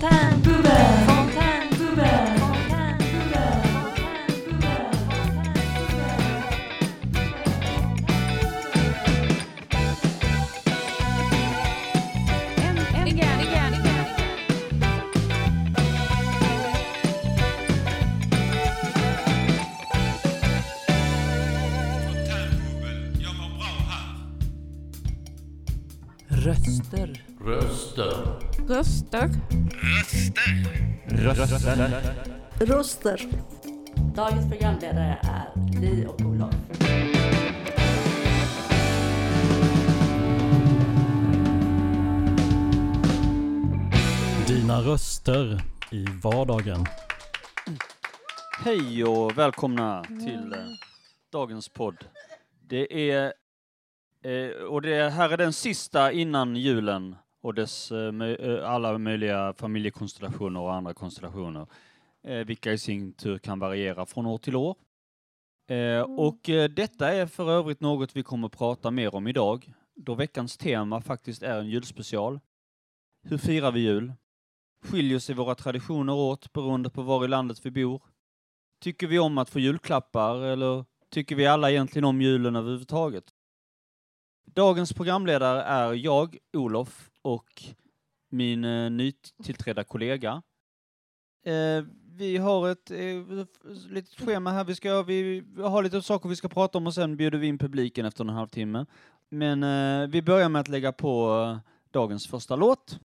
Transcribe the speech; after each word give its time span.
Fontänbubbel, 0.00 0.29
Röster. 28.80 29.30
Röster. 31.08 32.02
Röster. 32.60 33.20
Dagens 34.14 34.50
programledare 34.50 35.18
är 35.22 35.80
Li 35.80 36.06
och 36.06 36.20
Olof. 36.20 36.54
Dina 44.48 44.80
röster 44.80 45.62
i 45.90 46.06
vardagen. 46.22 46.86
Hej 48.64 49.04
och 49.04 49.38
välkomna 49.38 50.04
till 50.04 50.52
eh, 50.52 50.58
dagens 51.32 51.68
podd. 51.68 52.04
Det 52.68 53.10
är, 53.10 53.32
eh, 54.24 54.50
och 54.50 54.82
det 54.82 55.10
här 55.10 55.30
är 55.30 55.36
den 55.36 55.52
sista 55.52 56.12
innan 56.12 56.56
julen 56.56 57.16
och 57.40 57.54
dess 57.54 57.92
eh, 57.92 58.22
eh, 58.22 58.70
alla 58.70 58.98
möjliga 58.98 59.54
familjekonstellationer 59.58 60.60
och 60.60 60.74
andra 60.74 60.94
konstellationer, 60.94 61.66
eh, 62.24 62.38
vilka 62.38 62.72
i 62.72 62.78
sin 62.78 63.12
tur 63.12 63.38
kan 63.38 63.58
variera 63.58 64.06
från 64.06 64.26
år 64.26 64.38
till 64.38 64.56
år. 64.56 64.76
Eh, 65.68 66.00
och 66.00 66.40
detta 66.76 67.12
är 67.12 67.26
för 67.26 67.50
övrigt 67.50 67.80
något 67.80 68.16
vi 68.16 68.22
kommer 68.22 68.46
att 68.46 68.58
prata 68.58 68.90
mer 68.90 69.14
om 69.14 69.26
idag, 69.26 69.72
då 69.94 70.14
veckans 70.14 70.56
tema 70.56 71.00
faktiskt 71.00 71.42
är 71.42 71.58
en 71.58 71.68
julspecial. 71.68 72.40
Hur 73.22 73.38
firar 73.38 73.72
vi 73.72 73.80
jul? 73.80 74.12
Skiljer 74.84 75.18
sig 75.18 75.34
våra 75.34 75.54
traditioner 75.54 76.12
åt 76.12 76.52
beroende 76.52 76.90
på 76.90 77.02
var 77.02 77.24
i 77.24 77.28
landet 77.28 77.66
vi 77.66 77.70
bor? 77.70 78.02
Tycker 78.80 79.06
vi 79.06 79.18
om 79.18 79.38
att 79.38 79.50
få 79.50 79.60
julklappar 79.60 80.42
eller 80.42 80.84
tycker 81.10 81.36
vi 81.36 81.46
alla 81.46 81.70
egentligen 81.70 82.04
om 82.04 82.22
julen 82.22 82.56
överhuvudtaget? 82.56 83.24
Dagens 84.54 84.92
programledare 84.92 85.62
är 85.62 85.92
jag, 85.92 86.38
Olof, 86.52 87.10
och 87.22 87.62
min 88.30 88.64
eh, 88.64 88.90
nytillträdda 88.90 89.84
kollega. 89.84 90.42
Eh, 91.44 91.84
vi 92.16 92.36
har 92.36 92.68
ett 92.68 92.90
eh, 92.90 93.46
litet 93.88 94.20
schema 94.20 94.50
här. 94.50 94.64
Vi, 94.64 94.74
ska, 94.74 95.02
vi 95.02 95.44
har 95.56 95.82
lite 95.82 96.02
saker 96.02 96.28
vi 96.28 96.36
ska 96.36 96.48
prata 96.48 96.78
om 96.78 96.86
och 96.86 96.94
sen 96.94 97.16
bjuder 97.16 97.38
vi 97.38 97.46
in 97.46 97.58
publiken 97.58 98.06
efter 98.06 98.24
en 98.24 98.30
halvtimme. 98.30 98.86
Men 99.28 99.62
eh, 99.62 100.08
vi 100.08 100.22
börjar 100.22 100.48
med 100.48 100.60
att 100.60 100.68
lägga 100.68 100.92
på 100.92 101.42
eh, 101.42 101.58
dagens 101.90 102.26
första 102.26 102.56
låt. 102.56 103.00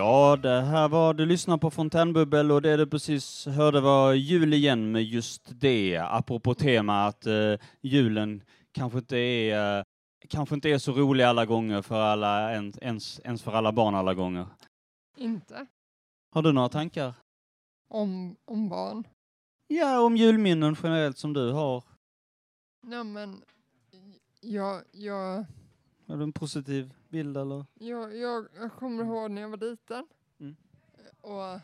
Ja, 0.00 0.36
det 0.36 0.60
här 0.60 0.88
var, 0.88 1.14
du 1.14 1.26
lyssnar 1.26 1.58
på 1.58 1.70
Fontänbubbel 1.70 2.52
och 2.52 2.62
det 2.62 2.76
du 2.76 2.86
precis 2.86 3.46
hörde 3.46 3.80
var 3.80 4.12
jul 4.12 4.54
igen 4.54 4.92
med 4.92 5.04
just 5.04 5.60
det, 5.60 5.96
apropå 5.98 6.54
tema 6.54 7.06
att 7.06 7.26
eh, 7.26 7.54
julen 7.80 8.42
kanske 8.72 8.98
inte 8.98 9.16
är 9.16 9.78
eh, 9.78 9.84
kanske 10.28 10.54
inte 10.54 10.68
är 10.70 10.78
så 10.78 10.92
rolig 10.92 11.24
alla 11.24 11.46
gånger 11.46 11.82
för 11.82 12.00
alla, 12.00 12.52
ens, 12.52 13.20
ens, 13.24 13.42
för 13.42 13.52
alla 13.52 13.72
barn 13.72 13.94
alla 13.94 14.14
gånger. 14.14 14.46
Inte 15.16 15.66
Har 16.30 16.42
du 16.42 16.52
några 16.52 16.68
tankar? 16.68 17.14
om, 17.88 18.36
om 18.44 18.68
barn. 18.68 19.04
Ja, 19.66 20.00
om 20.00 20.16
julminnen 20.16 20.76
generellt 20.82 21.18
som 21.18 21.32
du 21.32 21.52
har. 21.52 21.84
Nej 22.82 23.04
men, 23.04 23.42
jag, 24.40 24.82
jag, 24.92 25.44
Har 26.06 26.16
du 26.16 26.22
en 26.22 26.32
positiv 26.32 26.92
bild 27.10 27.36
eller? 27.36 27.66
jag, 27.74 28.16
jag, 28.16 28.48
jag 28.54 28.72
kommer 28.72 29.04
ihåg 29.04 29.30
när 29.30 29.42
jag 29.42 29.48
var 29.48 29.56
liten. 29.56 30.06
Mm. 30.40 30.56
Och 31.20 31.60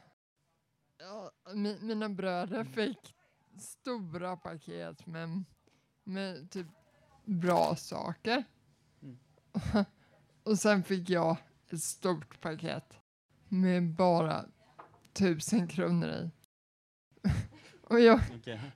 ja, 0.98 1.30
mi, 1.54 1.78
mina 1.80 2.08
bröder 2.08 2.64
fick 2.64 3.14
stora 3.58 4.36
paket 4.36 5.06
med, 5.06 5.44
med 6.04 6.50
typ 6.50 6.66
bra 7.24 7.76
saker. 7.76 8.44
Mm. 9.02 9.18
och 10.42 10.58
sen 10.58 10.82
fick 10.82 11.10
jag 11.10 11.36
ett 11.70 11.82
stort 11.82 12.40
paket 12.40 12.98
med 13.48 13.94
bara 13.94 14.44
tusen 15.12 15.68
kronor 15.68 16.08
i. 16.08 16.30
och 17.82 18.00
jag, 18.00 18.20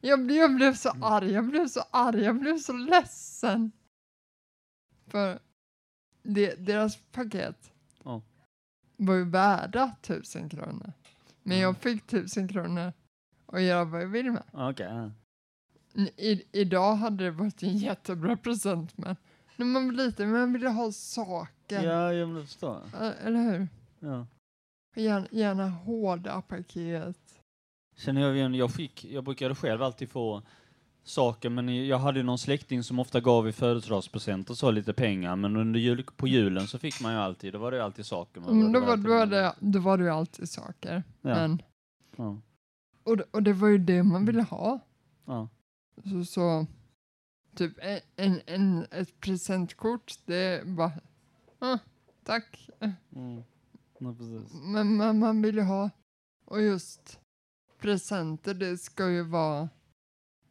Jag 0.01 0.27
blev, 0.27 0.39
jag 0.39 0.55
blev 0.55 0.75
så 0.75 0.91
arg, 1.03 1.33
jag 1.33 1.47
blev 1.47 1.69
så 1.69 1.81
arg, 1.91 2.23
jag 2.23 2.41
blev 2.41 2.59
så 2.59 2.73
ledsen. 2.73 3.73
För 5.07 5.41
det, 6.23 6.67
deras 6.67 6.97
paket 7.13 7.73
Ja. 8.05 8.23
var 8.97 9.15
ju 9.15 9.25
värda 9.25 9.97
tusen 10.03 10.49
kronor. 10.49 10.93
Men 11.43 11.59
jag 11.59 11.77
fick 11.77 12.07
tusen 12.07 12.49
kronor 12.49 12.93
och 13.47 13.61
göra 13.61 13.85
vad 13.85 14.03
jag 14.03 14.09
vill 14.09 14.31
med. 14.31 14.43
Ja. 14.53 15.11
I, 16.17 16.43
idag 16.53 16.95
hade 16.95 17.25
det 17.25 17.31
varit 17.31 17.63
en 17.63 17.77
jättebra 17.77 18.37
present 18.37 18.99
men 18.99 19.17
när 19.57 19.67
man 19.67 19.87
var 19.87 19.93
liten 19.93 20.31
man 20.33 20.53
ville 20.53 20.69
ha 20.69 20.93
saker. 20.93 21.83
Ja, 21.85 22.13
jag 22.13 22.43
förstår. 22.47 22.83
Eller 23.25 23.43
hur? 23.53 23.69
Ja. 23.99 24.27
Gärna, 24.97 25.27
gärna 25.31 25.69
hårda 25.69 26.43
paket. 26.43 27.41
Känner 27.97 28.21
jag 28.21 28.55
jag 28.55 28.73
fick, 28.73 29.05
jag 29.05 29.25
brukade 29.25 29.55
själv 29.55 29.83
alltid 29.83 30.11
få 30.11 30.43
saker, 31.11 31.49
men 31.51 31.87
jag 31.87 31.99
hade 31.99 32.19
ju 32.19 32.25
någon 32.25 32.39
släkting 32.39 32.83
som 32.83 32.99
ofta 32.99 33.21
gav 33.21 33.49
i 33.49 33.53
födelsedagspresent 33.53 34.51
och 34.51 34.59
så 34.59 34.71
lite 34.71 34.93
pengar, 34.93 35.37
men 35.37 35.57
under 35.57 35.81
jul, 35.81 36.05
på 36.17 36.29
julen 36.29 36.67
så 36.69 36.79
fick 36.79 37.01
man 37.03 37.13
ju 37.13 37.19
alltid, 37.19 37.53
då 37.53 37.59
var 37.59 37.71
det 37.71 37.77
ju 37.77 37.83
alltid 37.83 38.07
saker. 38.07 38.41
man- 38.41 38.59
Men 38.59 38.73
då, 38.73 38.81
var, 38.81 38.97
då, 38.97 39.09
var 39.11 39.27
det, 39.27 39.55
då 39.61 39.79
var 39.79 39.99
det 39.99 40.05
ju 40.05 40.11
alltid 40.11 40.49
saker. 40.49 41.03
Ja. 41.21 41.35
Men, 41.35 41.63
Ja. 42.17 42.37
och, 43.03 43.17
och 43.31 43.43
det 43.43 43.53
var 43.53 43.69
ju 43.69 43.79
det 43.79 44.03
man 44.03 44.25
ville 44.25 44.43
ha. 44.43 44.81
Ja. 45.27 45.49
Så, 46.05 46.25
så 46.25 46.67
typ 47.57 47.73
en, 47.83 48.01
en, 48.17 48.41
en, 48.47 48.87
ett 48.91 49.21
presentkort, 49.21 50.15
det 50.25 50.67
bara, 50.67 50.93
ah, 51.59 51.79
tack. 52.25 52.69
Mm. 52.81 53.43
Ja. 53.99 54.15
Men 54.53 54.97
man, 54.97 55.19
man 55.19 55.43
vill 55.43 55.55
ju 55.57 55.63
ha, 55.63 55.91
och 56.45 56.63
just 56.63 57.21
presenter, 57.81 58.55
det 58.55 58.79
ska 58.79 59.11
ju 59.11 59.23
vara 59.23 59.69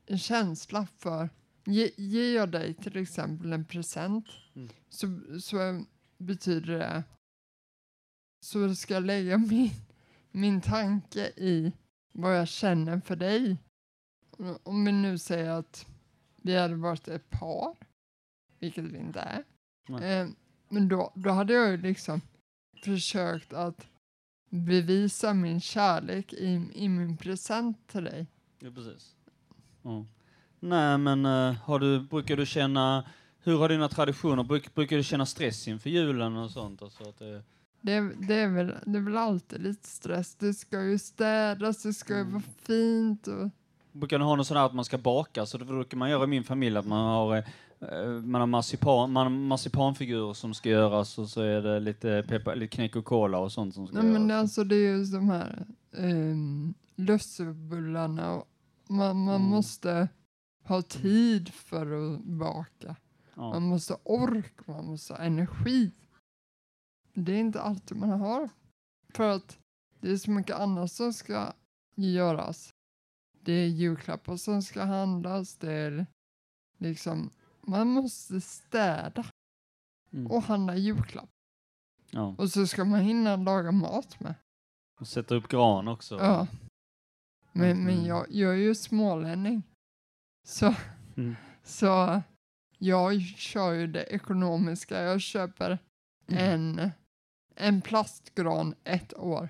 en 0.09 0.17
känsla 0.17 0.85
för, 0.97 1.29
ge, 1.65 1.91
ger 1.97 2.35
jag 2.35 2.51
dig 2.51 2.73
till 2.73 2.97
exempel 2.97 3.53
en 3.53 3.65
present 3.65 4.25
Mm. 4.53 4.69
så, 4.89 5.19
så 5.41 5.85
betyder 6.17 6.79
det, 6.79 7.03
så 8.45 8.75
ska 8.75 8.93
jag 8.93 9.03
lägga 9.03 9.37
min, 9.49 9.69
min 10.31 10.61
tanke 10.61 11.31
i 11.35 11.73
vad 12.11 12.37
jag 12.37 12.47
känner 12.47 12.99
för 12.99 13.15
dig. 13.15 13.57
Om 14.63 14.85
vi 14.85 14.91
nu 14.91 15.17
säger 15.17 15.49
att 15.49 15.85
vi 16.41 16.57
hade 16.57 16.75
varit 16.75 17.07
ett 17.07 17.29
par, 17.29 17.75
vilket 18.59 18.85
vi 18.85 18.97
inte 18.97 19.19
är. 19.19 19.43
Eh, 20.01 20.29
men 20.69 20.87
då, 20.89 21.13
då 21.15 21.29
hade 21.29 21.53
jag 21.53 21.71
ju 21.71 21.77
liksom 21.77 22.21
försökt 22.83 23.53
att 23.53 23.87
bevisa 24.49 25.33
min 25.33 25.61
kärlek 25.61 26.33
i, 26.33 26.69
i 26.73 26.89
min 26.89 27.17
present 27.17 27.87
till 27.87 28.03
dig. 28.03 28.27
Ja, 28.59 28.71
precis. 28.71 29.15
Nej, 30.59 30.97
men 30.97 31.25
eh, 31.25 31.53
har 31.63 31.79
du, 31.79 31.99
brukar 31.99 32.37
du 32.37 32.45
känna, 32.45 33.03
hur 33.43 33.57
har 33.57 33.69
dina 33.69 33.89
traditioner, 33.89 34.43
bruk, 34.43 34.75
brukar 34.75 34.97
du 34.97 35.03
känna 35.03 35.25
stress 35.25 35.67
inför 35.67 35.89
julen 35.89 36.37
och 36.37 36.51
sånt? 36.51 36.81
Alltså 36.81 37.03
att 37.09 37.19
det, 37.19 37.43
Det, 37.81 38.11
det, 38.27 38.33
är 38.35 38.47
väl, 38.49 38.73
det 38.85 38.97
är 38.97 39.01
väl 39.01 39.17
alltid 39.17 39.61
lite 39.61 39.87
stress. 39.89 40.35
Det 40.35 40.53
ska 40.53 40.83
ju 40.83 40.97
städas, 40.99 41.83
det 41.83 41.93
ska 41.93 42.13
ju 42.13 42.19
Mm. 42.19 42.33
vara 42.33 42.43
fint. 42.63 43.27
Och, 43.27 43.49
brukar 43.91 44.19
ni 44.19 44.25
ha 44.25 44.35
något 44.35 44.47
sånt 44.47 44.57
att 44.57 44.73
man 44.73 44.85
ska 44.85 44.97
baka, 44.97 45.45
så 45.45 45.57
det 45.57 45.65
brukar 45.65 45.97
man 45.97 46.09
göra 46.09 46.23
i 46.23 46.27
min 46.27 46.43
familj, 46.43 46.77
att 46.77 46.87
man 46.87 46.99
har, 47.05 47.37
eh, 47.37 48.07
man 48.23 48.41
har 48.41 48.47
marsipan, 48.47 49.11
man 49.11 49.23
har 49.25 49.29
marsipanfigurer 49.39 50.33
som 50.33 50.53
ska 50.53 50.69
göras 50.69 51.17
och 51.17 51.29
så 51.29 51.41
är 51.41 51.61
det 51.61 51.79
lite, 51.79 52.25
peppa, 52.27 52.53
lite 52.55 52.75
knäck 52.75 52.95
och 52.95 53.05
cola 53.05 53.37
och 53.39 53.51
sånt 53.51 53.73
som 53.73 53.87
ska 53.87 54.01
nej, 54.01 54.05
men 54.13 54.29
göras. 54.29 54.41
alltså 54.41 54.63
det 54.63 54.75
är 54.75 54.97
ju 54.97 55.03
de 55.03 55.29
här 55.29 55.65
um, 55.91 56.73
lussebullarna. 56.95 58.33
Och 58.33 58.48
man 58.89 59.23
man 59.25 59.35
Mm. 59.35 59.49
måste 59.49 60.09
ha 60.63 60.81
tid 60.81 61.53
för 61.53 62.13
att 62.15 62.23
baka. 62.23 62.95
Ja. 63.35 63.49
Man 63.53 63.63
måste 63.63 63.97
ork, 64.03 64.67
man 64.67 64.85
måste 64.85 65.13
ha 65.13 65.19
energi. 65.19 65.91
det 67.13 67.31
är 67.33 67.39
inte 67.39 67.61
alltid 67.61 67.97
man 67.97 68.09
har. 68.09 68.49
För 69.13 69.29
att 69.29 69.59
det 69.99 70.11
är 70.11 70.17
så 70.17 70.31
mycket 70.31 70.55
annat 70.55 70.91
som 70.91 71.13
ska 71.13 71.53
göras. 71.95 72.73
Det 73.41 73.51
är 73.53 73.67
julklappar 73.67 74.37
som 74.37 74.61
ska 74.61 74.83
handlas, 74.83 75.55
det 75.55 75.71
är 75.73 76.05
liksom, 76.77 77.29
man 77.61 77.87
måste 77.87 78.41
städa 78.41 79.25
Mm. 80.11 80.31
och 80.31 80.43
handla 80.43 80.75
julklapp. 80.75 81.29
Ja. 82.11 82.35
Och 82.37 82.49
så 82.51 82.67
ska 82.67 82.85
man 82.85 82.99
hinna 82.99 83.35
laga 83.35 83.71
mat 83.71 84.19
med. 84.19 84.35
Och 84.99 85.07
sätta 85.07 85.35
upp 85.35 85.47
gran 85.47 85.87
också. 85.87 86.17
Ja. 86.19 86.47
Men, 87.51 87.83
men 87.83 87.93
Mm. 87.93 88.05
jag, 88.05 88.25
jag 88.29 88.51
är 88.51 88.57
ju 88.57 88.75
smålänning. 88.75 89.63
Så, 90.47 90.75
Mm. 91.17 91.35
så 91.63 92.21
jag 92.77 93.21
kör 93.21 93.71
ju 93.73 93.87
det 93.87 94.03
ekonomiska. 94.03 95.01
Jag 95.03 95.21
köper 95.21 95.77
en, 96.27 96.91
en 97.55 97.81
plastgran 97.81 98.75
ett 98.83 99.13
år. 99.17 99.49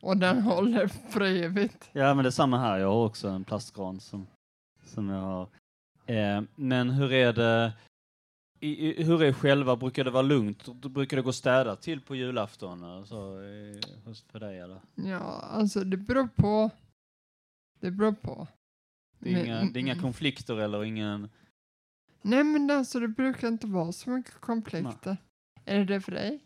Och 0.00 0.16
den 0.16 0.42
håller 0.42 0.86
för 0.88 1.20
evigt. 1.20 1.88
Ja, 1.92 2.14
men 2.14 2.22
det 2.24 2.28
är 2.28 2.30
samma 2.30 2.58
här. 2.58 2.78
Jag 2.78 2.88
har 2.88 3.06
också 3.06 3.28
en 3.28 3.44
plastgran 3.44 4.00
som, 4.00 4.26
som 4.84 5.08
jag 5.08 5.20
har. 5.20 5.48
Eh, 6.06 6.42
men 6.56 6.90
hur 6.90 7.12
är 7.12 7.32
det? 7.32 7.72
I, 8.60 8.88
i, 9.00 9.02
hur 9.04 9.22
är 9.22 9.32
själva? 9.32 9.76
Brukar 9.76 10.04
det 10.04 10.10
vara 10.10 10.22
lugnt? 10.22 10.68
Brukar 10.74 11.16
det 11.16 11.22
gå 11.22 11.32
städat 11.32 11.82
till 11.82 12.00
på 12.00 12.14
julafton? 12.14 12.84
Alltså, 12.84 13.14
eh, 13.16 14.04
hos 14.04 14.22
för 14.22 14.40
dig 14.40 14.58
eller? 14.60 14.80
Ja, 14.94 15.18
alltså 15.50 15.84
det 15.84 15.96
beror 15.96 16.28
på. 16.36 16.70
Det 17.80 17.90
beror 17.90 18.12
på. 18.12 18.46
Det 19.18 19.30
är, 19.30 19.32
Men- 19.34 19.46
inga, 19.46 19.60
det 19.72 19.78
är 19.78 19.80
inga 19.80 20.00
konflikter 20.00 20.56
eller 20.56 20.84
ingen... 20.84 21.28
Nej 22.22 22.44
men 22.44 22.70
alltså 22.70 23.00
det 23.00 23.08
brukar 23.08 23.48
inte 23.48 23.66
vara 23.66 23.92
så 23.92 24.10
mycket 24.10 24.34
konflikter. 24.40 25.16
Är 25.64 25.78
det 25.78 25.84
det 25.84 26.00
för 26.00 26.12
dig? 26.12 26.40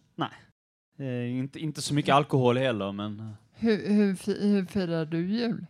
Eh, 0.98 1.36
inte, 1.38 1.58
inte 1.60 1.82
så 1.82 1.94
mycket 1.94 2.14
alkohol 2.14 2.56
heller, 2.56 2.92
men... 2.92 3.32
Hur, 3.52 3.88
hur, 3.88 4.40
hur 4.42 4.64
firar 4.64 5.04
du 5.06 5.26
jul? 5.30 5.66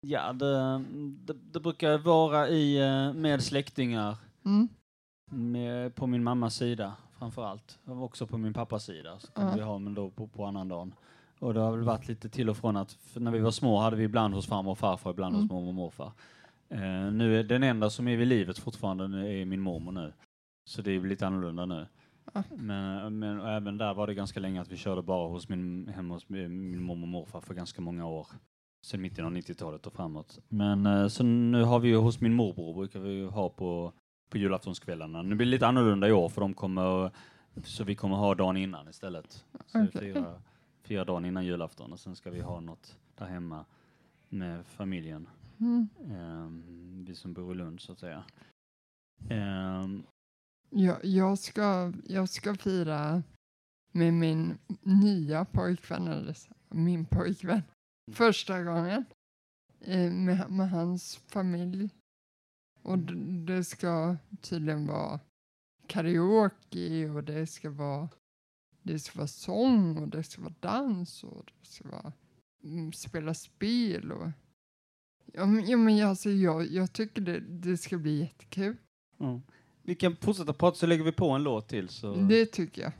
Ja, 0.00 0.32
det, 0.32 0.84
det, 0.98 1.32
det 1.52 1.60
brukar 1.60 1.98
vara 1.98 2.48
i, 2.48 2.78
eh, 2.78 3.12
med 3.12 3.42
släktingar. 3.42 4.16
Mm? 4.44 4.68
Med, 5.30 5.94
på 5.94 6.06
min 6.06 6.24
mammas 6.24 6.54
sida 6.56 6.96
framför 7.18 7.44
allt. 7.44 7.78
Och 7.84 8.02
Också 8.02 8.26
på 8.26 8.38
min 8.38 8.52
pappas 8.52 8.84
sida 8.84 9.18
så 9.18 9.26
kan 9.32 9.46
Ja. 9.48 9.54
vi 9.54 9.60
ha 9.62 9.78
men 9.78 9.94
då 9.94 10.10
på, 10.10 10.26
på 10.26 10.44
annan 10.44 10.68
dagen. 10.68 10.94
Och 11.38 11.54
det 11.54 11.60
har 11.60 11.70
väl 11.72 11.82
varit 11.84 12.08
lite 12.08 12.28
till 12.28 12.50
och 12.50 12.56
från 12.56 12.76
att 12.76 12.98
när 13.14 13.30
vi 13.30 13.38
var 13.38 13.50
små 13.50 13.78
hade 13.78 13.96
vi 13.96 14.04
ibland 14.04 14.34
hos 14.34 14.46
farmor 14.46 14.70
och 14.72 14.78
farfar, 14.78 15.10
ibland 15.10 15.34
hos 15.34 15.42
Mm. 15.44 15.54
mormor 15.54 15.68
och 15.68 15.74
morfar. 15.74 16.12
Eh, 16.68 17.12
nu 17.12 17.38
är 17.40 17.44
den 17.44 17.62
enda 17.62 17.90
som 17.90 18.08
är 18.08 18.16
vid 18.16 18.28
livet 18.28 18.58
fortfarande 18.58 19.04
är 19.32 19.44
min 19.44 19.60
mormor 19.60 19.92
nu. 19.92 20.12
Så 20.64 20.82
det 20.82 20.90
är 20.92 21.00
lite 21.00 21.26
annorlunda 21.26 21.66
nu. 21.66 21.86
Ja. 22.34 22.42
Men, 22.56 23.18
men 23.18 23.40
även 23.40 23.78
där 23.78 23.94
var 23.94 24.06
det 24.06 24.14
ganska 24.14 24.40
länge 24.40 24.60
att 24.60 24.72
vi 24.72 24.76
körde 24.76 25.02
bara 25.02 25.28
hos 25.28 25.48
min, 25.48 25.88
hemma 25.88 26.14
hos 26.14 26.28
min 26.28 26.82
mormor 26.82 27.02
och 27.02 27.08
morfar 27.08 27.40
för 27.40 27.54
ganska 27.54 27.82
många 27.82 28.06
år. 28.06 28.26
Sen 28.86 29.00
mitten 29.02 29.24
av 29.24 29.32
90-talet 29.32 29.86
och 29.86 29.92
framåt. 29.92 30.38
Men 30.48 30.86
eh, 30.86 31.08
så 31.08 31.22
nu 31.24 31.62
har 31.62 31.78
vi 31.80 31.92
hos 31.92 32.20
min 32.20 32.34
morbror 32.34 32.74
brukar 32.74 33.00
vi 33.00 33.24
ha 33.26 33.48
på 33.48 33.92
på 34.30 34.38
julaftonskvällarna. 34.38 35.22
Nu 35.22 35.34
blir 35.34 35.46
det 35.46 35.50
lite 35.50 35.66
annorlunda 35.66 36.08
i 36.08 36.12
år 36.12 36.28
för 36.28 36.40
de 36.40 36.54
kommer, 36.54 37.10
så 37.64 37.84
vi 37.84 37.94
kommer 37.94 38.16
ha 38.16 38.34
dagen 38.34 38.56
innan 38.56 38.88
istället. 38.88 39.44
Så 39.66 39.78
vi 39.80 39.88
Okej. 39.88 40.00
firar, 40.00 40.40
firar 40.86 41.04
dagen 41.04 41.24
innan 41.24 41.44
julafton 41.44 41.92
och 41.92 42.00
sen 42.00 42.16
ska 42.16 42.30
vi 42.30 42.40
ha 42.40 42.60
något 42.60 42.98
där 43.14 43.26
hemma 43.26 43.64
med 44.28 44.66
familjen. 44.66 45.28
Mm. 45.60 45.88
Ehm, 46.10 47.04
vi 47.08 47.14
som 47.14 47.32
bor 47.32 47.52
i 47.52 47.54
Lund 47.54 47.80
så 47.80 47.92
att 47.92 47.98
säga. 47.98 48.24
Ehm, 49.30 50.02
Jag, 50.70 51.04
jag, 51.04 51.38
ska, 51.38 51.92
jag 52.04 52.28
ska 52.28 52.54
fira 52.54 53.22
med 53.92 54.14
min 54.14 54.58
nya 54.82 55.44
pojkvän, 55.44 56.08
eller 56.08 56.36
min 56.68 57.04
pojkvän, 57.04 57.62
första 58.12 58.62
gången. 58.62 59.04
Eh, 59.80 60.12
med, 60.12 60.50
med 60.50 60.70
hans 60.70 61.16
familj. 61.16 61.90
Och 62.82 62.98
det 63.46 63.64
ska 63.64 64.16
tydligen 64.40 64.86
vara 64.86 65.20
karaoke 65.86 67.08
och 67.10 67.24
det 67.24 67.46
ska 67.46 67.70
vara 67.70 68.08
det 68.86 68.98
ska 68.98 69.18
vara 69.18 69.28
sång 69.28 69.96
och 69.98 70.08
det 70.08 70.22
ska 70.22 70.42
vara 70.42 70.54
dans 70.60 71.24
och 71.24 71.52
det 71.60 71.68
ska 71.68 71.88
vara 71.88 72.12
mm, 72.64 72.92
spela 72.92 73.34
spel 73.34 74.12
och 74.12 74.28
ja 75.32 75.46
men, 75.46 75.66
ja, 75.66 75.76
men 75.76 76.06
alltså, 76.06 76.30
jag, 76.30 76.66
jag 76.66 76.92
tycker 76.92 77.20
det, 77.20 77.40
det 77.40 77.76
ska 77.76 77.98
bli 77.98 78.20
jättekul. 78.20 78.76
ja. 79.18 79.40
Vi 79.82 79.94
kan 79.94 80.16
fortsätta 80.16 80.52
prata 80.52 80.76
så 80.76 80.86
lägger 80.86 81.04
vi 81.04 81.12
på 81.12 81.30
en 81.30 81.42
låt 81.42 81.68
till. 81.68 81.88
Så. 81.88 82.14
Det 82.14 82.46
tycker 82.46 82.82
jag. 82.82 82.92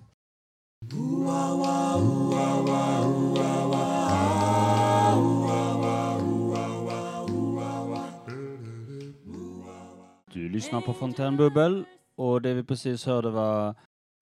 Du 10.33 10.49
lyssnar 10.49 10.81
på 10.81 10.93
Fontänbubbel 10.93 11.85
och 12.17 12.43
det 12.43 12.55
vi 12.55 12.65
precis 12.65 13.07
hörde 13.07 13.31
var 13.31 13.75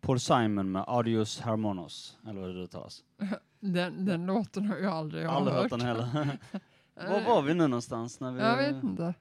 Paul 0.04 0.20
Simon 0.20 0.72
med 0.72 0.84
Adios 0.86 1.40
Harmonos, 1.40 2.18
eller 2.28 2.40
vad 2.40 2.50
det 2.54 2.60
uttalas. 2.62 3.04
Den, 3.60 4.04
den 4.04 4.26
låten 4.26 4.66
har 4.66 4.76
jag 4.76 4.92
aldrig 4.92 5.24
Aldrig 5.24 5.56
hört 5.56 5.70
den 5.70 5.80
heller. 5.80 6.38
Var 7.08 7.20
var 7.24 7.42
vi 7.42 7.54
nu 7.54 7.66
någonstans? 7.66 8.20
När 8.20 8.32
vi, 8.32 8.40
Jag 8.40 8.56
vet 8.56 8.82
inte. 8.84 9.14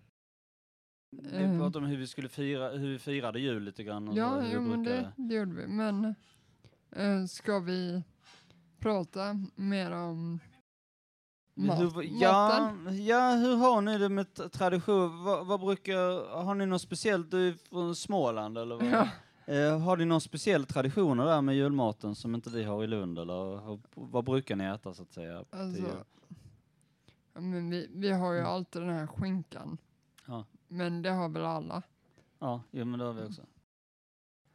Vi 1.11 1.43
Eh. 1.43 1.57
pratade 1.59 1.77
om 1.77 1.85
hur 1.91 1.97
vi 1.97 2.07
skulle 2.07 2.29
fira, 2.29 2.69
hur 2.69 2.87
vi 2.91 2.99
firade 2.99 3.39
jul 3.39 3.63
lite 3.63 3.83
grann. 3.83 4.07
Och 4.07 4.17
Ja, 4.17 4.41
jo, 4.53 4.61
men 4.61 4.83
det, 4.83 5.11
det 5.15 5.35
gjorde 5.35 5.51
vi. 5.55 5.67
Men 5.67 6.15
äh, 6.95 7.25
ska 7.25 7.59
vi 7.59 8.03
prata 8.79 9.35
mer 9.55 9.91
om 9.91 10.39
mat, 11.55 11.79
hur, 11.79 12.03
ja, 12.21 12.31
maten? 12.49 13.05
ja, 13.05 13.31
hur 13.35 13.55
har 13.55 13.81
ni 13.81 13.97
det 13.97 14.09
med 14.09 14.51
tradition? 14.51 15.23
Vad, 15.23 15.47
vad 15.47 15.59
brukar, 15.59 16.35
har 16.43 16.55
ni 16.55 16.65
något 16.65 16.81
speciellt? 16.81 17.31
Du 17.31 17.47
är 17.47 17.53
från 17.69 17.95
Småland 17.95 18.57
eller? 18.57 18.75
Vad? 18.75 18.85
Ja. 18.91 19.07
Eh, 19.45 19.79
har 19.79 19.97
ni 19.97 20.05
någon 20.05 20.21
speciell 20.21 20.65
traditioner 20.65 21.25
där 21.25 21.41
med 21.41 21.55
julmaten 21.55 22.15
som 22.15 22.35
inte 22.35 22.49
vi 22.49 22.63
har 22.63 22.83
i 22.83 22.87
Lund 22.87 23.19
eller 23.19 23.79
vad 23.93 24.23
brukar 24.25 24.55
ni 24.55 24.63
äta 24.63 24.93
så 24.93 25.03
att 25.03 25.13
säga? 25.13 25.45
Alltså, 25.49 26.05
ja, 27.33 27.41
men 27.41 27.69
vi, 27.69 27.89
vi 27.93 28.11
har 28.11 28.33
ju 28.33 28.39
Mm. 28.39 28.51
alltid 28.51 28.81
den 28.81 28.89
här 28.91 29.07
skinkan. 29.07 29.77
Ja. 30.25 30.45
Men 30.67 31.01
det 31.01 31.09
har 31.11 31.29
väl 31.29 31.45
alla. 31.45 31.81
Ja, 32.39 32.61
jo, 32.71 32.85
men 32.85 32.99
det 32.99 33.05
har 33.05 33.13
vi 33.13 33.23
också. 33.23 33.41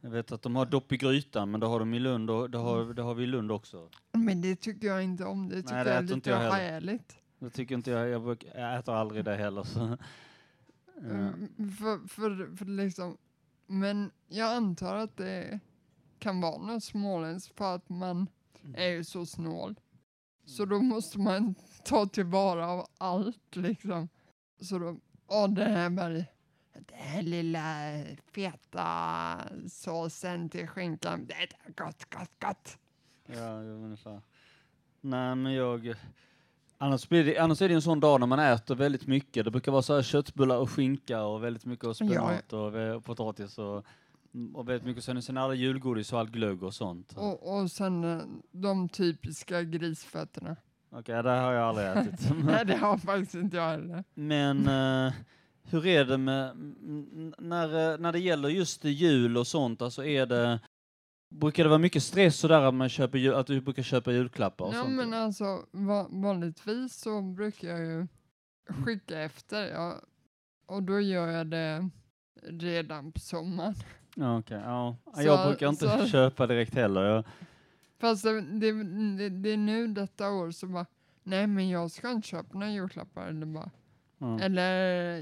Jag 0.01 0.09
vet 0.09 0.31
att 0.31 0.41
de 0.41 0.55
har 0.55 0.65
dopp 0.65 0.91
i 0.91 0.97
grytan, 0.97 1.51
men 1.51 1.59
det 1.59 1.65
har 1.67 1.79
de 1.79 1.93
i 1.93 1.99
Lund 1.99 2.29
och 2.29 2.49
det 2.49 2.57
har, 2.57 2.93
det 2.93 3.01
har 3.01 3.13
vi 3.15 3.23
i 3.23 3.27
Lund 3.27 3.51
också. 3.51 3.89
Men 4.11 4.41
det 4.41 4.55
tycker 4.55 4.87
jag 4.87 5.03
inte 5.03 5.25
om. 5.25 5.49
Det 5.49 5.61
tycker 5.61 5.83
det 5.85 5.89
jag 5.91 5.97
är 5.97 6.01
lite 6.15 6.31
härligt. 6.33 7.15
Det 7.39 7.49
tycker 7.49 7.75
inte 7.75 7.91
jag, 7.91 8.09
jag, 8.09 8.21
bruk, 8.23 8.43
jag 8.55 8.77
äter 8.79 8.93
aldrig 8.95 9.25
det 9.25 9.35
heller. 9.35 9.63
Så. 9.63 9.79
Ja. 9.79 9.97
Mm, 11.09 11.47
För, 11.79 12.07
för, 12.07 12.55
för 12.55 12.65
liksom, 12.65 13.17
men 13.69 14.11
jag 14.27 14.55
antar 14.55 14.95
att 14.95 15.17
det 15.17 15.59
kan 16.19 16.41
vara 16.41 16.57
något 16.57 16.83
småländskt 16.83 17.57
för 17.57 17.75
att 17.75 17.89
man 17.89 18.27
är 18.75 18.87
ju 18.87 19.03
så 19.03 19.25
snål. 19.25 19.79
Så 20.45 20.65
då 20.65 20.79
måste 20.79 21.19
man 21.19 21.55
ta 21.85 22.05
tillvara 22.05 22.67
av 22.67 22.87
allt 22.97 23.55
liksom. 23.55 24.09
Så 24.61 24.79
då, 24.79 24.97
åh 25.27 25.49
det 25.49 25.65
här 25.65 25.89
bara, 25.89 26.09
det 26.73 26.95
här 26.95 27.21
lilla 27.21 28.03
feta 28.31 29.41
såsen 29.67 30.49
till 30.49 30.67
skinkan, 30.67 31.25
det 31.25 31.33
är 31.33 31.73
gott, 31.75 32.05
gott, 32.09 32.31
gott. 32.39 32.77
Ja, 33.25 33.63
jo, 33.63 33.71
ungefär. 33.71 34.21
Nej, 35.01 35.35
men 35.35 35.53
jag... 35.53 35.95
Annars, 36.81 37.09
blir 37.09 37.23
det, 37.25 37.37
annars 37.37 37.61
är 37.61 37.69
det 37.69 37.75
en 37.75 37.81
sån 37.81 37.99
dag 37.99 38.19
när 38.19 38.27
man 38.27 38.39
äter 38.39 38.75
väldigt 38.75 39.07
mycket. 39.07 39.45
Det 39.45 39.51
brukar 39.51 39.71
vara 39.71 39.81
så 39.81 39.95
här 39.95 40.01
köttbullar 40.01 40.57
och 40.57 40.69
skinka 40.71 41.23
och 41.23 41.43
väldigt 41.43 41.65
mycket 41.65 41.85
och 41.85 41.95
spenat 41.95 42.53
och, 42.53 42.73
vä- 42.75 42.93
och 42.93 43.05
potatis 43.05 43.57
och, 43.57 43.85
och 44.53 44.69
väldigt 44.69 44.85
mycket. 44.85 45.03
Sen, 45.03 45.21
sen 45.21 45.37
det 45.49 45.55
julgodis 45.55 46.13
och 46.13 46.19
all 46.19 46.29
glögg 46.29 46.63
och 46.63 46.73
sånt. 46.73 47.13
Okej, 47.15 47.29
Och, 47.29 47.59
och 47.59 47.71
sen 47.71 48.03
eh, 48.03 48.21
de 48.51 48.89
typiska 48.89 49.63
grisfötterna. 49.63 50.55
det 51.05 51.29
har 51.29 51.53
jag 51.53 51.63
aldrig 51.63 51.87
ätit. 51.87 52.29
Nej 52.43 52.65
det 52.65 52.75
har 52.75 52.97
faktiskt 52.97 53.35
inte 53.35 53.57
jag 53.57 53.69
heller. 53.69 54.03
Men 54.13 54.67
eh, 54.67 55.13
hur 55.63 55.85
är 55.85 56.05
det 56.05 56.17
med 56.17 56.55
när, 57.37 57.91
eh, 57.93 57.97
när 57.97 58.11
det 58.11 58.19
gäller 58.19 58.49
just 58.49 58.83
jul 58.85 59.37
och 59.37 59.47
sånt? 59.47 59.81
Alltså 59.81 60.05
är 60.05 60.25
det 60.25 60.59
Brukar 61.29 61.63
det 61.63 61.69
vara 61.69 61.79
mycket 61.79 62.03
stress 62.03 62.35
sådär 62.39 62.61
att, 62.61 62.73
man 62.73 62.89
köper, 62.89 63.31
att 63.33 63.47
du 63.47 63.61
brukar 63.61 63.83
köpa 63.83 64.11
julklappar 64.11 64.65
och 64.65 64.73
Ja 64.73 64.81
sånt? 64.83 64.95
men 64.95 65.13
alltså 65.13 65.65
va 65.71 66.07
vanligtvis 66.09 66.95
så 66.95 67.21
brukar 67.21 67.67
jag 67.67 67.79
ju 67.79 68.07
skicka 68.85 69.19
efter. 69.21 69.67
Ja, 69.67 70.01
och 70.65 70.83
då 70.83 70.99
gör 70.99 71.27
jag 71.27 71.47
det 71.47 71.89
redan 72.43 73.11
på 73.11 73.19
sommaren. 73.19 73.75
Ja, 74.15 74.39
okej, 74.39 74.61
ja. 74.65 74.95
Så- 75.15 75.21
jag 75.21 75.47
brukar 75.47 75.69
inte 75.69 75.99
så- 75.99 76.07
köpa 76.07 76.47
direkt 76.47 76.75
heller. 76.75 77.01
Jag, 77.03 77.23
Fast 77.99 78.23
det, 78.23 78.41
det, 78.41 78.71
det, 79.17 79.29
det 79.29 79.49
är 79.49 79.57
nu 79.57 79.87
detta 79.87 80.29
år 80.31 80.51
så 80.51 80.67
bara, 80.67 80.85
nej 81.23 81.47
men 81.47 81.69
jag 81.69 81.91
ska 81.91 82.11
inte 82.11 82.27
köpa 82.27 82.53
några 82.57 82.71
julklappar. 82.71 83.27
Eller, 83.27 83.45
bara, 83.45 83.69
ja. 84.17 84.39
eller 84.39 85.15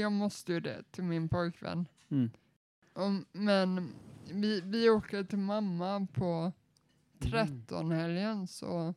jag 0.00 0.12
måste 0.12 0.52
ju 0.52 0.60
det 0.60 0.82
till 0.90 1.04
min 1.04 1.28
pojkvän. 1.28 1.86
Mm. 2.10 2.30
Och, 2.92 3.10
men 3.32 3.88
vi, 4.34 4.60
vi 4.64 4.90
åker 4.90 5.24
till 5.24 5.38
mamma 5.38 6.06
på, 6.12 6.52
13-helgen 7.18 8.46
så, 8.46 8.94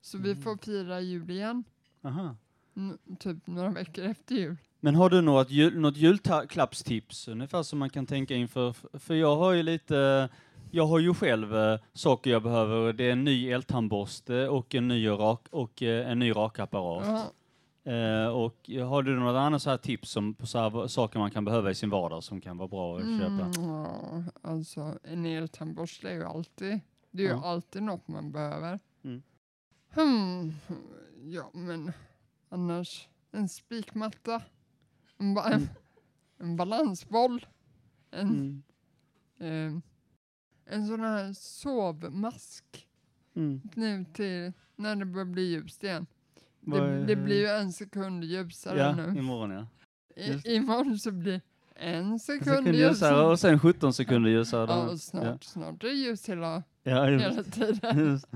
så 0.00 0.18
vi 0.18 0.30
Mm. 0.30 0.42
får 0.42 0.56
fira 0.56 1.00
jul 1.00 1.30
igen. 1.30 1.64
Aha. 2.04 2.36
N- 2.76 2.98
typ 3.18 3.46
några 3.46 3.70
veckor 3.70 4.04
efter 4.04 4.34
jul. 4.34 4.56
Men 4.80 4.94
har 4.94 5.10
du 5.10 5.20
något, 5.20 5.50
jul, 5.50 5.80
något 5.80 5.96
julklappstips 5.96 7.28
ungefär 7.28 7.62
som 7.62 7.78
man 7.78 7.90
kan 7.90 8.06
tänka 8.06 8.34
inför? 8.34 8.74
För 8.98 9.14
jag 9.14 9.36
har 9.36 9.52
ju 9.52 9.62
lite, 9.62 10.28
jag 10.70 10.86
har 10.86 10.98
ju 10.98 11.14
själv 11.14 11.56
eh, 11.56 11.78
saker 11.92 12.30
jag 12.30 12.42
behöver. 12.42 12.92
Det 12.92 13.04
är 13.04 13.12
en 13.12 13.24
ny 13.24 13.50
eltandborste 13.50 14.48
och 14.48 14.74
en 14.74 14.88
ny, 14.88 15.08
rak, 15.08 15.46
och, 15.50 15.82
eh, 15.82 16.10
en 16.10 16.18
ny 16.18 16.30
rakapparat. 16.32 17.06
Ja, 17.06 17.32
Eh, 17.84 18.26
och 18.26 18.70
har 18.88 19.02
du 19.02 19.20
något 19.20 19.36
annat 19.36 19.62
så 19.62 19.70
här 19.70 19.76
tips 19.76 20.10
som, 20.10 20.34
på 20.34 20.46
så 20.46 20.88
saker 20.88 21.18
man 21.18 21.30
kan 21.30 21.44
behöva 21.44 21.70
i 21.70 21.74
sin 21.74 21.90
vardag 21.90 22.24
som 22.24 22.40
kan 22.40 22.56
vara 22.58 22.68
bra 22.68 22.96
att 22.98 23.02
köpa? 23.20 23.60
mm, 23.62 24.24
alltså 24.42 24.98
en 25.02 25.26
eltandborste 25.26 26.08
är 26.10 26.14
ju 26.14 26.24
alltid, 26.24 26.80
det 27.10 27.22
är 27.26 27.28
ju 27.28 27.40
alltid 27.44 27.82
något 27.82 28.08
man 28.08 28.32
behöver. 28.32 28.80
Mm. 29.04 29.22
Hmm, 29.94 30.52
ja 31.24 31.50
men 31.54 31.92
annars 32.48 33.08
en 33.30 33.48
spikmatta, 33.48 34.42
en, 35.18 35.34
ba- 35.34 35.50
en, 35.50 35.68
en 36.38 36.56
balansboll, 36.56 37.46
en, 38.10 38.62
Mm. 39.40 39.76
eh, 39.76 39.82
en 40.74 40.86
sån 40.86 41.00
här 41.00 41.32
sovmask 41.32 42.88
Mm. 43.34 43.60
nu 43.74 44.04
till 44.14 44.52
när 44.76 44.96
det 44.96 45.04
börjar 45.04 45.24
bli 45.26 45.42
ljust 45.42 45.84
igen. 45.84 46.06
Det, 46.66 47.04
det 47.06 47.16
blir 47.16 47.36
ju 47.40 47.46
en 47.46 47.72
sekund 47.72 48.24
ljusare 48.24 48.78
Ja, 48.78 48.92
nu. 48.94 49.18
imorgon 49.18 49.50
ja. 49.50 49.66
I, 50.16 50.54
imorgon 50.56 50.98
så 50.98 51.10
blir 51.10 51.40
en 51.76 51.94
En 52.04 52.18
sekund 52.18 52.44
sekund 52.44 52.66
ljusare. 52.66 52.88
ljusare 52.88 53.26
och 53.26 53.40
sen 53.40 53.58
17 53.60 53.92
sekunder 53.92 54.30
ljusare. 54.30 54.66
Ja, 54.70 54.76
då. 54.84 54.90
och 54.92 55.00
snart, 55.00 55.44
snart 55.44 55.84
är 55.84 55.88
det 55.88 55.94
ljus 55.94 56.28
hela, 56.28 56.62
Ja, 56.82 57.10
just. 57.10 57.24
hela 57.26 57.42
tiden. 57.42 57.98
Just. 58.08 58.26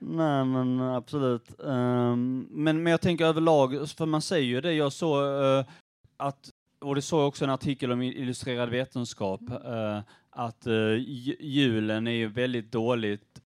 Nej 0.00 0.44
men 0.44 0.80
absolut. 0.80 1.60
Ehm, 1.64 2.48
men, 2.50 2.82
men 2.82 2.90
jag 2.90 3.00
tänker 3.00 3.24
överlag, 3.26 3.88
för 3.90 4.06
man 4.06 4.22
säger 4.22 4.46
ju 4.46 4.60
det, 4.60 4.72
jag 4.72 4.92
såg 4.92 5.22
eh, 5.42 5.64
att, 6.16 6.50
och 6.80 6.94
det 6.94 7.02
såg 7.02 7.20
jag 7.20 7.28
också 7.28 7.44
en 7.44 7.50
artikel 7.50 7.92
om 7.92 8.02
illustrerad 8.02 8.68
vetenskap, 8.70 9.40
eh, 9.64 10.00
att 10.30 10.66
uh, 10.66 10.94
julen 11.40 12.06
är 12.06 12.10
ju 12.12 12.26
väldigt 12.28 12.72
dåligt, 12.72 13.38
eh, 13.38 13.42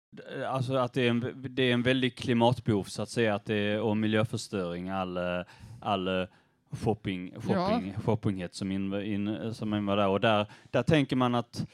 alltså 0.47 0.75
att 0.75 0.93
det 0.93 1.01
är 1.01 1.09
en, 1.09 1.33
det 1.49 1.63
är 1.63 1.73
en 1.73 1.83
väldig 1.83 2.15
klimatbov 2.17 2.83
så 2.83 3.01
att 3.01 3.09
säga, 3.09 3.35
att 3.35 3.45
det 3.45 3.55
är, 3.55 3.81
och 3.81 3.97
miljöförstöring, 3.97 4.89
all, 4.89 5.17
eh, 5.17 5.43
all 5.81 6.07
eh, 6.07 6.27
shopping, 6.71 7.33
shopping, 7.41 7.93
shoppinghet 7.93 8.53
som, 8.55 8.71
in, 8.71 8.93
in, 8.93 9.53
som 9.53 9.73
in 9.73 9.85
var 9.85 9.97
där. 9.97 10.07
Och 10.07 10.19
där, 10.19 10.51
där 10.71 10.83
tänker 10.83 11.15
man 11.15 11.35
att 11.35 11.67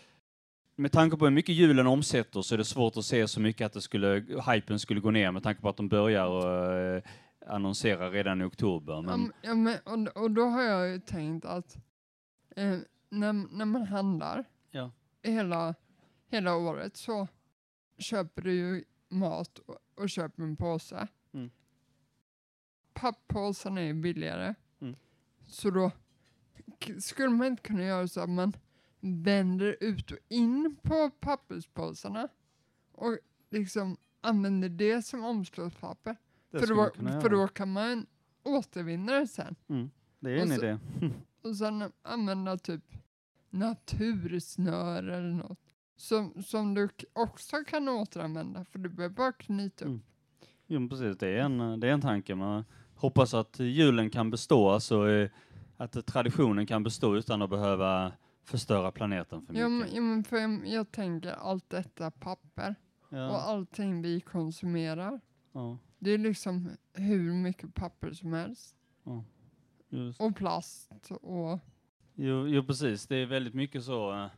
med 0.76 0.92
tanke 0.92 1.18
på 1.18 1.26
hur 1.26 1.32
mycket 1.32 1.56
julen 1.56 1.88
omsätter 1.88 2.42
så 2.42 2.56
är 2.56 2.58
det 2.58 2.66
svårt 2.66 2.98
att 2.98 3.06
se 3.06 3.28
så 3.28 3.40
mycket 3.40 3.66
att 3.66 3.74
det 3.74 3.82
skulle, 3.82 4.26
hypen 4.54 4.80
skulle 4.80 5.00
gå 5.00 5.12
ner 5.12 5.32
med 5.32 5.44
tanke 5.44 5.62
på 5.62 5.70
att 5.70 5.78
de 5.78 5.88
börjar 5.90 6.28
och, 6.28 6.74
eh, 6.78 7.04
annonsera 7.48 8.10
redan 8.10 8.42
i 8.42 8.46
oktober. 8.46 8.94
Ja, 8.94 9.02
men- 9.02 9.34
ja, 9.42 9.54
men, 9.54 10.08
och, 10.08 10.24
och 10.24 10.32
då 10.32 10.46
har 10.46 10.62
jag 10.64 10.90
ju 10.90 11.00
tänkt 11.00 11.46
att 11.46 11.78
eh, 12.56 12.78
när, 13.10 13.34
när 13.58 13.66
man 13.66 13.84
handlar 13.88 14.46
Ja. 14.72 14.92
hela, 15.24 15.76
hela 16.32 16.56
året 16.56 16.98
så 16.98 17.28
köper 17.98 18.42
du 18.42 18.54
ju 18.54 18.84
mat 19.10 19.60
och, 19.60 19.78
och 19.96 20.10
köper 20.10 20.44
en 20.44 20.56
påse. 20.56 21.08
Mm. 21.32 21.50
Papppåsarna 22.94 23.82
är 23.82 23.94
billigare. 23.94 24.56
Mm. 24.80 24.96
Så 25.48 25.70
då 25.70 25.92
skulle 27.00 27.30
man 27.30 27.48
inte 27.48 27.64
kunna 27.64 27.84
göra 27.84 28.08
så 28.08 28.22
att 28.22 28.30
man 28.30 28.54
vänder 29.00 29.78
ut 29.80 30.12
och 30.12 30.18
in 30.28 30.76
på 30.82 31.10
papperspåsarna 31.20 32.28
och 32.92 33.18
liksom 33.50 33.98
använder 34.22 34.70
det 34.70 35.02
som 35.02 35.24
omslagspapper. 35.24 36.16
För 36.52 36.68
då, 36.68 36.92
för 37.22 37.30
då 37.30 37.48
kan 37.48 37.72
man 37.72 38.06
återvinna 38.44 39.20
det 39.20 39.28
sen. 39.28 39.56
Det 40.20 40.32
är 40.32 40.36
en 40.36 40.52
och 40.52 40.58
så- 40.58 40.66
idé. 40.66 40.78
Och 41.42 41.58
sen 41.58 41.92
använda 42.02 42.58
typ 42.58 42.84
natursnöre 43.50 45.18
eller 45.18 45.32
något. 45.32 45.60
Som, 45.96 46.44
som 46.44 46.74
du 46.74 46.90
också 47.14 47.64
kan 47.68 47.90
återanvända 47.90 48.66
för 48.66 48.80
du 48.80 48.90
behöver 48.90 49.16
bara 49.16 49.32
knyta 49.32 49.86
upp. 49.86 49.90
Mm. 49.90 50.02
Jo, 50.68 50.90
precis. 50.90 51.18
Det 51.18 51.28
är 51.28 51.38
en, 51.44 51.80
det 51.80 51.88
är 51.88 51.92
en 51.94 52.02
tanke. 52.02 52.36
Man 52.36 52.64
hoppas 52.96 53.34
att 53.34 53.60
julen 53.60 54.10
kan 54.10 54.30
bestå, 54.30 54.70
alltså 54.70 55.10
eh, 55.10 55.30
att 55.78 56.06
traditionen 56.06 56.66
kan 56.66 56.84
bestå 56.84 57.16
utan 57.18 57.42
att 57.42 57.50
behöva 57.50 58.12
förstöra 58.44 58.92
planeten 58.92 59.46
för 59.46 59.54
Ja, 59.54 59.70
men, 59.70 59.78
mycket. 59.78 59.94
ja, 59.96 60.02
men 60.02 60.24
för 60.24 60.38
jag, 60.38 60.68
jag 60.68 60.92
tänker 60.92 61.32
allt 61.32 61.70
detta 61.70 62.12
papper 62.12 62.76
och 63.10 63.18
Ja, 63.18 63.42
allting 63.42 64.02
vi 64.02 64.22
konsumerar. 64.22 65.20
ja, 65.52 65.78
Det 66.00 66.12
är 66.12 66.18
liksom 66.18 66.70
hur 66.94 67.34
mycket 67.34 67.74
papper 67.74 68.12
som 68.14 68.34
helst. 68.34 68.76
just. 69.90 70.22
Och 70.22 70.36
plast 70.36 70.92
och... 71.22 71.60
Jo, 72.16 72.48
jo, 72.48 72.64
precis. 72.64 73.08
Det 73.08 73.16
är 73.16 73.26
väldigt 73.26 73.54
mycket 73.54 73.84
så. 73.84 74.30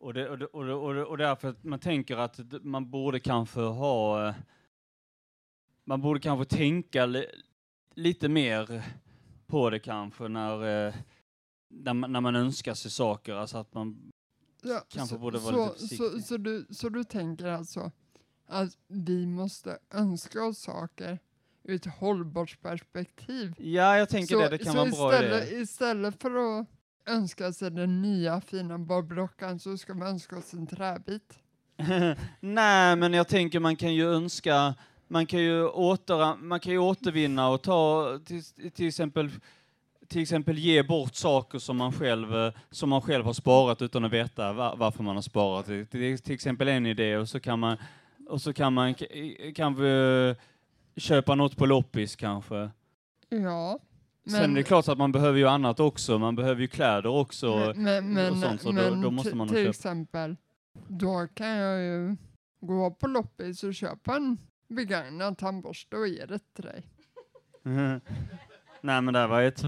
Och, 0.00 0.14
det, 0.14 0.28
och, 0.28 0.38
det, 0.38 0.46
och, 0.46 0.64
det, 0.66 0.74
och, 0.74 0.94
det, 0.94 1.04
och 1.04 1.18
därför 1.18 1.48
att 1.48 1.64
man 1.64 1.78
tänker 1.78 2.16
att 2.16 2.40
man 2.62 2.90
borde 2.90 3.20
kanske 3.20 3.60
ha... 3.60 4.28
eh, 4.28 4.34
Man 5.84 6.00
borde 6.00 6.20
kanske 6.20 6.56
tänka 6.56 7.06
li, 7.06 7.26
lite 7.94 8.28
mer 8.28 8.84
på 9.46 9.70
det 9.70 9.78
kanske 9.78 10.28
när, 10.28 10.86
eh, 10.88 10.94
när, 11.68 11.94
man, 11.94 12.12
när 12.12 12.20
man 12.20 12.36
önskar 12.36 12.74
sig 12.74 12.90
saker. 12.90 13.34
Alltså 13.34 13.58
att 13.58 13.74
man... 13.74 14.12
Ja, 14.62 14.84
Kanske 14.88 15.14
så, 15.14 15.20
borde 15.20 15.38
vara 15.38 15.54
så, 15.54 15.72
lite 15.72 15.78
så, 15.96 15.96
försiktig. 16.04 16.24
så, 16.24 16.36
du, 16.36 16.66
så 16.70 16.88
du 16.88 17.04
tänker 17.04 17.46
alltså 17.46 17.90
att 18.46 18.78
vi 18.88 19.26
måste 19.26 19.78
önska 19.90 20.44
oss 20.44 20.58
saker 20.58 21.18
ur 21.62 21.74
ett 21.74 21.86
hållbart 21.86 22.60
perspektiv? 22.62 23.54
Ja, 23.58 23.98
jag 23.98 24.08
tänker 24.08 24.34
så, 24.34 24.40
det. 24.40 24.48
Det 24.48 24.58
kan 24.58 24.72
så 24.72 24.78
vara 24.78 25.18
en 25.18 25.30
bra 25.30 25.38
idé. 25.42 25.56
istället 25.60 26.22
för 26.22 26.60
att 26.60 26.66
önska 27.08 27.52
sig 27.52 27.70
den 27.70 28.02
nya 28.02 28.40
fina 28.40 28.78
barbedockan 28.78 29.58
så 29.58 29.76
ska 29.78 29.94
man 29.94 30.08
önska 30.08 30.36
oss 30.36 30.52
en 30.54 30.66
träbit. 30.66 31.38
Nej, 32.40 32.96
men 32.96 33.12
jag 33.12 33.28
tänker 33.28 33.60
man 33.60 33.76
kan 33.76 33.94
ju 33.94 34.08
önska, 34.14 34.74
man 35.08 35.26
kan 35.26 35.40
ju, 35.40 35.64
åter, 35.68 36.36
man 36.36 36.60
kan 36.60 36.72
ju 36.72 36.78
återvinna 36.78 37.48
och 37.48 37.62
ta 37.62 38.18
till, 38.24 38.44
till 38.70 38.88
exempel 38.88 39.30
till 40.08 40.22
exempel 40.22 40.58
ge 40.58 40.82
bort 40.82 41.14
saker 41.14 41.58
som 41.58 41.76
man 41.76 41.92
själv, 41.92 42.36
eh, 42.36 42.52
som 42.70 42.88
man 42.88 43.02
själv 43.02 43.24
har 43.24 43.32
sparat 43.32 43.82
utan 43.82 44.04
att 44.04 44.12
veta 44.12 44.52
va- 44.52 44.74
varför 44.76 45.02
man 45.02 45.14
har 45.14 45.22
sparat. 45.22 45.66
Det 45.66 45.98
är 45.98 46.16
till 46.16 46.34
exempel 46.34 46.68
en 46.68 46.86
idé 46.86 47.16
och 47.16 47.28
så 47.28 47.40
kan 47.40 47.58
man, 47.58 47.76
och 48.28 48.42
så 48.42 48.52
kan 48.52 48.72
man 48.72 48.94
k- 48.94 49.04
kanske 49.54 49.86
eh, 49.88 50.36
köpa 50.96 51.34
något 51.34 51.56
på 51.56 51.66
loppis 51.66 52.16
kanske. 52.16 52.70
Ja. 53.28 53.78
Sen 54.30 54.50
är 54.50 54.54
det 54.54 54.62
klart 54.62 54.88
att 54.88 54.98
man 54.98 55.12
behöver 55.12 55.38
ju 55.38 55.48
annat 55.48 55.80
också, 55.80 56.18
man 56.18 56.36
behöver 56.36 56.60
ju 56.60 56.68
kläder 56.68 57.06
också. 57.10 57.72
men, 57.76 57.82
men, 57.84 58.12
men, 58.12 58.32
och 58.32 58.38
sånt, 58.38 58.60
så 58.62 58.68
då- 58.68 58.74
men 58.74 59.00
då 59.02 59.10
måste 59.10 59.30
ti- 59.30 59.34
man 59.34 59.48
till 59.48 59.56
köpa. 59.56 59.70
exempel, 59.70 60.36
då 60.88 61.26
kan 61.34 61.48
jag 61.48 61.80
ju 61.82 62.16
gå 62.60 62.90
på 62.90 63.06
loppis 63.06 63.64
och 63.64 63.74
köpa 63.74 64.16
en 64.16 64.38
begagnad 64.68 65.38
tandborste 65.38 65.96
och 65.96 66.08
ge 66.08 66.26
det 66.26 66.38
till 66.54 66.64
dig. 66.64 66.82
Nej 68.80 69.02
men 69.02 69.14
det 69.14 69.18
här 69.20 69.26
var 69.28 69.42
ett 69.42 69.62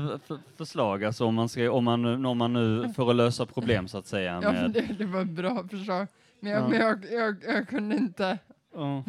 förslag, 0.56 1.04
alltså 1.04 1.24
om 1.24 1.34
man, 1.34 1.48
ska, 1.48 1.70
om, 1.72 1.84
man, 1.84 2.02
nu- 2.02 2.28
om 2.28 2.38
man 2.38 2.52
nu, 2.52 2.92
för 2.96 3.10
att 3.10 3.16
lösa 3.16 3.46
problem 3.46 3.88
så 3.88 3.98
att 3.98 4.06
säga. 4.06 4.40
Ja, 4.42 4.52
men 4.52 4.62
Med, 4.62 4.70
det, 4.72 4.94
det 4.98 5.06
var 5.06 5.20
ett 5.22 5.30
bra 5.30 5.68
förslag. 5.70 6.06
Men 6.40 6.52
jag, 6.52 6.62
Ja. 6.62 6.68
men 6.68 6.80
jag, 6.80 7.04
jag, 7.12 7.36
jag 7.46 7.68
kunde 7.68 7.96
inte. 7.96 8.38
Ja. 8.74 9.04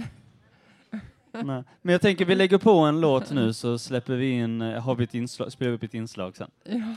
Nej. 1.34 1.64
Men 1.82 1.92
jag 1.92 2.02
tänker 2.02 2.26
vi 2.26 2.36
lägger 2.36 2.58
på 2.58 2.78
en 2.80 3.02
låt 3.02 3.32
nu 3.32 3.54
så 3.54 3.78
släpper 3.80 4.16
vi 4.16 4.30
in, 4.32 4.62
eh, 4.62 4.82
har 4.82 4.96
vi 4.96 5.04
ett 5.04 5.14
inslag, 5.14 5.52
spelar 5.52 5.70
vi 5.72 5.76
upp 5.78 5.84
ett 5.84 5.94
inslag 5.94 6.38
sen. 6.38 6.52
Ja. 6.66 6.96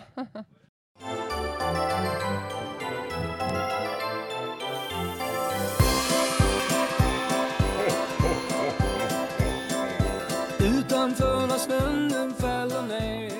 Utanför 10.61 11.47
när 11.47 11.57
snön 11.59 12.35
fäller 12.35 12.83
ner 12.89 13.33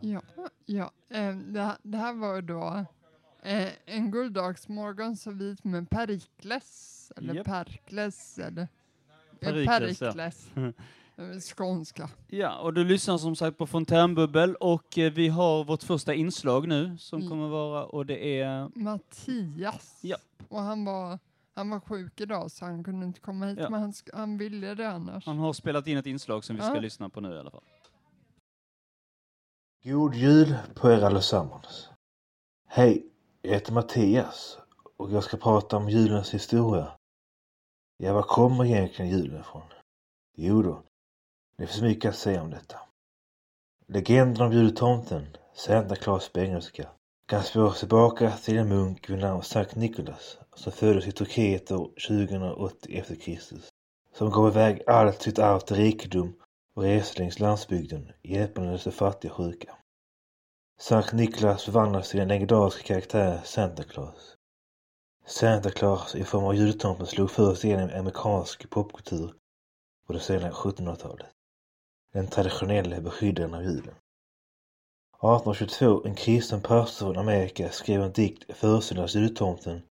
Ja, 0.00 0.20
ja. 0.66 0.90
Eh, 1.10 1.36
det, 1.36 1.60
här- 1.98 2.12
var 2.12 2.42
då 2.42 2.84
eh, 3.42 3.68
en 3.86 4.10
gulddagsmorgon 4.10 5.16
så 5.16 5.30
vit 5.30 5.64
med 5.64 5.90
Perikles. 5.90 7.12
Eller 7.16 7.34
Japp. 7.34 7.46
Perkles. 7.46 8.38
Eller 8.38 8.68
Perikles, 9.40 10.00
ja. 10.00 10.12
Perikles. 10.12 10.48
Eh, 11.18 11.40
Skånska. 11.40 12.10
Ja, 12.28 12.58
och 12.58 12.74
du 12.74 12.84
lyssnar 12.84 13.18
som 13.18 13.36
sagt 13.36 13.58
på 13.58 13.66
Fontänbubbel 13.66 14.54
och 14.56 14.98
eh, 14.98 15.12
vi 15.12 15.28
har 15.28 15.64
vårt 15.64 15.82
första 15.82 16.14
inslag 16.14 16.68
nu 16.68 16.98
som 16.98 17.18
Mm. 17.18 17.30
kommer 17.30 17.48
vara, 17.48 17.84
och 17.84 18.06
det 18.06 18.40
är 18.40 18.68
Mattias. 18.74 19.98
Ja. 20.02 20.16
Och 20.48 20.60
han 20.60 20.84
var, 20.84 21.18
han 21.54 21.70
var 21.70 21.80
sjuk 21.80 22.20
idag 22.20 22.50
så 22.50 22.64
han 22.64 22.84
kunde 22.84 23.06
inte 23.06 23.20
komma 23.20 23.46
hit. 23.46 23.58
Ja. 23.60 23.70
Men 23.70 23.80
han, 23.80 23.92
han 24.12 24.38
ville 24.38 24.74
det 24.74 24.88
annars. 24.88 25.26
Han 25.26 25.38
har 25.38 25.52
spelat 25.52 25.86
in 25.86 25.96
ett 25.96 26.06
inslag 26.06 26.44
som 26.44 26.56
vi 26.56 26.62
ska 26.62 26.74
Ja. 26.74 26.80
lyssna 26.80 27.08
på 27.08 27.20
nu 27.20 27.34
i 27.34 27.38
alla 27.38 27.50
fall. 27.50 27.62
God 29.84 30.14
jul 30.14 30.54
på 30.74 30.90
er 30.90 31.02
allesammans. 31.02 31.88
Hej, 32.68 33.06
jag 33.42 33.52
heter 33.52 33.72
Mattias 33.72 34.58
och 34.96 35.12
jag 35.12 35.24
ska 35.24 35.36
prata 35.36 35.76
om 35.76 35.88
julens 35.88 36.34
historia. 36.34 36.92
Ja, 37.98 38.12
var 38.12 38.22
kommer 38.22 38.64
egentligen 38.64 39.10
julen 39.10 39.40
ifrån? 39.40 39.62
Jo 40.36 40.62
då, 40.62 40.82
det 41.58 41.66
finns 41.66 41.82
mycket 41.82 42.08
att 42.08 42.16
säga 42.16 42.42
om 42.42 42.50
detta. 42.50 42.76
Legenden 43.86 44.46
om 44.46 44.52
jultomten, 44.52 45.36
Santa 45.54 45.96
Claus 45.96 46.32
på 46.32 46.40
engelska, 46.40 46.88
kan 47.28 47.42
spåras 47.42 47.78
tillbaka 47.78 48.30
till 48.30 48.58
en 48.58 48.68
munk 48.68 49.10
vid 49.10 49.18
namn 49.18 49.42
Sankt 49.42 49.74
Nikolas 49.76 50.38
som 50.54 50.72
föddes 50.72 51.06
i 51.06 51.12
Turkiet 51.12 51.70
år 51.70 51.90
2080 52.08 52.98
efter 52.98 53.14
Kristus. 53.14 53.68
Som 54.12 54.30
gav 54.30 54.48
iväg 54.48 54.82
allt 54.86 55.22
sitt 55.22 55.38
arv 55.38 55.60
till 55.60 55.76
rikedom 55.76 56.34
och 56.74 56.82
reste 56.82 57.18
längs 57.18 57.40
landsbygden 57.40 58.12
hjälpandes 58.22 58.84
de 58.84 58.90
fattiga 58.90 59.32
och 59.32 59.36
sjuka. 59.36 59.76
Sankt 60.80 61.12
Niklas 61.12 61.64
förvandlas 61.64 62.10
till 62.10 62.18
den 62.18 62.28
legendariska 62.28 62.82
karaktär 62.82 63.40
Santa 63.44 63.82
Claus. 63.82 64.35
Santa 65.28 65.70
Claus 65.70 66.14
i 66.14 66.24
form 66.24 66.44
av 66.44 66.54
jultomten 66.54 67.06
slog 67.06 67.30
först 67.30 67.64
igenom 67.64 67.90
amerikansk 67.98 68.70
popkultur 68.70 69.34
på 70.06 70.12
det 70.12 70.20
sena 70.20 70.50
1700-talet. 70.50 71.26
Den 72.12 72.26
traditionella 72.26 73.00
beskyddaren 73.00 73.54
av 73.54 73.62
julen. 73.62 73.94
1822, 75.14 76.04
en 76.04 76.14
kristen 76.14 76.60
pastor 76.60 77.06
från 77.06 77.18
Amerika 77.18 77.70
skrev 77.70 78.02
en 78.02 78.12
dikt 78.12 78.56
föreställande 78.56 79.12
jultomten 79.12 79.82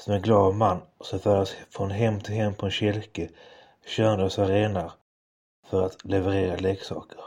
som 0.00 0.12
en 0.14 0.22
glad 0.22 0.54
man 0.54 0.80
som 1.00 1.18
färdas 1.18 1.54
från 1.70 1.90
hem 1.90 2.20
till 2.20 2.34
hem 2.34 2.54
på 2.54 2.66
en 2.66 2.72
kälke 2.72 3.30
körandes 3.86 4.38
av 4.38 4.48
renar 4.48 4.92
för 5.66 5.86
att 5.86 6.04
leverera 6.04 6.56
leksaker. 6.56 7.20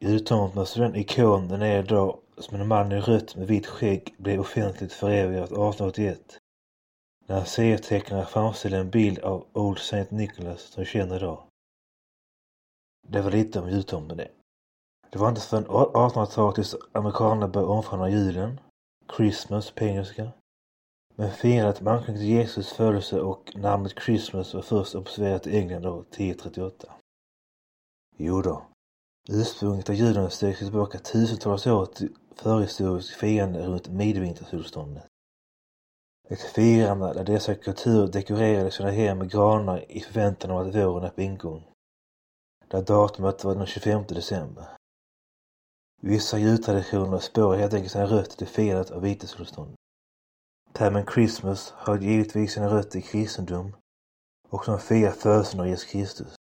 Jultomten 0.00 0.62
är 0.62 0.78
den 0.78 0.96
ikon 0.96 1.48
den 1.48 1.62
är 1.62 1.82
idag 1.82 2.18
som 2.42 2.60
en 2.60 2.68
man 2.68 2.92
i 2.92 3.00
rött 3.00 3.36
med 3.36 3.46
vitt 3.46 3.66
skägg 3.66 4.14
blev 4.18 4.40
offentligt 4.40 4.92
förevigat 4.92 5.44
1881 5.44 6.38
när 7.26 7.44
serietecknare 7.44 8.26
framställde 8.26 8.78
en 8.78 8.90
bild 8.90 9.18
av 9.18 9.46
Old 9.52 9.78
Saint 9.78 10.10
Nicholas 10.10 10.62
som 10.62 10.82
vi 10.82 10.86
känner 10.86 11.16
idag. 11.16 11.42
Det 13.08 13.20
var 13.20 13.30
lite 13.30 13.60
om 13.60 13.70
jultomten 13.70 14.16
det. 14.16 14.28
Det 15.10 15.18
var 15.18 15.28
inte 15.28 15.40
förrän 15.40 15.66
1800-talet 15.66 16.54
tills 16.54 16.76
amerikanerna 16.92 17.48
började 17.48 17.72
omfamna 17.72 18.10
julen, 18.10 18.60
Christmas 19.16 19.70
på 19.70 19.84
engelska. 19.84 20.32
Men 21.14 21.30
firandet 21.30 21.80
med 21.80 21.92
anknytning 21.92 22.16
till 22.16 22.28
Jesus 22.28 22.72
födelse 22.72 23.20
och 23.20 23.52
namnet 23.56 24.02
Christmas 24.04 24.54
var 24.54 24.62
först 24.62 24.94
observerat 24.94 25.46
i 25.46 25.58
England 25.58 25.86
år 25.86 26.00
1038. 26.00 26.92
Jo 28.16 28.42
då, 28.42 28.62
ursprunget 29.28 29.88
av 29.88 29.94
julen 29.94 30.30
sträcker 30.30 30.58
sig 30.58 30.66
tillbaka 30.66 30.98
tusentals 30.98 31.66
år 31.66 31.86
till 31.86 32.16
förhistorisk 32.36 33.14
firande 33.16 33.66
runt 33.66 33.88
midvintersolståndet. 33.88 35.06
Ett 36.28 36.40
firande 36.40 37.12
där 37.12 37.24
dessa 37.24 37.54
kulturer 37.54 38.06
dekorerade 38.06 38.70
sina 38.70 38.90
hem 38.90 39.18
med 39.18 39.30
granar 39.30 39.92
i 39.92 40.00
förväntan 40.00 40.50
om 40.50 40.56
att 40.56 40.74
våren 40.74 41.04
är 41.04 41.10
på 41.10 41.20
ingång. 41.20 41.64
Där 42.68 42.82
datumet 42.82 43.44
var 43.44 43.54
den 43.54 43.66
25 43.66 44.04
december. 44.08 44.68
Vissa 46.02 46.38
jultraditioner 46.38 47.18
spår 47.18 47.54
helt 47.54 47.74
enkelt 47.74 47.92
sina 47.92 48.06
rötter 48.06 48.36
till 48.36 48.46
firandet 48.46 48.90
av 48.90 49.02
vintersolståndet. 49.02 49.76
Termen 50.72 51.06
Christmas 51.06 51.72
har 51.76 51.98
givetvis 51.98 52.52
sina 52.52 52.68
rötter 52.68 52.98
i 52.98 53.02
kristendom 53.02 53.76
och 54.48 54.64
som 54.64 54.78
firar 54.78 55.12
födelsen 55.12 55.60
av 55.60 55.68
Jesus 55.68 55.90
Kristus. 55.90 56.34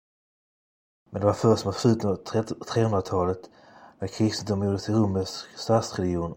Men 1.10 1.20
det 1.20 1.26
var 1.26 1.34
först 1.34 1.64
mot 1.64 1.76
slutet 1.76 2.04
av 2.04 2.24
300-talet 2.24 3.50
när 3.98 4.08
kristendomen 4.08 4.68
gjordes 4.68 4.84
till 4.84 4.94
romersk 4.94 5.58
statsreligion 5.58 6.34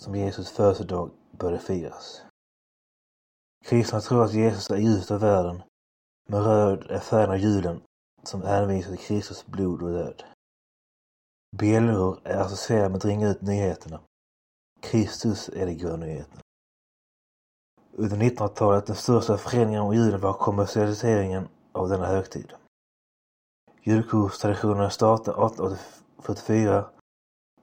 som 0.00 0.14
Jesus 0.14 0.50
födelsedag 0.50 1.10
började 1.38 1.62
firas. 1.62 2.22
Kristna 3.64 4.00
tror 4.00 4.24
att 4.24 4.34
Jesus 4.34 4.70
är 4.70 4.76
ljuset 4.76 5.10
av 5.10 5.20
världen, 5.20 5.62
men 6.28 6.44
röd 6.44 6.90
är 6.90 6.98
färgen 6.98 7.30
av 7.30 7.36
julen 7.36 7.80
som 8.22 8.42
hänvisar 8.42 8.90
till 8.90 8.98
Kristus 8.98 9.46
blod 9.46 9.82
och 9.82 9.90
död. 9.90 10.22
Bjällror 11.56 12.20
är 12.24 12.36
associerade 12.36 12.88
med 12.88 12.96
att 12.96 13.04
ringa 13.04 13.28
ut 13.28 13.42
nyheterna. 13.42 14.00
Kristus 14.80 15.48
är 15.48 15.66
de 15.66 15.74
goda 15.74 15.96
nyheterna. 15.96 16.40
Under 17.92 18.16
1900-talet 18.16 18.86
den 18.86 18.96
största 18.96 19.38
förändringen 19.38 19.82
om 19.82 19.94
julen 19.94 20.20
var 20.20 20.32
kommersialiseringen 20.32 21.48
av 21.72 21.88
denna 21.88 22.06
högtid. 22.06 22.52
Julkortstraditionen 23.82 24.90
startade 24.90 25.36
1844. 26.20 26.84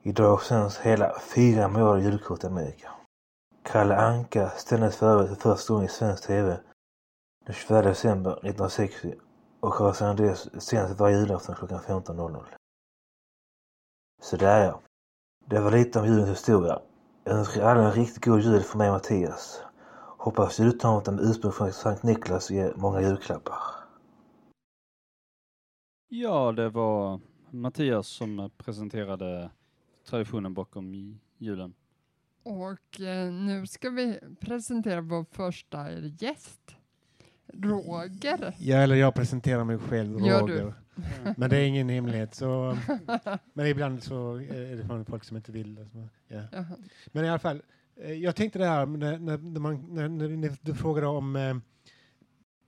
Idag 0.03 0.41
sänds 0.41 0.77
hela 0.77 1.19
fyra 1.19 1.67
miljarder 1.67 2.01
julkort 2.01 2.43
i 2.43 2.47
Amerika. 2.47 2.91
Kalle 3.63 3.95
Anka 3.97 4.49
ställdes 4.49 4.97
för 4.97 5.07
övrigt 5.07 5.41
för 5.41 5.55
första 5.55 5.73
gången 5.73 5.85
i 5.85 5.89
svensk 5.89 6.27
TV 6.27 6.59
den 7.45 7.55
24 7.55 7.81
december 7.81 8.31
1960 8.31 9.13
och 9.59 9.73
har 9.73 9.93
sedan 9.93 10.15
dess 10.15 10.63
sänts 10.63 10.99
varje 10.99 11.19
julafton 11.19 11.55
klockan 11.55 11.79
15.00. 11.79 12.45
Så 14.21 14.37
där 14.37 14.65
ja. 14.65 14.79
Det 15.45 15.59
var 15.59 15.71
lite 15.71 15.99
om 15.99 16.05
julens 16.05 16.29
historia. 16.29 16.81
Jag 17.23 17.37
önskar 17.37 17.61
alla 17.61 17.83
en 17.83 17.91
riktigt 17.91 18.25
god 18.25 18.41
jul 18.41 18.61
från 18.63 18.77
mig 18.77 18.91
Mattias. 18.91 19.61
Hoppas 20.17 20.59
jultomten 20.59 21.15
med 21.15 21.23
ursprung 21.23 21.51
från 21.51 21.73
Sankt 21.73 22.03
Niklas 22.03 22.51
ger 22.51 22.73
många 22.75 23.01
julklappar. 23.01 23.59
Ja, 26.09 26.51
det 26.51 26.69
var 26.69 27.19
Mattias 27.61 28.07
som 28.07 28.49
presenterade 28.57 29.49
traditionen 30.05 30.53
bakom 30.53 30.93
i- 30.95 31.17
julen. 31.37 31.73
Och 32.43 33.01
eh, 33.01 33.33
nu 33.33 33.67
ska 33.67 33.89
vi 33.89 34.19
presentera 34.39 35.01
vår 35.01 35.25
första 35.31 35.91
gäst. 35.91 36.75
Roger. 37.53 38.55
Ja, 38.59 38.77
eller 38.77 38.95
jag 38.95 39.15
presenterar 39.15 39.63
mig 39.63 39.77
själv, 39.77 40.19
Gör 40.25 40.47
du? 40.47 40.53
Roger. 40.59 40.73
Men 41.37 41.49
det 41.49 41.57
är 41.57 41.63
ingen 41.67 41.89
hemlighet. 41.89 42.35
Så, 42.35 42.77
men 43.53 43.67
ibland 43.67 44.03
så 44.03 44.35
är 44.35 44.75
det 44.75 44.85
från 44.85 45.05
folk 45.05 45.23
som 45.23 45.37
inte 45.37 45.51
vill 45.51 45.75
det. 45.75 45.85
Så, 45.89 46.07
ja. 46.27 46.41
Men 47.11 47.25
i 47.25 47.29
alla 47.29 47.39
fall, 47.39 47.61
eh, 47.95 48.13
jag 48.13 48.35
tänkte 48.35 48.59
det 48.59 48.65
här 48.65 48.85
när, 48.85 49.17
när, 49.19 49.37
man, 49.59 49.85
när, 49.95 50.09
när, 50.09 50.27
när 50.29 50.55
du 50.61 50.73
frågade 50.73 51.07
om 51.07 51.35
eh, 51.35 51.57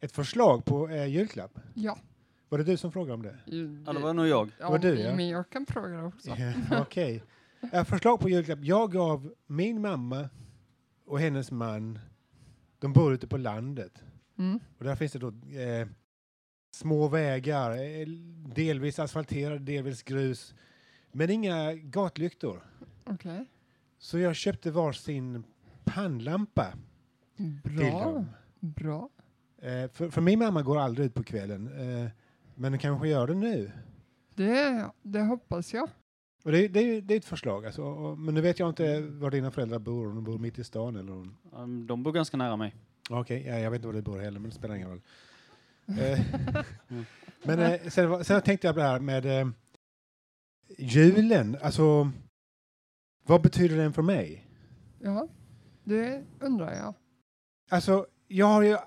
ett 0.02 0.12
förslag 0.12 0.66
på 0.66 0.90
eh, 0.90 1.06
julklapp. 1.06 1.60
Ja. 1.74 1.98
Var 2.50 2.58
det 2.58 2.64
du 2.64 2.78
som 2.78 2.92
frågade 2.92 3.14
om 3.14 3.22
det? 3.22 3.38
Ja, 3.86 3.94
det 3.94 4.00
var 4.00 4.14
nog 4.14 4.28
jag. 4.28 4.52
Ja, 4.60 4.70
var 4.70 4.80
du, 4.80 5.00
ja. 5.00 5.16
men 5.16 5.28
jag 5.28 5.50
kan 5.50 5.66
fråga 5.66 6.06
också. 6.06 6.30
Ja, 6.30 6.82
Okej. 6.82 7.24
Eh, 7.74 7.84
förslag 7.84 8.20
på 8.20 8.30
julklapp. 8.30 8.60
Jag 8.62 8.92
gav 8.92 9.34
min 9.48 9.82
mamma 9.82 10.30
och 11.06 11.20
hennes 11.20 11.52
man, 11.52 12.00
de 12.80 12.94
bor 12.94 13.14
ute 13.14 13.28
på 13.28 13.38
landet. 13.38 14.04
Mm. 14.38 14.60
Och 14.78 14.86
där 14.86 14.96
finns 14.96 15.12
det 15.12 15.20
då 15.20 15.28
eh, 15.60 15.88
små 16.72 17.08
vägar, 17.08 17.72
eh, 17.72 18.08
delvis 18.56 19.00
asfalterade, 19.00 19.60
delvis 19.60 20.04
grus, 20.04 20.54
men 21.12 21.30
inga 21.30 21.74
gatlyktor. 21.74 22.64
Okej. 23.06 23.46
Så 23.98 24.20
jag 24.20 24.36
köpte 24.36 24.72
varsin 24.72 25.44
pannlampa 25.84 26.74
till 27.38 27.60
Bra. 27.64 28.04
dem. 28.04 28.30
Bra. 28.60 29.10
Eh, 29.62 29.92
för, 29.92 30.10
för 30.10 30.22
min 30.22 30.40
mamma 30.40 30.62
går 30.62 30.80
aldrig 30.80 31.06
ut 31.06 31.14
på 31.14 31.24
kvällen, 31.24 31.68
eh, 31.68 32.10
men 32.60 32.72
den 32.72 32.80
kanske 32.80 33.08
gör 33.08 33.28
det 33.28 33.34
nu. 33.34 33.72
Det, 34.36 34.90
det 35.02 35.22
hoppas 35.22 35.74
jag. 35.74 35.90
Och 36.44 36.52
det, 36.52 36.68
det, 36.68 37.02
det 37.02 37.14
är 37.14 37.18
ett 37.18 37.26
förslag, 37.26 37.66
alltså, 37.66 37.84
och, 37.84 38.18
men 38.18 38.34
nu 38.34 38.42
vet 38.42 38.60
jag 38.60 38.70
inte 38.70 39.02
var 39.02 39.32
dina 39.32 39.52
föräldrar 39.52 39.80
bor, 39.80 40.08
om 40.08 40.16
de 40.16 40.24
bor 40.24 40.38
mitt 40.38 40.60
i 40.60 40.64
stan 40.64 40.96
eller 40.96 41.12
om... 41.12 41.38
Um, 41.54 41.88
De 41.88 42.04
bor 42.04 42.12
ganska 42.12 42.38
nära 42.38 42.56
mig. 42.56 42.76
Okej, 43.10 43.44
ja, 43.48 43.60
jag 43.60 43.72
vet 43.72 43.78
inte 43.78 43.88
var 43.88 43.94
du 43.94 44.02
bor 44.02 44.20
heller, 44.20 44.40
men 44.40 44.50
det 44.50 44.56
spelar 44.56 44.76
ingen 44.76 44.90
roll. 44.90 45.02
Eh, 46.00 46.20
men 47.44 47.60
eh, 47.60 47.80
sen, 47.88 48.26
sen 48.26 48.42
tänkte 48.42 48.68
jag 48.68 48.76
på 48.76 48.80
det 48.80 48.88
här 48.88 49.00
med 49.00 49.26
eh, 49.26 49.48
julen, 50.78 51.58
alltså 51.62 52.12
vad 53.26 53.42
betyder 53.42 53.78
den 53.78 53.94
för 53.94 54.02
mig? 54.02 54.48
Ja, 55.00 55.28
det 55.84 56.24
undrar 56.40 56.74
jag. 56.76 56.94
Alltså, 57.70 58.06
jag 58.28 58.46
har 58.46 58.62
ju... 58.62 58.78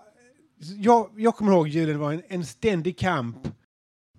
Jag, 0.76 1.10
jag 1.16 1.36
kommer 1.36 1.52
ihåg 1.52 1.68
julen 1.68 1.98
var 1.98 2.12
en, 2.12 2.22
en 2.28 2.44
ständig 2.44 2.98
kamp 2.98 3.48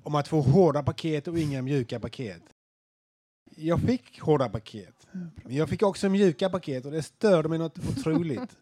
om 0.03 0.15
att 0.15 0.27
få 0.27 0.41
hårda 0.41 0.83
paket 0.83 1.27
och 1.27 1.39
inga 1.39 1.61
mjuka 1.61 1.99
paket. 1.99 2.41
Jag 3.55 3.81
fick 3.81 4.21
hårda 4.21 4.49
paket, 4.49 5.07
men 5.11 5.55
jag 5.55 5.69
fick 5.69 5.83
också 5.83 6.09
mjuka 6.09 6.49
paket 6.49 6.85
och 6.85 6.91
det 6.91 7.03
störde 7.03 7.49
mig 7.49 7.59
något 7.59 7.79
otroligt. 7.97 8.57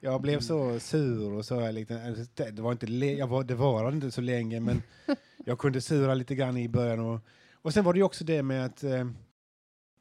Jag 0.00 0.20
blev 0.20 0.40
så 0.40 0.80
sur 0.80 1.32
och 1.32 1.44
så. 1.44 1.70
Lite, 1.70 2.04
alltså, 2.04 2.24
det 2.52 2.62
var 2.62 2.72
inte, 2.72 2.86
jag 2.86 3.26
var, 3.26 3.44
det 3.44 3.54
var 3.54 3.92
inte 3.92 4.10
så 4.10 4.20
länge, 4.20 4.60
men 4.60 4.82
jag 5.44 5.58
kunde 5.58 5.80
sura 5.80 6.14
lite 6.14 6.34
grann 6.34 6.56
i 6.56 6.68
början. 6.68 7.00
Och, 7.00 7.20
och 7.52 7.74
sen 7.74 7.84
var 7.84 7.92
det 7.92 7.98
ju 7.98 8.04
också 8.04 8.24
det 8.24 8.42
med 8.42 8.64
att 8.64 8.84
eh, 8.84 9.10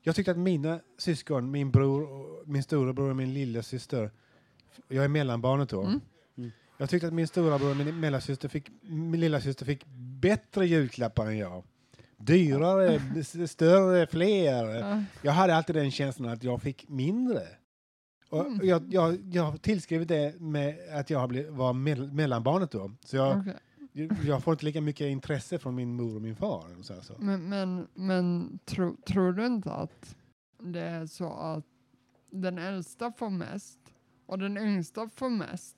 jag 0.02 0.16
tyckte 0.16 0.32
att 0.32 0.38
mina 0.38 0.80
syskon, 0.98 1.52
min 1.52 1.72
bror, 1.72 2.46
min 2.46 2.64
storebror 2.64 3.10
och 3.10 3.16
min 3.16 3.34
lillasyster, 3.34 4.12
jag 4.88 5.04
är 5.04 5.10
mellanbarnet 5.10 5.70
då. 5.70 5.82
Mm. 5.82 6.02
Jag 6.78 6.90
tyckte 6.90 7.08
att 7.08 7.14
min 7.14 7.28
stora 7.28 7.58
bror 7.58 7.70
och 7.70 7.78
min 7.78 8.00
mellasyster 8.00 8.50
fick, 8.50 8.70
min 8.82 9.42
fick 9.42 9.86
bättre 10.22 10.68
julklappar 10.68 11.26
än 11.28 11.38
jag. 11.38 11.64
Dyrare, 12.18 13.24
större, 13.48 14.08
fler. 14.08 14.66
Ja. 14.66 15.04
Jag 15.22 15.32
hade 15.32 15.56
alltid 15.56 15.76
den 15.76 15.92
känslan 15.92 16.30
att 16.30 16.44
jag 16.44 16.62
fick 16.62 16.90
mindre. 16.90 17.42
Och 18.30 18.46
Mm. 18.46 18.68
jag, 18.68 18.94
jag, 18.94 19.20
jag 19.34 19.44
har 19.44 19.58
tillskrivit 19.58 20.08
det 20.08 20.40
med 20.40 20.76
att 20.94 21.10
jag 21.10 21.30
blivit, 21.30 21.52
var 21.52 21.74
mell, 21.74 22.12
mellanbarnet 22.12 22.72
då. 22.72 22.92
Så 23.06 23.16
jag, 23.16 23.38
Okej. 23.94 24.10
jag 24.26 24.44
får 24.44 24.54
inte 24.54 24.66
lika 24.66 24.82
mycket 24.82 25.08
intresse 25.08 25.60
från 25.60 25.76
min 25.76 25.96
mor 25.96 26.16
och 26.16 26.22
min 26.22 26.36
far. 26.36 26.84
Så 26.84 26.94
alltså. 26.94 27.16
Men, 27.20 27.50
men, 27.50 27.88
men 27.94 28.60
tro, 28.66 28.98
tror 29.08 29.32
du 29.32 29.46
inte 29.46 29.72
att 29.72 30.16
det 30.60 30.82
är 30.82 31.06
så 31.06 31.34
att 31.34 31.66
den 32.32 32.58
äldsta 32.58 33.12
får 33.12 33.30
mest 33.30 33.80
och 34.26 34.40
den 34.40 34.58
yngsta 34.58 35.10
får 35.16 35.30
mest, 35.30 35.78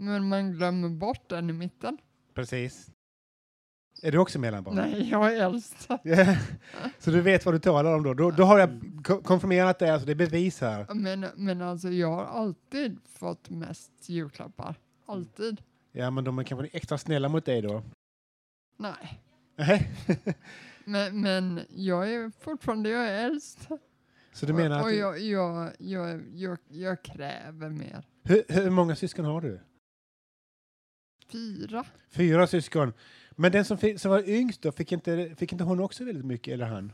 men 0.00 0.28
man 0.28 0.52
glömmer 0.52 0.88
bort 0.88 1.28
den 1.28 1.50
i 1.50 1.52
mitten? 1.52 1.98
Precis. 2.34 2.90
Är 4.02 4.12
du 4.12 4.18
också 4.18 4.38
mellanbarn? 4.38 4.74
Nej, 4.74 5.08
jag 5.10 5.34
är 5.36 5.44
äldst. 5.44 5.88
Ja. 6.02 6.36
Så 6.98 7.10
du 7.10 7.20
vet 7.20 7.44
vad 7.44 7.54
du 7.54 7.58
talar 7.58 7.94
om 7.94 8.02
då? 8.02 8.14
Då, 8.14 8.30
då 8.30 8.44
har 8.44 8.58
jag 8.58 8.80
ko- 9.04 9.22
konfirmerat 9.22 9.78
det, 9.78 9.92
alltså 9.92 10.06
det 10.06 10.12
är 10.12 10.16
bevis 10.16 10.60
här. 10.60 10.86
Men, 10.94 11.26
men 11.36 11.62
alltså 11.62 11.88
jag 11.88 12.10
har 12.12 12.24
alltid 12.24 12.98
fått 13.18 13.50
mest 13.50 13.92
julklappar. 14.08 14.74
Alltid. 15.06 15.62
Ja, 15.92 16.10
men 16.10 16.24
de 16.24 16.38
är 16.38 16.44
kanske 16.44 16.66
extra 16.76 16.98
snälla 16.98 17.28
mot 17.28 17.44
dig 17.44 17.62
då? 17.62 17.82
Nej. 18.76 19.20
Nej. 19.56 19.90
Men, 20.84 21.20
men 21.20 21.60
jag 21.70 22.12
är 22.14 22.32
fortfarande 22.40 22.88
jag 22.90 23.06
är 23.08 23.24
äldst. 23.24 23.68
Så 24.32 24.46
du 24.46 24.52
menar 24.52 24.70
och, 24.70 24.80
att... 24.80 24.84
och 24.84 24.92
jag, 24.92 25.18
jag, 25.18 25.72
jag, 25.78 26.22
jag, 26.34 26.58
jag 26.68 27.02
kräver 27.02 27.68
mer. 27.70 28.04
hur, 28.22 28.42
hur 28.48 28.70
många 28.70 28.96
syskon 28.96 29.24
har 29.24 29.40
du? 29.40 29.60
Fyra. 31.32 31.84
Fyra 32.10 32.46
syskon. 32.46 32.92
Men 33.30 33.52
den 33.52 33.64
som, 33.64 33.78
fi- 33.78 33.98
som 33.98 34.10
var 34.10 34.28
yngst 34.28 34.62
då, 34.62 34.72
fick 34.72 34.92
inte, 34.92 35.34
fick 35.38 35.52
inte 35.52 35.64
hon 35.64 35.80
också 35.80 36.04
väldigt 36.04 36.24
mycket, 36.24 36.54
eller 36.54 36.66
han? 36.66 36.92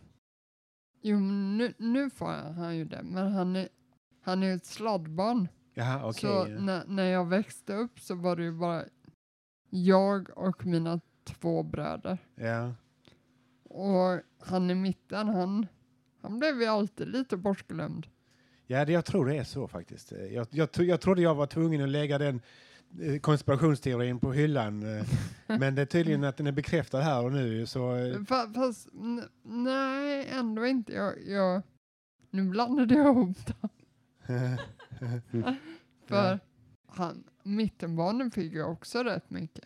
Jo, 1.03 1.18
nu, 1.20 1.75
nu 1.79 2.11
får 2.11 2.53
han 2.53 2.77
ju 2.77 2.85
det, 2.85 3.03
men 3.03 3.33
han 3.33 3.57
är, 3.57 3.68
han 4.22 4.42
är 4.42 4.55
ett 4.55 4.66
sladdbarn. 4.66 5.49
Jaha, 5.75 6.09
okej. 6.09 6.20
Så 6.20 6.44
när, 6.44 6.87
när 6.87 7.05
jag 7.05 7.29
växte 7.29 7.75
upp 7.75 8.01
så 8.01 8.14
var 8.14 8.37
det 8.37 8.42
ju 8.42 8.53
bara 8.53 8.85
jag 9.70 10.38
och 10.38 10.66
mina 10.66 11.01
två 11.25 11.62
bröder. 11.62 12.18
Ja. 12.35 12.75
Och 13.64 14.20
han 14.38 14.70
i 14.70 14.75
mitten, 14.75 15.29
han, 15.29 15.66
han 16.22 16.38
blev 16.38 16.61
ju 16.61 16.66
alltid 16.66 17.09
lite 17.09 17.37
bortglömd. 17.37 18.07
Ja, 18.66 18.85
det, 18.85 18.92
jag 18.92 19.05
tror 19.05 19.27
det 19.27 19.37
är 19.37 19.44
så 19.44 19.68
faktiskt. 19.68 20.12
Jag, 20.31 20.46
jag, 20.51 20.68
jag 20.77 21.01
trodde 21.01 21.22
jag 21.22 21.35
var 21.35 21.46
tvungen 21.46 21.83
att 21.83 21.88
lägga 21.88 22.18
den 22.18 22.40
konspirationsteorin 23.20 24.18
på 24.20 24.33
hyllan. 24.33 24.99
eh, 24.99 25.07
Men 25.59 25.75
det 25.75 25.83
är 25.83 25.87
tydligen 25.87 26.25
att 26.25 26.37
den 26.37 26.46
är 26.46 26.53
bekräftad 26.53 27.01
här 27.01 27.25
och 27.25 27.33
nu. 27.33 27.66
Så, 27.66 27.94
eh, 27.96 28.16
Fa- 28.18 28.55
Fast 28.55 28.88
nej, 29.42 30.29
ändå 30.33 30.66
inte. 30.66 30.92
Jag, 30.92 31.14
jag, 31.27 31.62
nu 32.31 32.42
blandade 32.51 32.94
jag 32.94 33.07
ihop 33.16 33.37
det. 33.46 33.68
För 36.07 36.38
han, 36.88 37.25
mittenbarnen 37.42 38.31
fick 38.31 38.53
ju 38.53 38.62
också 38.64 39.03
rätt 39.03 39.31
mycket. 39.31 39.64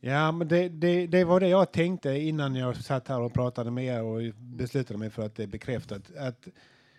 ja, 0.00 0.32
men 0.32 0.48
det, 0.48 0.68
det, 0.68 1.06
det 1.06 1.24
var 1.24 1.40
det 1.40 1.48
jag 1.48 1.72
tänkte 1.72 2.10
innan 2.10 2.54
jag 2.54 2.76
satt 2.76 3.08
här 3.08 3.20
och 3.20 3.32
pratade 3.34 3.70
med 3.70 3.84
er 3.84 4.02
och 4.02 4.34
beslutade 4.38 4.98
mig 4.98 5.10
för 5.10 5.26
att 5.26 5.34
det 5.34 5.42
är 5.42 5.46
bekräftat. 5.46 6.16
Att 6.16 6.48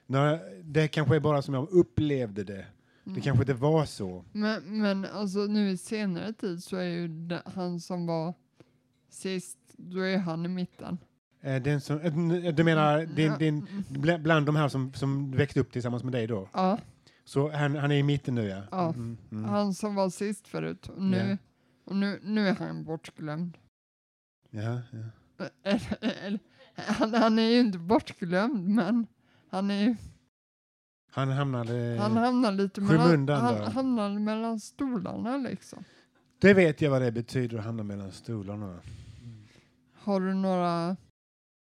när, 0.06 0.40
det 0.64 0.88
kanske 0.88 1.16
är 1.16 1.20
bara 1.20 1.42
som 1.42 1.54
jag 1.54 1.70
upplevde 1.70 2.44
det. 2.44 2.66
Det 3.08 3.12
Mm. 3.12 3.22
kanske 3.22 3.44
inte 3.44 3.54
var 3.54 3.86
så. 3.86 4.26
Men, 4.32 4.82
men 4.82 5.06
alltså 5.06 5.40
nu 5.40 5.70
i 5.70 5.78
senare 5.78 6.34
tid 6.34 6.64
så 6.64 6.76
är 6.78 6.84
ju 6.84 7.08
det, 7.08 7.42
han 7.46 7.80
som 7.80 8.06
var 8.06 8.34
sist, 9.10 9.58
då 9.78 10.00
är 10.00 10.18
han 10.18 10.46
i 10.46 10.50
mitten. 10.50 10.98
Eh, 11.42 11.62
Den 11.62 11.82
som, 11.82 12.00
eh, 12.32 12.54
du 12.56 12.64
menar 12.64 13.06
din, 13.06 13.26
Ja, 13.32 13.38
din, 13.38 13.68
mm. 13.72 13.84
bla- 13.90 14.18
bland 14.22 14.46
de 14.46 14.56
här 14.56 14.68
som, 14.68 14.94
som 14.94 15.32
växte 15.32 15.60
upp 15.60 15.72
tillsammans 15.72 16.04
med 16.04 16.14
dig 16.14 16.28
då? 16.28 16.50
Ja, 16.54 16.80
Så 17.24 17.52
han, 17.52 17.76
han 17.76 17.92
är 17.92 17.96
i 17.96 18.04
mitten 18.04 18.36
nu 18.36 18.48
ja? 18.48 18.64
Ja. 18.72 18.90
Mm, 18.94 19.18
mm. 19.32 19.44
han 19.44 19.74
som 19.74 19.96
var 19.96 20.10
sist 20.10 20.48
förut. 20.48 20.88
Och 20.90 21.02
nu, 21.02 21.18
Ja. 21.18 21.38
och 21.86 21.96
nu, 21.96 22.20
nu 22.24 22.48
är 22.48 22.56
han 22.56 22.84
bortglömd. 22.84 23.58
Ja, 24.50 24.82
ja. 24.92 25.46
Eller- 25.64 25.98
eller- 26.26 26.40
Han, 26.76 27.14
han 27.14 27.40
är 27.40 27.50
ju 27.50 27.60
inte 27.60 27.78
bortglömd, 27.78 28.68
men 28.70 29.08
han, 29.50 29.72
är, 29.72 29.84
ju- 29.84 29.96
Han 31.12 31.30
hamnade... 31.30 31.98
han 32.00 32.18
hamnar 32.18 32.52
lite 32.52 32.82
mellan, 32.82 33.30
han 33.30 33.72
hamnar 33.72 34.20
mellan 34.20 34.60
stolarna 34.60 35.38
liksom. 35.38 35.84
Det 36.40 36.54
vet 36.54 36.82
jag 36.82 36.92
vad 36.92 37.02
det 37.02 37.12
betyder 37.12 37.58
att 37.58 37.64
hamna 37.66 37.84
mellan 37.84 38.12
stolarna. 38.12 38.80
Har 39.94 40.20
du 40.20 40.34
några... 40.34 40.98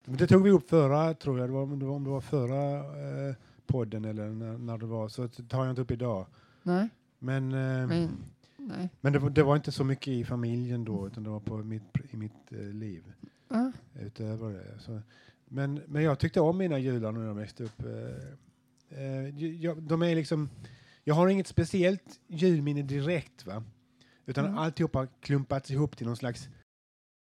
Det 0.04 0.26
tog 0.26 0.42
vi 0.42 0.50
upp 0.50 0.68
förra, 0.68 1.14
tror 1.14 1.38
jag, 1.38 1.48
det 1.48 1.52
var, 1.52 1.62
om 1.62 1.78
det 1.78 1.86
var, 1.86 1.94
om 1.94 2.04
det 2.04 2.10
var 2.10 2.20
förra 2.20 2.78
eh, 2.78 3.34
podden 3.66 4.04
eller 4.04 4.28
när, 4.28 4.58
när 4.58 4.78
det 4.78 4.86
var, 4.86 5.08
så 5.08 5.22
det 5.22 5.48
tar 5.48 5.64
jag 5.64 5.70
inte 5.72 5.82
upp 5.82 5.90
idag. 5.90 6.26
Nej, 6.62 6.88
Men, 7.18 7.52
eh, 7.52 7.88
men, 7.88 8.10
nej. 8.56 8.88
men 9.00 9.12
det, 9.12 9.18
var, 9.18 9.30
det 9.30 9.42
var 9.42 9.56
inte 9.56 9.72
så 9.72 9.84
mycket 9.84 10.08
i 10.08 10.24
familjen 10.24 10.84
då, 10.84 11.06
utan 11.06 11.22
det 11.22 11.30
var 11.30 11.40
på 11.40 11.56
mitt, 11.56 11.82
i 12.10 12.16
mitt 12.16 12.52
eh, 12.52 12.58
liv 12.58 13.12
Ja, 13.48 13.72
utöver 14.00 14.52
det. 14.52 14.78
Så, 14.78 15.00
men, 15.48 15.80
men 15.86 16.02
jag 16.02 16.18
tyckte 16.18 16.40
om 16.40 16.58
mina 16.58 16.78
jular 16.78 17.12
när 17.12 17.26
jag 17.26 17.34
växte 17.34 17.64
upp. 17.64 17.82
Eh, 18.96 19.44
jag, 19.44 19.82
de 19.82 20.02
är 20.02 20.14
liksom, 20.14 20.48
jag 21.04 21.14
har 21.14 21.28
inget 21.28 21.46
speciellt 21.46 22.20
julminne 22.28 22.82
direkt, 22.82 23.46
va? 23.46 23.64
utan 24.26 24.44
Mm. 24.44 24.58
alltihopa 24.58 25.06
klumpats 25.06 25.70
ihop 25.70 25.96
till 25.96 26.06
någon 26.06 26.16
slags 26.16 26.48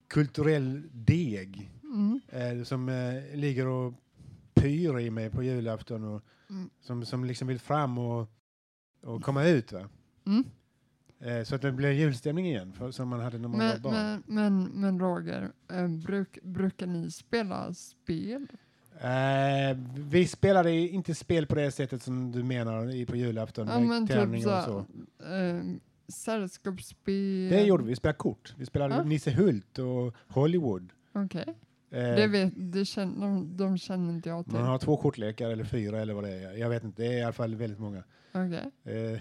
kulturell 0.09 0.83
deg 0.93 1.71
mm, 1.83 2.21
eh, 2.29 2.65
som 2.65 2.89
eh, 2.89 3.37
ligger 3.37 3.67
och 3.67 3.95
pyr 4.55 4.99
i 4.99 5.11
mig 5.11 5.31
på 5.31 5.43
julafton 5.43 6.05
och 6.05 6.23
Mm. 6.51 6.71
som, 6.81 7.05
som 7.05 7.25
liksom 7.25 7.49
vill 7.49 7.59
fram 7.59 7.99
och, 7.99 8.29
och 9.03 9.23
komma 9.23 9.45
ut. 9.45 9.73
Va? 9.73 9.89
mm. 10.27 10.45
Eh, 11.21 11.45
så 11.45 11.55
att 11.55 11.63
det 11.63 11.73
blir 11.73 11.91
julstämning 11.91 12.47
igen, 12.47 12.73
för, 12.73 12.91
som 12.91 13.09
man 13.09 13.21
hade 13.21 13.39
när 13.39 13.49
man 13.49 13.59
var 13.61 13.67
Men, 13.69 13.83
barn. 13.83 13.95
men, 13.95 14.23
men, 14.27 14.65
men 14.81 15.01
Roger, 15.01 15.53
eh, 15.73 15.89
bruk, 15.89 16.39
brukar 16.43 16.87
ni 16.87 17.11
spela 17.11 17.75
spel? 17.75 18.47
Eh, 19.01 19.77
vi 19.95 20.27
spelade 20.27 20.73
inte 20.73 21.15
spel 21.15 21.47
på 21.47 21.55
det 21.55 21.71
sättet 21.71 22.03
som 22.03 22.33
du 22.33 22.43
menar 22.45 22.95
i, 22.95 23.07
på 23.07 23.17
julafton, 23.17 23.69
Ja, 23.69 23.81
med 23.81 24.01
typ 24.09 24.17
tärningar 24.17 24.59
och 24.59 24.65
så. 24.65 24.85
så. 25.19 25.35
Eh, 25.35 25.63
sällskapsspel? 26.09 27.49
Det 27.51 27.63
gjorde 27.65 27.83
vi, 27.85 27.89
vi 27.89 27.97
spelade 27.97 28.17
kort. 28.19 28.55
Vi 28.59 28.67
spelade 28.67 28.95
Ja. 28.95 29.03
Nisse 29.03 29.31
Hult 29.31 29.79
och 29.79 30.15
Hollywood. 30.29 30.93
Okej, 31.13 31.55
Eh, 31.91 32.01
det 32.01 32.27
vet, 32.27 32.53
det 32.57 32.85
känner, 32.85 33.27
de, 33.27 33.57
de 33.57 33.79
känner 33.79 34.13
inte 34.13 34.29
jag 34.29 34.45
till. 34.45 34.55
man 34.55 34.65
har 34.65 34.79
två 34.79 34.97
kortlekar 34.97 35.51
eller 35.51 35.65
fyra 35.65 36.01
eller 36.01 36.15
vad 36.15 36.25
det 36.25 36.31
är. 36.31 36.53
Jag 36.53 36.69
vet 36.69 36.85
inte, 36.85 37.03
det 37.03 37.09
är 37.09 37.19
i 37.19 37.23
alla 37.23 37.33
fall 37.33 37.55
väldigt 37.55 37.79
många. 37.79 38.05
Okej. 38.33 38.71
Eh, 38.85 39.21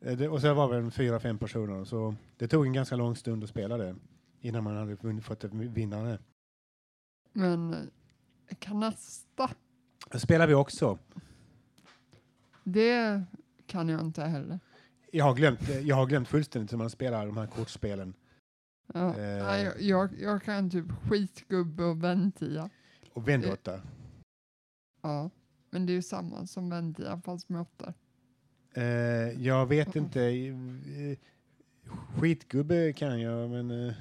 det, 0.16 0.28
och 0.28 0.40
så 0.40 0.54
var 0.54 0.68
vi 0.68 0.76
en 0.76 0.90
fyra, 0.90 1.20
fem 1.20 1.38
personer. 1.38 1.84
Så 1.84 2.14
det 2.36 2.48
tog 2.48 2.66
en 2.66 2.72
ganska 2.72 2.96
lång 2.96 3.16
stund 3.16 3.44
att 3.44 3.50
spela 3.50 3.76
det 3.76 3.96
innan 4.40 4.64
man 4.64 4.76
hade 4.76 5.20
fått 5.22 5.44
vinnare. 5.52 6.18
Men 7.32 7.90
kanasta, 8.58 9.50
Det 10.10 10.18
spelar 10.20 10.46
vi 10.46 10.54
också. 10.54 10.98
det 12.64 13.22
kan 13.66 13.88
jag 13.88 14.00
inte 14.00 14.22
heller. 14.24 14.60
Jag 15.12 15.24
har 15.24 15.34
glömt, 15.34 15.60
jag 15.84 15.96
har 15.96 16.06
glömt 16.06 16.28
fullständigt 16.28 16.72
hur 16.72 16.78
man 16.78 16.90
spelar 16.90 17.26
de 17.26 17.36
här 17.36 17.46
kortspelen. 17.46 18.14
Ja. 18.94 19.16
Eh. 19.18 19.86
Jag, 19.86 20.10
jag 20.20 20.42
kan 20.42 20.70
typ 20.70 20.86
skitgubbe 21.08 21.84
och 21.84 22.04
väntia. 22.04 22.70
Och 23.12 23.28
vändåtta. 23.28 23.80
Ja, 25.02 25.30
men 25.70 25.86
det 25.86 25.92
är 25.92 25.94
ju 25.94 26.02
samma 26.02 26.46
som 26.46 26.70
väntia 26.70 27.20
fast 27.24 27.48
med 27.48 27.60
åttor. 27.60 27.94
Eh, 28.74 28.84
jag 29.46 29.66
vet 29.66 29.96
inte. 29.96 30.20
Skitgubbe 32.20 32.92
kan 32.92 33.20
jag, 33.20 33.50
men... 33.50 33.86
eh, 33.88 33.92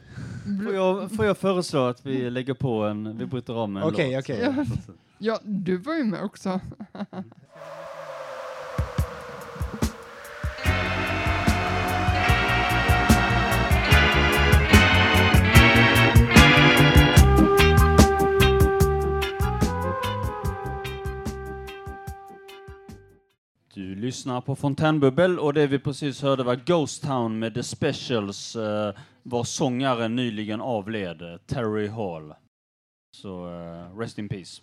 Får 0.65 0.73
jag, 0.75 1.11
får 1.11 1.25
jag 1.25 1.37
föreslå 1.37 1.79
att 1.85 2.05
vi 2.05 2.29
lägger 2.29 2.53
på 2.53 2.83
en, 2.83 3.17
vi 3.17 3.25
bryter 3.25 3.53
av 3.53 3.69
med 3.69 3.83
en 3.83 3.89
Okej, 3.89 4.15
låt? 4.15 4.23
okej. 4.23 4.39
Ja. 4.57 4.65
Ja, 5.19 5.39
du 5.43 5.77
var 5.77 5.95
ju 5.95 6.03
med 6.03 6.23
också. 6.23 6.59
Du 23.77 23.95
lyssnar 23.95 24.41
på 24.41 24.55
Fontänbubbel 24.55 25.39
och 25.39 25.53
det 25.53 25.67
vi 25.67 25.79
precis 25.79 26.21
hörde 26.21 26.43
var 26.43 26.55
Ghost 26.55 27.03
Town 27.03 27.39
med 27.39 27.53
The 27.53 27.63
Specials, 27.63 28.55
eh, 28.55 28.95
var 29.23 29.43
sångaren 29.43 30.15
nyligen 30.15 30.61
avled, 30.61 31.21
eh, 31.21 31.37
Terry 31.37 31.87
Hall. 31.87 32.33
Så 33.17 33.47
eh, 33.61 33.97
rest 33.97 34.17
in 34.17 34.29
peace. 34.29 34.61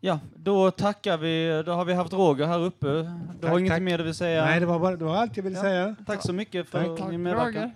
Ja, 0.00 0.20
då 0.36 0.70
tackar 0.70 1.18
vi, 1.18 1.62
då 1.66 1.72
har 1.72 1.84
vi 1.84 1.92
haft 1.92 2.12
Roger 2.12 2.46
här 2.46 2.58
uppe. 2.60 2.86
Du 2.86 3.02
har 3.02 3.38
Tack, 3.40 3.60
inget 3.60 3.72
tack. 3.72 3.82
mer 3.82 3.98
du 3.98 4.04
vill 4.04 4.14
säga? 4.14 4.44
Nej, 4.44 4.60
det 4.60 4.66
var, 4.66 4.78
bara, 4.78 4.96
det 4.96 5.04
var 5.04 5.16
allt 5.16 5.36
jag 5.36 5.44
ville 5.44 5.56
Ja. 5.56 5.62
säga. 5.62 5.96
Tack 6.06 6.22
så 6.22 6.32
mycket 6.32 6.68
för 6.68 6.96
Tack 6.96 7.10
din 7.10 7.22
medverkan. 7.22 7.70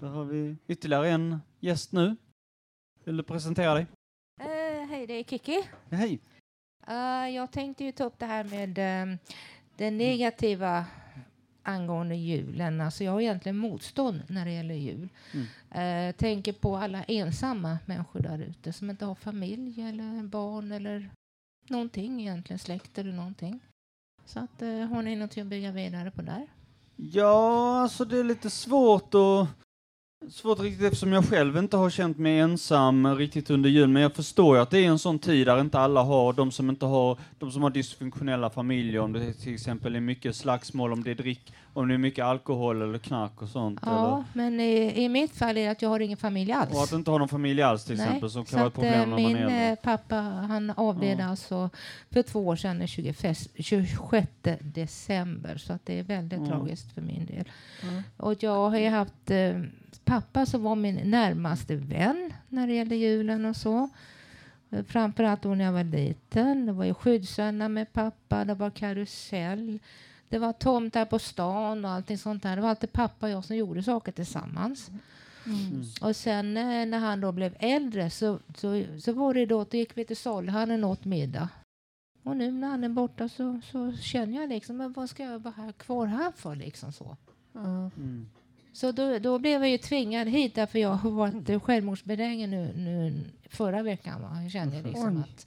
Då 0.00 0.06
har 0.06 0.24
vi 0.24 0.56
ytterligare 0.68 1.08
en 1.08 1.40
gäst 1.60 1.92
nu. 1.92 2.16
Vill 3.04 3.16
du 3.16 3.22
presentera 3.22 3.74
dig? 3.74 3.86
Eh, 4.40 4.88
hej, 4.88 5.06
det 5.06 5.14
är 5.14 5.24
Kiki. 5.24 5.62
Hej. 5.90 6.20
Eh, 6.86 7.28
jag 7.34 7.50
tänkte 7.50 7.84
ju 7.84 7.92
ta 7.92 8.04
upp 8.04 8.18
det 8.18 8.26
här 8.26 8.44
med 8.44 8.78
eh, 8.78 9.16
det 9.76 9.90
negativa 9.90 10.86
angående 11.62 12.14
julen, 12.14 12.80
alltså 12.80 13.04
jag 13.04 13.12
har 13.12 13.20
egentligen 13.20 13.56
motstånd 13.56 14.22
när 14.28 14.44
det 14.44 14.52
gäller 14.52 14.74
jul. 14.74 15.08
Mm. 15.32 16.08
Eh, 16.08 16.14
tänker 16.16 16.52
på 16.52 16.76
alla 16.76 17.02
ensamma 17.02 17.78
människor 17.86 18.20
där 18.20 18.38
ute 18.38 18.72
som 18.72 18.90
inte 18.90 19.04
har 19.04 19.14
familj 19.14 19.82
eller 19.82 20.22
barn 20.22 20.72
eller 20.72 21.10
någonting 21.68 22.20
egentligen, 22.20 22.58
släkt 22.58 22.98
eller 22.98 23.12
någonting. 23.12 23.60
Så 24.24 24.40
att, 24.40 24.62
eh, 24.62 24.80
har 24.80 25.02
ni 25.02 25.16
något 25.16 25.38
att 25.38 25.46
bygga 25.46 25.72
vidare 25.72 26.10
på 26.10 26.22
där? 26.22 26.46
Ja, 26.96 27.80
alltså 27.82 28.04
det 28.04 28.18
är 28.18 28.24
lite 28.24 28.50
svårt 28.50 29.14
att 29.14 29.48
Svårt 30.30 30.60
riktigt 30.60 30.82
eftersom 30.86 31.12
jag 31.12 31.24
själv 31.24 31.56
inte 31.56 31.76
har 31.76 31.90
känt 31.90 32.18
mig 32.18 32.38
ensam 32.38 33.16
riktigt 33.16 33.50
under 33.50 33.70
jul, 33.70 33.88
men 33.88 34.02
jag 34.02 34.14
förstår 34.14 34.56
ju 34.56 34.62
att 34.62 34.70
det 34.70 34.78
är 34.78 34.88
en 34.88 34.98
sån 34.98 35.18
tid 35.18 35.46
där 35.46 35.60
inte 35.60 35.78
alla 35.78 36.02
har, 36.02 36.32
de 36.32 36.50
som 36.52 36.70
inte 36.70 36.86
har, 36.86 37.18
de 37.38 37.50
som 37.50 37.62
har 37.62 37.70
dysfunktionella 37.70 38.50
familjer, 38.50 39.00
om 39.00 39.12
det 39.12 39.32
till 39.32 39.54
exempel 39.54 39.96
är 39.96 40.00
mycket 40.00 40.36
slagsmål, 40.36 40.92
om 40.92 41.04
det 41.04 41.10
är 41.10 41.14
drick, 41.14 41.52
om 41.72 41.88
det 41.88 41.94
är 41.94 41.98
mycket 41.98 42.24
alkohol 42.24 42.82
eller 42.82 42.98
knark 42.98 43.42
och 43.42 43.48
sånt. 43.48 43.80
Ja, 43.82 44.24
men 44.32 44.60
i, 44.60 45.04
i 45.04 45.08
mitt 45.08 45.36
fall 45.36 45.56
är 45.56 45.64
det 45.64 45.68
att 45.70 45.82
jag 45.82 45.88
har 45.88 46.00
ingen 46.00 46.16
familj 46.18 46.52
alls. 46.52 46.70
Eller, 46.70 46.78
och 46.78 46.84
att 46.84 46.92
inte 46.92 47.10
ha 47.10 47.18
någon 47.18 47.28
familj 47.28 47.62
alls 47.62 47.84
till 47.84 47.96
Nej, 47.96 48.06
exempel, 48.06 48.30
som 48.30 48.44
kan 48.44 48.58
vara 48.58 48.68
ett 48.68 48.74
problem 48.74 49.00
eh, 49.02 49.06
när 49.08 49.16
min 49.16 49.32
man 49.32 49.36
är 49.36 49.42
äldre. 49.44 49.68
eh, 49.70 49.76
pappa 49.82 50.16
han 50.16 50.70
avled 50.76 51.20
Ja. 51.20 51.24
alltså 51.24 51.70
för 52.10 52.22
två 52.22 52.46
år 52.46 52.56
sedan 52.56 52.78
den 52.78 52.88
25 52.88 53.34
26 53.58 54.28
december 54.60 55.56
så 55.56 55.72
att 55.72 55.86
det 55.86 55.98
är 55.98 56.02
väldigt 56.02 56.38
Mm. 56.38 56.50
tragiskt 56.50 56.92
för 56.94 57.00
min 57.00 57.26
del. 57.26 57.44
Mm. 57.82 58.02
Och 58.16 58.42
jag 58.42 58.70
har 58.70 58.78
ju 58.78 58.88
haft 58.88 59.30
eh, 59.30 59.60
pappa 60.04 60.46
som 60.46 60.62
var 60.62 60.76
min 60.76 61.10
närmaste 61.10 61.76
vän 61.76 62.32
när 62.48 62.66
det 62.66 62.74
gäller 62.74 62.96
julen 62.96 63.44
och 63.44 63.56
så. 63.56 63.88
Framförallt 64.86 65.42
då 65.42 65.54
när 65.54 65.64
jag 65.64 65.72
var 65.72 65.84
liten. 65.84 66.66
Det 66.66 66.72
var 66.72 66.84
ju 66.84 66.94
skyddsvänner 66.94 67.68
med 67.68 67.92
pappa, 67.92 68.44
det 68.44 68.54
var 68.54 68.70
karusell. 68.70 69.78
Det 70.28 70.38
var 70.38 70.52
tomtar 70.52 71.04
på 71.04 71.18
stan 71.18 71.84
och 71.84 71.90
allting 71.90 72.18
sånt 72.18 72.42
där. 72.42 72.56
Det 72.56 72.62
var 72.62 72.68
alltid 72.68 72.92
pappa 72.92 73.26
och 73.26 73.32
jag 73.32 73.44
som 73.44 73.56
gjorde 73.56 73.82
saker 73.82 74.12
tillsammans. 74.12 74.90
Mm. 75.46 75.84
Och 76.00 76.16
sen 76.16 76.56
eh, 76.56 76.86
när 76.86 76.98
han 76.98 77.20
då 77.20 77.32
blev 77.32 77.56
äldre 77.58 78.10
så, 78.10 78.38
så, 78.56 78.84
så 79.00 79.12
var 79.12 79.34
det 79.34 79.46
då 79.46 79.60
att 79.60 79.70
då 79.70 79.76
gick 79.76 79.96
vi 79.96 80.04
till 80.04 80.16
saluhallen 80.16 80.84
och 80.84 80.90
åt 80.90 81.04
middag. 81.04 81.48
Och 82.22 82.36
nu 82.36 82.50
när 82.50 82.68
han 82.68 82.84
är 82.84 82.88
borta 82.88 83.28
så, 83.28 83.60
så 83.72 83.92
känner 83.92 84.40
jag 84.40 84.48
liksom, 84.48 84.76
men 84.76 84.92
vad 84.92 85.10
ska 85.10 85.22
jag 85.22 85.38
vara 85.38 85.54
här, 85.56 85.72
kvar 85.72 86.06
här 86.06 86.32
för 86.36 86.56
liksom 86.56 86.92
så. 86.92 87.16
Mm. 87.54 88.30
Så 88.74 88.92
då, 88.92 89.18
då 89.18 89.38
blev 89.38 89.60
jag 89.60 89.70
ju 89.70 89.78
tvingad 89.78 90.28
hit 90.28 90.54
därför 90.54 90.78
jag 90.78 90.88
har 90.90 91.10
varit 91.10 91.62
självmordsbenägen 91.62 92.50
nu, 92.50 92.72
nu 92.76 93.20
förra 93.48 93.82
veckan. 93.82 94.22
Va? 94.22 94.42
Jag 94.42 94.50
kände 94.50 94.82
liksom 94.82 95.16
att, 95.28 95.46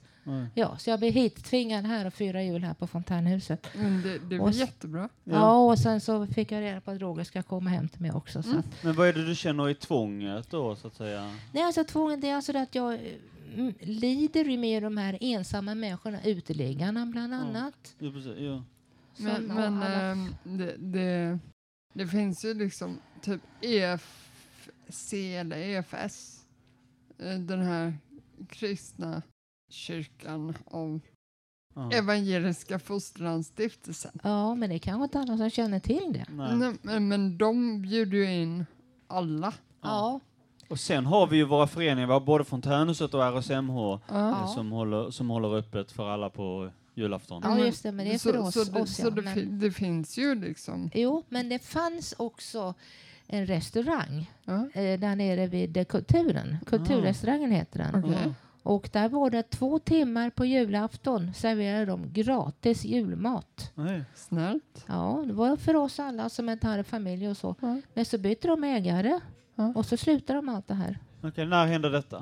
ja, 0.54 0.76
så 0.78 0.90
jag 0.90 0.98
blev 0.98 1.12
hit 1.12 1.44
tvingad 1.44 1.84
här 1.84 2.06
och 2.06 2.14
fira 2.14 2.42
jul 2.42 2.64
här 2.64 2.74
på 2.74 2.86
Fontänhuset. 2.86 3.66
Men 3.74 4.02
det, 4.02 4.18
det 4.18 4.38
var 4.38 4.44
Och 4.46 4.52
jättebra. 4.52 5.08
Ja. 5.24 5.58
och 5.70 5.78
sen 5.78 6.00
så 6.00 6.26
fick 6.26 6.52
jag 6.52 6.60
reda 6.62 6.80
på 6.80 6.90
att 6.90 7.00
Roger 7.00 7.24
ska 7.24 7.42
komma 7.42 7.70
hem 7.70 7.88
till 7.88 8.00
mig 8.02 8.12
också. 8.12 8.42
Så 8.42 8.48
Mm. 8.48 8.58
att, 8.60 8.82
Men 8.84 8.94
vad 8.94 9.08
är 9.08 9.12
det 9.12 9.26
du 9.26 9.34
känner 9.34 9.68
i 9.68 9.74
tvånget 9.74 10.50
då, 10.50 10.76
så 10.76 10.86
att 10.86 10.94
säga? 10.96 11.30
Nej, 11.52 11.62
alltså 11.62 11.84
tvånget 11.84 12.20
det 12.20 12.28
är 12.28 12.34
alltså 12.36 12.52
det 12.52 12.60
att 12.62 12.74
jag 12.74 12.98
mm, 13.54 13.74
lider 13.80 14.44
ju 14.44 14.58
med 14.58 14.82
de 14.82 14.96
här 14.96 15.18
ensamma 15.20 15.74
människorna, 15.74 16.22
uteliggarna 16.24 17.06
bland 17.06 17.32
Ja. 17.32 17.36
annat. 17.38 17.94
Jo, 17.98 18.12
precis, 18.12 18.32
ja. 18.38 18.62
Men, 19.16 19.42
men 19.44 19.82
alla- 19.82 20.02
ehm, 20.02 20.34
det, 20.44 20.74
det, 20.78 21.38
det 21.92 22.06
finns 22.06 22.44
ju 22.44 22.54
liksom 22.54 22.98
typ 23.22 23.40
EFC 23.60 25.12
eller 25.12 25.56
EFS. 25.56 26.44
eh, 27.18 27.38
Den 27.38 27.62
här 27.62 27.94
kristna 28.48 29.22
kyrkan 29.70 30.54
av 30.64 31.00
Ja. 31.74 31.90
Evangeliska 31.92 32.78
Fosterlandsstiftelsen. 32.78 34.18
Ja, 34.22 34.54
men 34.54 34.68
det 34.70 34.76
är 34.76 34.78
kanske 34.78 35.04
inte 35.04 35.18
alla 35.20 35.36
som 35.36 35.50
känner 35.50 35.80
till 35.80 36.12
det. 36.12 36.26
Nej. 36.36 36.56
Nej, 36.56 36.74
men, 36.82 37.08
men 37.08 37.38
de 37.38 37.82
bjuder 37.82 38.18
ju 38.18 38.32
in 38.42 38.66
alla. 39.06 39.54
Ja, 39.82 40.20
Och 40.68 40.80
sen 40.80 41.06
har 41.06 41.26
vi 41.26 41.36
ju 41.36 41.44
våra 41.44 41.66
föreningar, 41.66 42.06
vi 42.06 42.12
har 42.12 42.20
både 42.20 42.44
Fontänhuset 42.44 43.14
och 43.14 43.22
RSMH 43.22 43.76
Ja. 44.08 44.30
Eh, 44.30 44.54
som, 44.54 44.72
håller, 44.72 45.10
som 45.10 45.30
håller 45.30 45.54
öppet 45.56 45.92
för 45.92 46.08
alla 46.08 46.30
på 46.30 46.70
julafton. 46.94 47.42
ja 47.44 47.58
just 47.58 47.82
det, 47.82 47.92
men 47.92 48.06
det 48.06 48.14
är 48.14 48.18
för 48.18 48.32
så, 48.32 48.40
oss. 48.40 48.54
Så, 48.54 48.64
det, 48.64 48.80
oss 48.80 48.96
så 48.96 49.02
ja, 49.06 49.10
det, 49.10 49.22
men, 49.22 49.34
fi- 49.34 49.44
det 49.44 49.70
finns 49.70 50.18
ju 50.18 50.34
liksom. 50.34 50.90
Jo, 50.94 51.24
men 51.28 51.48
det 51.48 51.58
fanns 51.58 52.14
också 52.18 52.74
en 53.28 53.46
restaurang 53.46 54.30
Ja. 54.44 54.54
eh, 54.74 55.00
där 55.00 55.16
nere 55.16 55.46
vid 55.46 55.88
Kulturen. 55.88 56.56
Kulturrestaurangen 56.66 57.50
heter 57.50 57.78
den. 57.92 58.12
Ja. 58.12 58.18
Och 58.62 58.88
där 58.92 59.08
var 59.08 59.30
det 59.30 59.42
två 59.50 59.78
timmar 59.78 60.30
på 60.30 60.44
julafton 60.44 61.34
serverade 61.34 61.86
de 61.86 62.12
gratis 62.12 62.84
julmat. 62.84 63.72
Nej. 63.74 64.04
Snällt. 64.14 64.84
Ja, 64.86 65.24
det 65.26 65.32
var 65.32 65.56
för 65.56 65.76
oss 65.76 66.00
alla 66.00 66.28
som 66.28 66.48
inte 66.48 66.66
hade 66.66 66.84
familj 66.84 67.28
och 67.28 67.36
så. 67.36 67.54
Ja. 67.60 67.80
Men 67.94 68.04
så 68.04 68.18
bytte 68.18 68.48
de 68.48 68.64
ägare 68.64 69.20
Ja. 69.54 69.72
och 69.74 69.86
så 69.86 69.96
slutade 69.96 70.38
de 70.38 70.48
allt 70.48 70.68
det 70.68 70.74
här. 70.74 70.98
Okej, 71.22 71.46
när 71.46 71.66
hände 71.66 71.90
detta? 71.90 72.16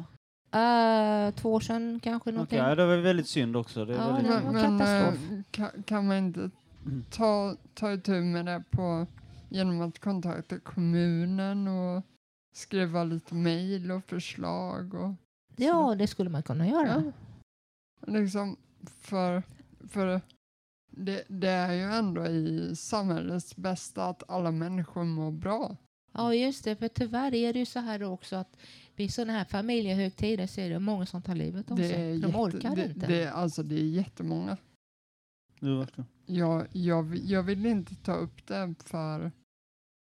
Uh, 0.55 1.35
två 1.35 1.53
år 1.53 1.61
sedan 1.61 2.01
kanske 2.03 2.23
Okej, 2.31 2.33
någonting. 2.33 2.59
ja, 2.59 2.75
det 2.75 2.87
var 2.87 2.97
väldigt 2.97 3.29
synd 3.29 3.57
också. 3.57 3.85
Det 3.85 3.95
Ja, 3.95 4.13
väldigt... 4.13 4.33
Men, 4.45 4.53
men 4.55 4.79
katastrof. 4.79 5.31
eh, 5.33 5.39
kan, 5.51 5.69
kan 5.87 6.07
man 6.07 6.17
inte 6.17 6.51
Mm. 6.87 7.05
ta, 7.11 7.57
ta 7.75 7.93
itu 7.93 8.13
med 8.21 8.47
det 8.47 8.63
på, 8.71 9.07
genom 9.49 9.81
att 9.81 9.99
kontakta 9.99 10.59
kommunen 10.59 11.69
och 11.69 12.03
skriva 12.57 13.05
lite 13.05 13.35
mejl 13.35 13.91
och 13.91 14.05
förslag? 14.05 14.95
Och, 14.95 15.15
Ja, 15.57 15.95
det 15.95 16.07
skulle 16.07 16.31
man 16.31 16.43
kunna 16.43 16.69
göra. 16.69 17.05
ja. 17.07 17.13
Liksom 18.13 18.57
för 19.01 19.43
för 19.89 20.21
det, 20.91 21.25
det 21.29 21.49
är 21.49 21.73
ju 21.73 21.83
ändå 21.83 22.27
i 22.27 22.77
samhällets 22.77 23.57
bästa 23.57 24.05
att 24.07 24.31
alla 24.31 24.51
människor 24.51 25.05
mår 25.05 25.31
bra. 25.33 25.77
Ja, 26.13 26.35
just 26.35 26.65
det. 26.65 26.77
För 26.77 26.89
tyvärr 26.89 27.35
är 27.35 27.53
det 27.53 27.59
ju 27.59 27.67
så 27.67 27.79
här 27.81 28.03
också 28.03 28.37
att 28.37 28.57
vid 28.97 29.13
sådana 29.15 29.33
här 29.33 29.45
familjehögtider 29.45 30.47
så 30.47 30.61
är 30.61 30.71
det 30.71 30.79
många 30.79 31.07
som 31.07 31.23
tar 31.23 31.35
livet 31.35 31.71
av 31.71 31.77
Det 31.77 31.89
sig. 31.89 32.03
är, 32.03 32.09
De 32.19 32.27
jätte, 32.27 32.39
orkar 32.39 32.77
det, 32.77 32.85
inte. 32.87 33.07
Det, 33.07 33.27
alltså, 33.33 33.63
det 33.63 33.75
är 33.75 33.85
jättemånga. 33.89 34.57
Jo, 35.61 35.79
verkligen. 35.79 36.07
Jag, 36.27 36.67
jag, 36.73 37.17
jag 37.17 37.43
vill 37.43 37.67
inte 37.67 37.95
ta 37.95 38.15
upp 38.15 38.47
det 38.47 38.75
för... 38.85 39.33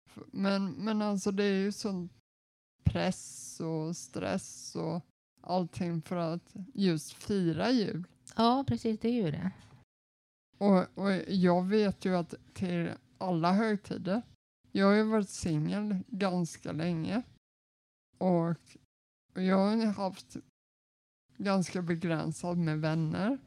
för 0.09 0.25
men, 0.31 0.71
men 0.71 1.01
alltså 1.01 1.31
det 1.31 1.43
är 1.43 1.57
ju 1.63 1.71
sån 1.71 2.09
press 2.83 3.59
och 3.59 3.97
stress 3.97 4.75
och 4.75 5.05
allting 5.41 6.01
för 6.01 6.15
att 6.15 6.55
just 6.73 7.13
fira 7.13 7.71
jul. 7.71 8.03
Ja, 8.35 8.63
precis. 8.67 8.99
Det 8.99 9.09
är 9.09 9.25
ju 9.25 9.31
det. 9.31 9.51
Och, 10.57 10.97
och 10.97 11.11
jag 11.27 11.65
vet 11.67 12.05
ju 12.05 12.15
att 12.15 12.33
till 12.53 12.91
alla 13.17 13.53
högtider, 13.53 14.21
jag 14.71 14.85
har 14.85 14.93
ju 14.93 15.03
varit 15.03 15.29
singel 15.29 15.97
ganska 16.07 16.71
länge 16.71 17.21
och, 18.17 18.55
jag 19.33 19.57
har 19.57 19.85
haft 19.85 20.37
ganska 21.37 21.81
begränsat 21.81 22.57
med 22.57 22.81
vänner. 22.81 23.37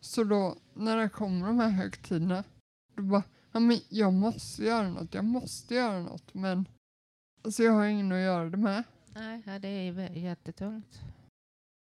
Så 0.00 0.24
då 0.24 0.56
när 0.74 0.96
det 0.96 1.08
kommer 1.08 1.46
de 1.46 1.58
här 1.58 1.70
högtiderna, 1.70 2.44
då 2.94 3.02
bara, 3.02 3.22
ja 3.52 3.60
men 3.60 3.78
jag 3.88 4.12
måste 4.12 4.64
göra 4.64 4.88
något, 4.88 5.14
jag 5.14 5.24
måste 5.24 5.74
göra 5.74 6.02
något 6.02 6.34
men 6.34 6.68
alltså 7.44 7.62
jag 7.62 7.72
har 7.72 7.86
ingen 7.86 8.12
att 8.12 8.18
göra 8.18 8.50
det 8.50 8.56
med. 8.56 8.84
Nej, 9.14 9.42
ja, 9.46 9.58
det 9.58 9.68
är 9.68 10.10
jättetungt. 10.10 11.00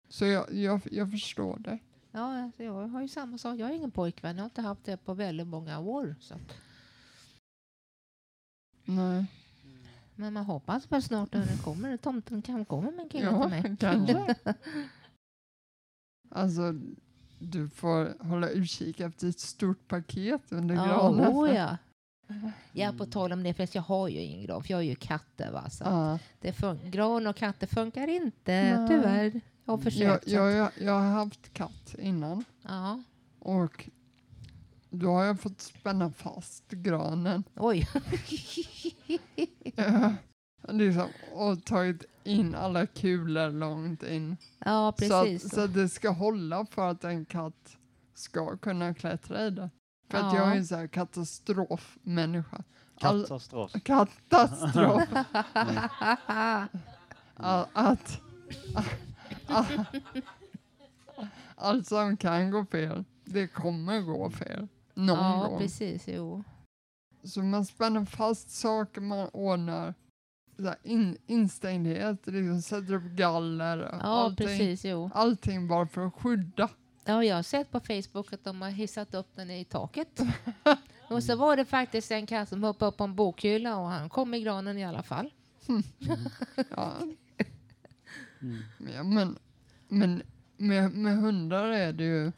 Så 0.09 0.25
jag, 0.25 0.53
jag, 0.53 0.81
jag 0.91 1.11
förstår 1.11 1.59
det. 1.59 1.79
Ja, 2.11 2.43
alltså 2.43 2.63
jag 2.63 2.87
har 2.87 3.01
ju 3.01 3.07
samma 3.07 3.37
sak. 3.37 3.59
Jag 3.59 3.65
har 3.67 3.73
ingen 3.73 3.91
pojkvän. 3.91 4.35
Jag 4.35 4.43
har 4.43 4.49
inte 4.49 4.61
haft 4.61 4.85
det 4.85 4.97
på 4.97 5.13
väldigt 5.13 5.47
många 5.47 5.79
år. 5.79 6.15
Så. 6.19 6.35
Nej. 8.85 9.25
Men 10.15 10.33
man 10.33 10.45
hoppas 10.45 10.91
väl 10.91 11.01
snart 11.03 11.35
att 11.35 11.47
det 11.47 11.63
kommer. 11.63 11.97
Tomten 11.97 12.41
kan 12.41 12.65
komma 12.65 12.91
med 12.91 12.99
en 12.99 13.09
kille 13.09 13.25
Ja, 13.25 13.41
till 13.41 13.49
mig. 13.49 13.77
kanske. 13.79 14.35
Alltså, 16.33 16.61
du 17.41 17.69
får 17.69 18.23
hålla 18.27 18.49
utkik 18.49 18.99
efter 18.99 19.27
ett 19.29 19.39
stort 19.39 19.87
paket 19.87 20.41
under 20.49 20.75
Ja, 20.75 20.85
granen. 20.85 21.27
oh, 21.27 21.55
ja. 21.55 21.77
Ja, 22.73 22.93
på 22.97 23.05
tal 23.05 23.31
om 23.33 23.43
det, 23.43 23.53
för 23.53 23.69
jag 23.71 23.81
har 23.81 24.07
ju 24.07 24.19
ingen 24.19 24.43
gran, 24.45 24.63
för 24.63 24.71
jag 24.71 24.77
har 24.77 24.83
ju 24.83 24.95
katter. 24.95 25.51
Va? 25.51 25.69
Så 25.69 25.83
Ja. 25.83 26.19
det 26.41 26.55
gran 26.91 27.27
och 27.27 27.35
katter 27.35 27.67
funkar 27.67 28.07
inte, 28.07 28.75
Nej. 28.77 28.87
tyvärr. 28.87 29.41
Jag 29.65 29.73
har 29.73 29.77
försökt. 29.77 30.27
jag, 30.27 30.51
jag, 30.51 30.71
jag 30.81 30.93
har 30.93 31.09
haft 31.11 31.53
katt 31.53 31.95
innan 31.99 32.43
ja. 32.61 33.03
och 33.39 33.89
då 34.89 35.07
har 35.11 35.23
jag 35.23 35.39
fått 35.39 35.61
spänna 35.61 36.11
fast 36.11 36.69
granen 36.71 37.43
Oj. 37.55 37.87
Ja, 39.75 40.13
liksom, 40.69 41.07
och 41.33 41.65
tagit 41.65 42.03
in 42.23 42.55
alla 42.55 42.85
kulor 42.85 43.51
långt 43.51 44.03
in. 44.03 44.37
ja, 44.59 44.93
Så 44.99 45.13
att, 45.13 45.23
precis. 45.25 45.51
så 45.53 45.61
att 45.61 45.73
det 45.73 45.89
ska 45.89 46.09
hålla 46.09 46.65
för 46.65 46.89
att 46.91 47.03
en 47.03 47.25
katt 47.25 47.77
ska 48.13 48.57
kunna 48.57 48.93
klättra 48.93 49.45
i 49.45 49.49
det. 49.49 49.69
För 50.09 50.17
att 50.17 50.33
jag 50.33 50.43
är 50.43 50.49
Ja. 50.51 50.55
en 50.55 50.65
sån 50.67 50.77
här 50.79 50.87
katastrofmänniska. 50.87 52.63
All- 53.01 53.21
Katastrof. 53.25 53.71
Katastrof. 53.83 55.03
All, 57.35 57.65
att, 57.73 58.19
allt 61.55 61.87
som 61.87 62.17
kan 62.17 62.51
gå 62.51 62.65
fel, 62.65 63.03
det 63.25 63.47
kommer 63.47 64.01
gå 64.01 64.29
fel. 64.29 64.67
någon 64.93 65.17
ja, 65.17 65.47
gång. 65.49 65.59
precis. 65.59 66.03
Jo. 66.07 66.43
Så 67.23 67.39
man 67.43 67.65
spänner 67.65 68.05
fast 68.05 68.49
saker, 68.49 69.01
man 69.01 69.29
ordnar 69.33 69.93
in, 70.83 71.17
instängdhet, 71.27 72.27
liksom 72.27 72.61
sätter 72.61 72.93
upp 72.93 73.03
galler. 73.03 73.77
Ja, 73.77 73.97
allting, 73.99 74.47
precis. 74.47 74.85
Jo. 74.85 75.11
allting 75.13 75.67
bara 75.67 75.87
för 75.87 76.07
att 76.07 76.13
skydda. 76.13 76.69
Ja, 77.05 77.23
jag 77.23 77.35
har 77.35 77.43
sett 77.43 77.71
på 77.71 77.79
Facebook 77.79 78.33
att 78.33 78.43
de 78.43 78.61
har 78.61 78.69
hissat 78.69 79.13
upp 79.13 79.35
den 79.35 79.51
i 79.51 79.65
taket. 79.65 80.21
och 81.09 81.23
så 81.23 81.35
var 81.35 81.57
det 81.57 81.65
faktiskt 81.65 82.11
en 82.11 82.25
katt 82.25 82.49
som 82.49 82.63
hoppade 82.63 82.89
upp 82.89 82.97
på 82.97 83.03
en 83.03 83.15
bokhylla 83.15 83.77
och 83.77 83.87
han 83.87 84.09
kom 84.09 84.33
i 84.33 84.41
granen 84.41 84.77
i 84.77 84.85
alla 84.85 85.03
fall. 85.03 85.33
Ja. 86.75 86.93
Mm. 88.41 88.63
Ja, 88.95 89.03
men 89.03 89.37
men 89.91 90.23
med, 90.57 90.91
med 90.91 91.17
hundar 91.17 91.65
är 91.65 91.93
det 91.93 92.03
ju 92.03 92.31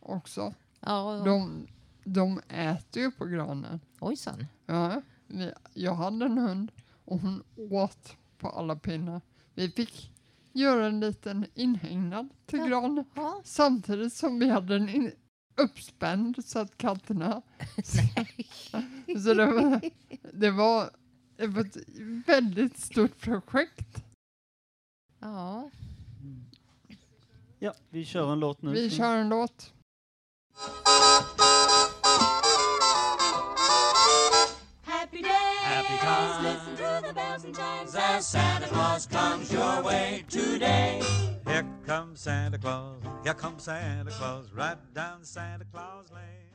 också. 0.00 0.54
Ja, 0.80 1.16
ja. 1.16 1.24
De, 1.24 1.66
de 2.04 2.40
äter 2.48 3.02
ju 3.02 3.10
på 3.10 3.24
granen. 3.24 3.80
Ojsan. 4.00 4.46
Ja, 4.66 5.02
vi, 5.26 5.52
jag 5.74 5.94
hade 5.94 6.24
en 6.24 6.38
hund 6.38 6.72
och 7.04 7.18
hon 7.20 7.42
åt 7.56 8.16
på 8.38 8.48
alla 8.48 8.76
pinnar. 8.76 9.20
Vi 9.54 9.70
fick 9.70 10.10
göra 10.52 10.86
en 10.86 11.00
liten 11.00 11.46
inhägnad 11.54 12.28
till 12.46 12.58
Ja. 12.58 12.66
granen 12.66 13.04
Ja. 13.14 13.40
samtidigt 13.44 14.12
som 14.12 14.38
vi 14.38 14.48
hade 14.48 14.78
den 14.78 14.88
in, 14.88 15.12
uppspänd 15.56 16.44
så 16.46 16.58
att 16.58 16.76
katterna... 16.78 17.42
så 19.22 19.34
det 19.34 19.46
var, 19.46 19.80
det, 20.32 20.50
var, 20.50 20.90
det 21.36 21.46
var 21.46 21.60
ett 21.64 21.76
väldigt 22.26 22.78
stort 22.78 23.18
projekt. 23.20 24.04
Ja. 25.18 25.70
Ja, 27.58 27.74
vi 27.90 28.04
kör 28.04 28.32
en 28.32 28.40
låt 28.40 28.62
nu. 28.62 28.72
Vi 28.72 28.90
kör 28.90 29.16
en 29.16 29.28
låt. 29.28 29.72
Happy 35.84 36.06
times. 36.06 36.42
Listen 36.42 36.76
to 36.76 37.08
the 37.08 37.14
bells 37.14 37.44
and 37.44 37.56
chimes 37.56 37.94
As 37.94 38.26
Santa 38.26 38.66
Claus 38.66 39.06
comes 39.06 39.52
your 39.52 39.82
way 39.82 40.24
today. 40.28 41.00
Here 41.46 41.66
comes 41.86 42.20
Santa 42.20 42.58
Claus, 42.58 43.02
here 43.24 43.34
comes 43.34 43.62
Santa 43.64 44.10
Claus, 44.10 44.46
right 44.52 44.78
down 44.94 45.24
Santa 45.24 45.64
Claus 45.64 46.10
Lane. 46.10 46.50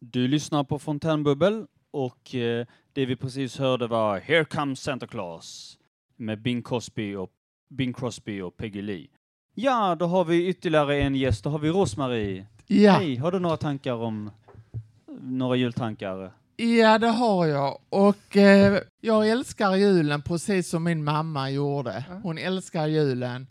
Du 0.00 0.28
lyssnar 0.28 0.64
på 0.64 0.78
Fontänbubbel 0.78 1.66
och 1.90 2.34
eh, 2.34 2.66
det 2.92 3.06
vi 3.06 3.16
precis 3.16 3.58
hörde 3.58 3.86
var 3.86 4.20
Here 4.20 4.44
comes 4.44 4.80
Santa 4.80 5.06
Claus 5.06 5.78
med 6.16 6.42
Bing 6.42 6.62
Crosby 6.62 7.14
och, 7.14 7.30
Bing 7.70 7.92
Crosby 7.92 8.40
och 8.40 8.56
Peggy 8.56 8.82
Lee. 8.82 9.06
Ja, 9.54 9.94
då 9.98 10.06
har 10.06 10.24
vi 10.24 10.48
ytterligare 10.48 11.02
en 11.02 11.14
gäst. 11.14 11.44
Då 11.44 11.50
har 11.50 11.58
vi 11.58 11.68
Rosmarie. 11.68 12.46
Ja. 12.66 12.92
Hej, 12.92 13.16
har 13.16 13.32
du 13.32 13.38
några 13.38 13.56
tankar 13.56 13.94
om 13.94 14.30
några 15.20 15.56
jultankar? 15.56 16.32
Ja, 16.56 16.98
det 16.98 17.08
har 17.08 17.46
jag. 17.46 17.78
Och 17.88 18.36
eh, 18.36 18.80
jag 19.00 19.28
älskar 19.28 19.74
julen 19.76 20.22
precis 20.22 20.68
som 20.68 20.84
min 20.84 21.04
mamma 21.04 21.50
gjorde. 21.50 22.04
Hon 22.22 22.38
älskar 22.38 22.86
julen. 22.86 23.46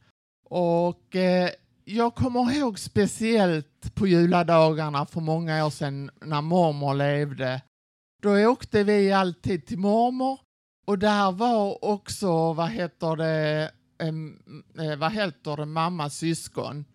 Och 0.49 1.15
eh, 1.15 1.49
jag 1.85 2.15
kommer 2.15 2.51
ihåg 2.55 2.79
speciellt 2.79 3.95
på 3.95 4.07
juladagarna 4.07 5.05
för 5.05 5.21
många 5.21 5.65
år 5.65 5.69
sedan 5.69 6.11
när 6.21 6.41
mormor 6.41 6.93
levde. 6.93 7.61
Då 8.21 8.49
åkte 8.49 8.83
vi 8.83 9.11
alltid 9.11 9.65
till 9.65 9.79
mormor 9.79 10.39
och 10.85 10.99
där 10.99 11.31
var 11.31 11.85
också, 11.85 12.53
vad 12.53 12.69
heter 12.69 13.15
det, 13.15 13.71
eh, 13.97 14.97
vad 14.97 15.11
heter 15.11 15.57
det, 15.57 15.65
mammas 15.65 16.17
syskon. 16.17 16.85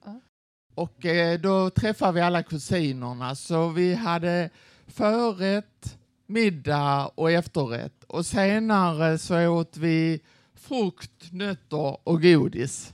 Och 0.75 1.07
eh, 1.07 1.41
då 1.41 1.71
träffade 1.71 2.13
vi 2.13 2.21
alla 2.21 2.43
kusinerna 2.43 3.35
så 3.35 3.69
vi 3.69 3.95
hade 3.95 4.51
förrätt, 4.89 5.99
middag 6.27 7.11
och 7.15 7.31
efterrätt. 7.31 8.05
Och 8.05 8.27
senare 8.27 9.19
så 9.19 9.49
åt 9.49 9.77
vi 9.77 10.21
frukt, 10.55 11.33
nötter 11.33 12.09
och 12.09 12.23
godis. 12.23 12.93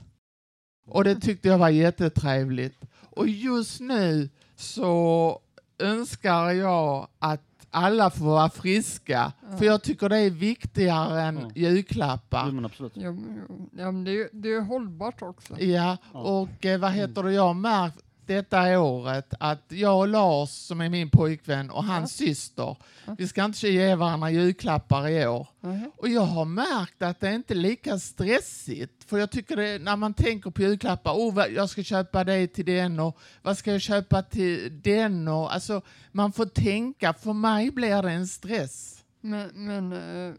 Och 0.87 1.03
det 1.03 1.15
tyckte 1.15 1.47
jag 1.47 1.57
var 1.57 1.69
jättetrevligt. 1.69 2.77
Och 3.09 3.27
just 3.27 3.79
nu 3.79 4.29
så 4.55 5.39
önskar 5.79 6.51
jag 6.51 7.07
att 7.19 7.41
alla 7.71 8.09
får 8.09 8.25
vara 8.25 8.49
friska. 8.49 9.31
För 9.57 9.65
jag 9.65 9.83
tycker 9.83 10.09
det 10.09 10.17
är 10.17 10.29
viktigare 10.29 11.21
än 11.21 11.51
julklappar. 11.55 12.51
men 12.51 12.65
absolut. 12.65 12.91
Ja, 12.95 13.11
men- 13.11 13.69
ja, 13.77 13.91
men 13.91 14.03
det, 14.03 14.11
är 14.21 14.29
det 14.31 14.53
är 14.53 14.61
hållbart 14.61 15.21
också. 15.21 15.59
Ja, 15.61 15.97
och 16.11 16.65
eh, 16.65 16.79
vad 16.79 16.91
heter 16.91 17.23
det, 17.23 17.33
jag 17.33 17.41
har 17.47 17.53
märkt 17.53 18.01
detta 18.27 18.79
året 18.79 19.33
att 19.39 19.63
jag 19.67 19.99
och 19.99 20.07
Lars 20.07 20.49
som 20.49 20.81
är 20.81 20.89
min 20.89 21.09
pojkvän 21.09 21.69
och 21.69 21.83
hans 21.83 22.13
syster, 22.13 22.77
vi 23.17 23.27
ska 23.27 23.45
inte 23.45 23.67
ge 23.67 23.95
varandra 23.95 24.31
julklappar 24.31 25.07
i 25.07 25.27
år. 25.27 25.47
Mhm. 25.59 25.91
Och 25.97 26.09
jag 26.09 26.21
har 26.21 26.45
märkt 26.45 27.01
att 27.01 27.19
det 27.19 27.27
är 27.27 27.33
inte 27.33 27.53
lika 27.53 27.99
stressigt. 27.99 29.03
För 29.03 29.17
jag 29.17 29.31
tycker 29.31 29.55
det, 29.55 29.79
när 29.79 29.95
man 29.95 30.13
tänker 30.13 30.51
på 30.51 30.61
julklappar, 30.61 31.13
oh, 31.13 31.45
jag 31.55 31.69
ska 31.69 31.83
köpa 31.83 32.23
det 32.23 32.47
till 32.47 32.65
den 32.65 32.99
och 32.99 33.17
vad 33.41 33.57
ska 33.57 33.71
jag 33.71 33.81
köpa 33.81 34.21
till 34.21 34.81
den 34.81 35.27
och 35.27 35.53
alltså 35.53 35.81
man 36.11 36.31
får 36.31 36.45
tänka, 36.45 37.13
för 37.13 37.33
mig 37.33 37.71
blir 37.71 38.01
det 38.01 38.11
en 38.11 38.27
stress. 38.27 39.03
Men, 39.21 39.49
men 39.53 39.91
eh, 39.91 40.33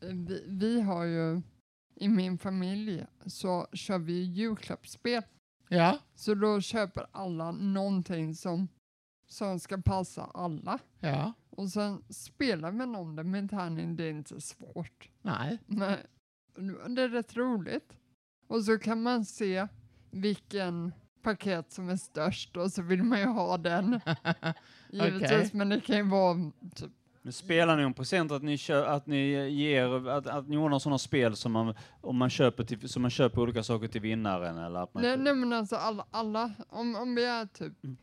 vi, 0.00 0.44
vi 0.46 0.80
har 0.80 1.04
ju 1.04 1.42
i 1.96 2.08
min 2.08 2.38
familj 2.38 3.04
så 3.26 3.66
kör 3.72 3.98
vi 3.98 4.22
julklappsspel. 4.22 5.22
Ja. 5.72 5.98
Så 6.14 6.34
då 6.34 6.60
köper 6.60 7.06
alla 7.12 7.50
någonting 7.52 8.34
som, 8.34 8.68
som 9.26 9.60
ska 9.60 9.78
passa 9.78 10.24
alla. 10.24 10.78
Ja. 11.00 11.32
Och 11.50 11.68
sen 11.68 12.04
spelar 12.08 12.72
man 12.72 12.94
om 12.94 13.16
det 13.16 13.24
med 13.24 13.50
tärning, 13.50 13.96
det 13.96 14.04
är 14.04 14.10
inte 14.10 14.40
svårt. 14.40 15.10
Nej. 15.22 15.58
Men 15.66 15.98
det 16.94 17.02
är 17.02 17.08
rätt 17.08 17.36
roligt. 17.36 17.96
Och 18.46 18.64
så 18.64 18.78
kan 18.78 19.02
man 19.02 19.24
se 19.24 19.68
vilken 20.10 20.92
paket 21.22 21.72
som 21.72 21.88
är 21.88 21.96
störst 21.96 22.56
och 22.56 22.72
så 22.72 22.82
vill 22.82 23.02
man 23.02 23.18
ju 23.18 23.26
ha 23.26 23.58
den. 23.58 24.00
Givetvis, 24.90 25.30
Okej. 25.30 25.50
men 25.52 25.68
det 25.68 25.80
kan 25.80 25.96
ju 25.96 26.02
vara 26.02 26.52
typ 26.74 26.92
Men 27.24 27.32
spelar 27.32 27.76
ni 27.76 27.84
om 27.84 27.94
procent 27.94 28.32
att 28.32 28.42
ni, 28.42 28.58
kö- 28.58 28.84
att 28.86 29.06
ni 29.06 29.48
ger, 29.50 30.08
att, 30.08 30.26
att 30.26 30.48
ni 30.48 30.56
ordnar 30.56 30.78
sådana 30.78 30.98
spel 30.98 31.36
som 31.36 31.52
man, 31.52 31.74
om 32.00 32.16
man 32.16 32.30
köper 32.30 32.64
till, 32.64 32.88
som 32.88 33.02
man 33.02 33.10
köper 33.10 33.40
olika 33.40 33.62
saker 33.62 33.88
till 33.88 34.00
vinnaren 34.00 34.58
eller 34.58 34.80
att 34.80 34.94
man 34.94 35.02
Nej, 35.02 35.16
nej 35.16 35.34
men 35.34 35.52
alltså 35.52 35.76
alla, 35.76 36.06
alla 36.10 36.52
om, 36.68 36.96
om 36.96 37.14
vi 37.14 37.24
är 37.24 37.46
typ 37.46 37.72
Mm. 37.84 37.96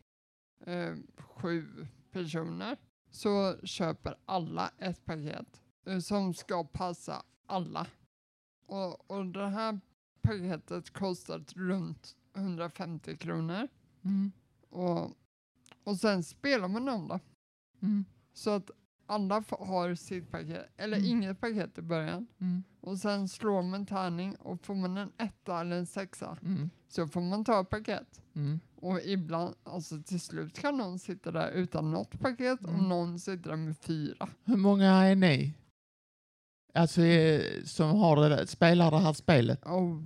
eh, 0.65 1.23
sju 1.23 1.87
personer 2.11 2.77
så 3.11 3.55
köper 3.63 4.15
alla 4.25 4.71
ett 4.77 5.05
paket 5.05 5.61
eh, 5.87 5.99
som 5.99 6.33
ska 6.33 6.63
passa 6.63 7.23
alla. 7.47 7.87
Och, 8.65 9.11
och 9.11 9.25
det 9.25 9.47
här 9.47 9.79
paketet 10.21 10.89
kostar 10.93 11.43
runt 11.55 12.15
150 12.35 13.17
kronor. 13.17 13.67
Mm. 14.03 14.31
Och, 14.69 15.11
och 15.83 15.97
sen 15.97 16.23
spelar 16.23 16.67
man 16.67 16.89
om 16.89 17.07
det. 17.07 17.19
Mm. 17.81 18.05
Så 18.33 18.49
att 18.49 18.71
alla 19.09 19.43
har 19.59 19.95
sitt 19.95 20.31
paket, 20.31 20.65
eller 20.77 20.97
Mm. 20.97 21.09
inget 21.09 21.41
paket 21.41 21.77
i 21.77 21.81
början. 21.81 22.27
Mm. 22.41 22.63
Och 22.81 22.97
sen 22.97 23.27
slår 23.27 23.61
man 23.61 23.85
tärning 23.85 24.35
och 24.35 24.65
får 24.65 24.75
man 24.75 24.97
en 24.97 25.11
etta 25.17 25.61
eller 25.61 25.75
en 25.77 25.85
sexa 25.85 26.37
Mm. 26.41 26.69
så 26.87 27.07
får 27.07 27.21
man 27.21 27.45
ta 27.45 27.61
ett 27.61 27.69
paket. 27.69 28.21
Mm. 28.35 28.59
Och 28.75 28.99
ibland, 29.01 29.55
alltså 29.63 30.01
till 30.01 30.19
slut 30.19 30.59
kan 30.59 30.77
någon 30.77 30.99
sitta 30.99 31.31
där 31.31 31.51
utan 31.51 31.91
något 31.91 32.19
paket 32.19 32.63
och 32.63 32.69
Mm. 32.73 32.89
någon 32.89 33.19
sitter 33.19 33.49
där 33.49 33.57
med 33.57 33.77
fyra. 33.77 34.27
Hur 34.45 34.57
många 34.57 34.91
är 34.91 35.15
ni? 35.15 35.53
Alltså 36.73 37.01
eh, 37.01 37.63
som 37.63 37.99
har 37.99 38.29
det 38.29 38.47
spelar 38.47 38.91
det 38.91 38.97
här 38.99 39.13
spelet? 39.13 39.65
Oh. 39.65 40.01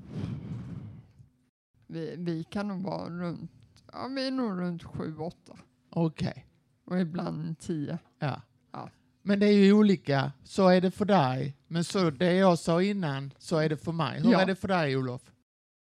Vi, 1.88 2.16
vi 2.18 2.44
kan 2.44 2.68
nog 2.68 2.82
vara 2.84 3.10
runt, 3.10 3.52
ja 3.94 4.08
vi 4.16 4.28
är 4.28 4.32
nog 4.32 4.60
runt 4.60 4.84
sju, 4.84 5.18
åtta. 5.18 5.58
Okej. 5.90 6.46
Och 6.86 7.00
ibland 7.00 7.60
tio. 7.60 7.98
Ja. 8.20 8.42
Ja. 8.74 8.90
Men 9.22 9.40
det 9.40 9.46
är 9.48 9.54
ju 9.54 9.74
olika. 9.74 10.32
Så 10.44 10.68
är 10.70 10.82
det 10.82 10.92
för 10.92 11.06
dig. 11.06 11.56
Men 11.68 11.84
så 11.84 12.10
det 12.10 12.34
jag 12.34 12.60
sa 12.60 12.82
innan, 12.82 13.34
så 13.38 13.58
är 13.58 13.70
det 13.70 13.78
för 13.78 13.92
mig. 13.92 14.22
Hur 14.22 14.32
Ja. 14.32 14.42
är 14.42 14.46
det 14.46 14.56
för 14.56 14.68
dig 14.68 14.98
Olof? 14.98 15.22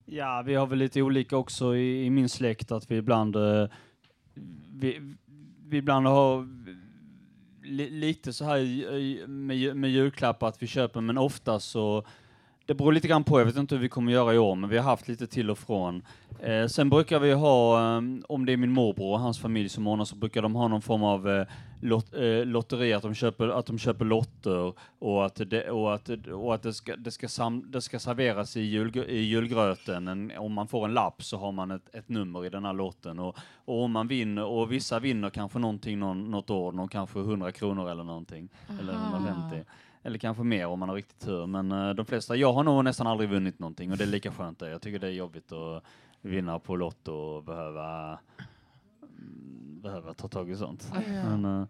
Ja, 0.05 0.43
vi 0.45 0.55
har 0.55 0.67
väl 0.67 0.79
lite 0.79 1.01
olika 1.01 1.37
också 1.37 1.75
i, 1.75 2.05
i 2.05 2.09
min 2.09 2.29
släkt 2.29 2.71
att 2.71 2.91
vi 2.91 2.95
ibland 2.95 3.35
eh, 3.35 3.67
vi, 4.73 5.15
vi 5.65 5.77
ibland 5.77 6.07
har 6.07 6.47
li, 7.63 7.89
lite 7.89 8.33
så 8.33 8.45
här 8.45 9.27
med, 9.27 9.75
med 9.75 9.91
julklappar 9.91 10.47
att 10.47 10.63
vi 10.63 10.67
köper 10.67 11.01
men 11.01 11.17
ofta 11.17 11.59
så 11.59 12.05
det 12.71 12.75
beror 12.75 12.93
lite 12.93 13.07
grann 13.07 13.23
på, 13.23 13.39
jag 13.39 13.45
vet 13.45 13.57
inte 13.57 13.75
hur 13.75 13.81
vi 13.81 13.89
kommer 13.89 14.11
göra 14.11 14.33
i 14.33 14.37
år, 14.37 14.55
men 14.55 14.69
vi 14.69 14.77
har 14.77 14.83
haft 14.83 15.07
lite 15.07 15.27
till 15.27 15.49
och 15.49 15.57
från. 15.57 16.01
Eh, 16.39 16.67
sen 16.67 16.89
brukar 16.89 17.19
vi 17.19 17.33
ha, 17.33 17.79
eh, 17.79 18.01
om 18.27 18.45
det 18.45 18.53
är 18.53 18.57
min 18.57 18.71
morbror 18.71 19.11
och 19.11 19.19
hans 19.19 19.39
familj 19.39 19.69
som 19.69 19.87
ordnar, 19.87 20.05
så 20.05 20.15
brukar 20.15 20.41
de 20.41 20.55
ha 20.55 20.67
någon 20.67 20.81
form 20.81 21.03
av 21.03 21.29
eh, 21.29 21.47
lot, 21.81 22.13
eh, 22.13 22.45
lotteri, 22.45 22.93
att 22.93 23.01
de 23.01 23.13
köper, 23.13 23.47
att 23.47 23.65
de 23.65 23.79
köper 23.79 24.05
lotter 24.05 24.73
och 24.99 25.25
att 25.25 25.41
det, 25.49 25.69
och 25.69 25.93
att, 25.93 26.09
och 26.27 26.55
att 26.55 26.63
det, 26.63 26.73
ska, 26.73 26.95
det, 26.95 27.11
ska 27.11 27.27
sam, 27.27 27.71
det 27.71 27.81
ska 27.81 27.99
serveras 27.99 28.57
i, 28.57 28.61
jul, 28.61 28.97
i 28.97 29.19
julgröten. 29.19 30.07
En, 30.07 30.31
om 30.37 30.53
man 30.53 30.67
får 30.67 30.85
en 30.85 30.93
lapp 30.93 31.23
så 31.23 31.37
har 31.37 31.51
man 31.51 31.71
ett, 31.71 31.95
ett 31.95 32.09
nummer 32.09 32.45
i 32.45 32.49
den 32.49 32.65
här 32.65 32.73
lotten 32.73 33.19
och, 33.19 33.37
och 33.65 33.83
om 33.83 33.91
man 33.91 34.07
vinner, 34.07 34.45
och 34.45 34.71
vissa 34.71 34.99
vinner 34.99 35.29
kanske 35.29 35.59
någonting 35.59 35.99
någon, 35.99 36.31
något 36.31 36.49
år, 36.49 36.71
någon 36.71 36.87
kanske 36.87 37.19
100 37.19 37.51
kronor 37.51 37.89
eller 37.89 38.03
någonting, 38.03 38.49
eller 38.79 38.93
Aha. 38.93 39.17
150. 39.17 39.71
Eller 40.03 40.17
kanske 40.17 40.43
mer 40.43 40.67
om 40.67 40.79
man 40.79 40.89
har 40.89 40.95
riktigt 40.95 41.19
tur. 41.21 41.45
Men 41.45 41.71
eh, 41.71 41.89
de 41.89 42.05
flesta, 42.05 42.35
jag 42.35 42.53
har 42.53 42.63
nog 42.63 42.83
nästan 42.83 43.07
aldrig 43.07 43.29
vunnit 43.29 43.59
någonting 43.59 43.91
och 43.91 43.97
det 43.97 44.03
är 44.03 44.07
lika 44.07 44.31
skönt 44.31 44.59
det. 44.59 44.69
Jag 44.69 44.81
tycker 44.81 44.99
det 44.99 45.07
är 45.07 45.11
jobbigt 45.11 45.51
att 45.51 45.83
vinna 46.21 46.59
på 46.59 46.75
Lotto 46.75 47.11
och 47.11 47.43
behöva, 47.43 48.19
mm, 49.01 49.81
behöva 49.81 50.13
ta 50.13 50.27
tag 50.27 50.49
i 50.49 50.55
sånt. 50.55 50.91
Men, 51.07 51.45
eh, 51.45 51.65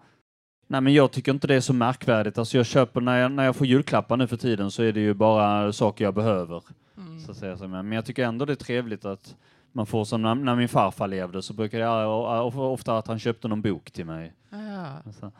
nej 0.68 0.82
men 0.82 0.94
jag 0.94 1.12
tycker 1.12 1.32
inte 1.32 1.48
det 1.48 1.56
är 1.56 1.62
så 1.62 1.74
märkvärdigt. 1.74 2.38
Alltså 2.38 2.58
jag 2.58 2.66
köper, 2.66 3.02
när 3.02 3.18
jag, 3.18 3.32
när 3.32 3.46
jag 3.46 3.56
får 3.56 3.68
julklappar 3.68 4.18
nu 4.18 4.28
för 4.28 4.38
tiden 4.38 4.72
så 4.72 4.84
är 4.84 4.94
det 4.94 5.00
ju 5.00 5.14
bara 5.14 5.74
saker 5.74 6.06
jag 6.06 6.14
behöver. 6.14 6.64
Mm. 6.98 7.20
Så 7.20 7.32
att 7.32 7.38
säga. 7.38 7.68
Men 7.68 7.92
jag 7.92 8.06
tycker 8.06 8.26
ändå 8.26 8.46
det 8.46 8.54
är 8.54 8.56
trevligt 8.56 9.06
att 9.06 9.36
man 9.72 9.86
får 9.86 10.06
som 10.06 10.22
när, 10.22 10.36
när 10.36 10.56
min 10.56 10.70
farfar 10.70 11.08
levde 11.08 11.42
så 11.42 11.54
brukade 11.54 11.84
jag 11.84 12.58
ofta 12.58 12.98
att 12.98 13.08
han 13.08 13.20
köpte 13.20 13.48
någon 13.48 13.62
bok 13.62 13.92
till 13.92 14.06
mig. 14.06 14.34
Ja. 14.50 14.88
Alltså, 15.06 15.32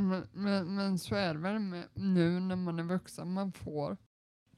Men, 0.00 0.26
men, 0.32 0.74
men 0.74 0.98
så 0.98 1.14
är 1.14 1.34
det 1.34 1.40
väl 1.40 1.58
med, 1.58 1.84
nu 1.94 2.40
när 2.40 2.56
man 2.56 2.78
är 2.78 2.82
vuxen, 2.82 3.32
man 3.32 3.52
får 3.52 3.96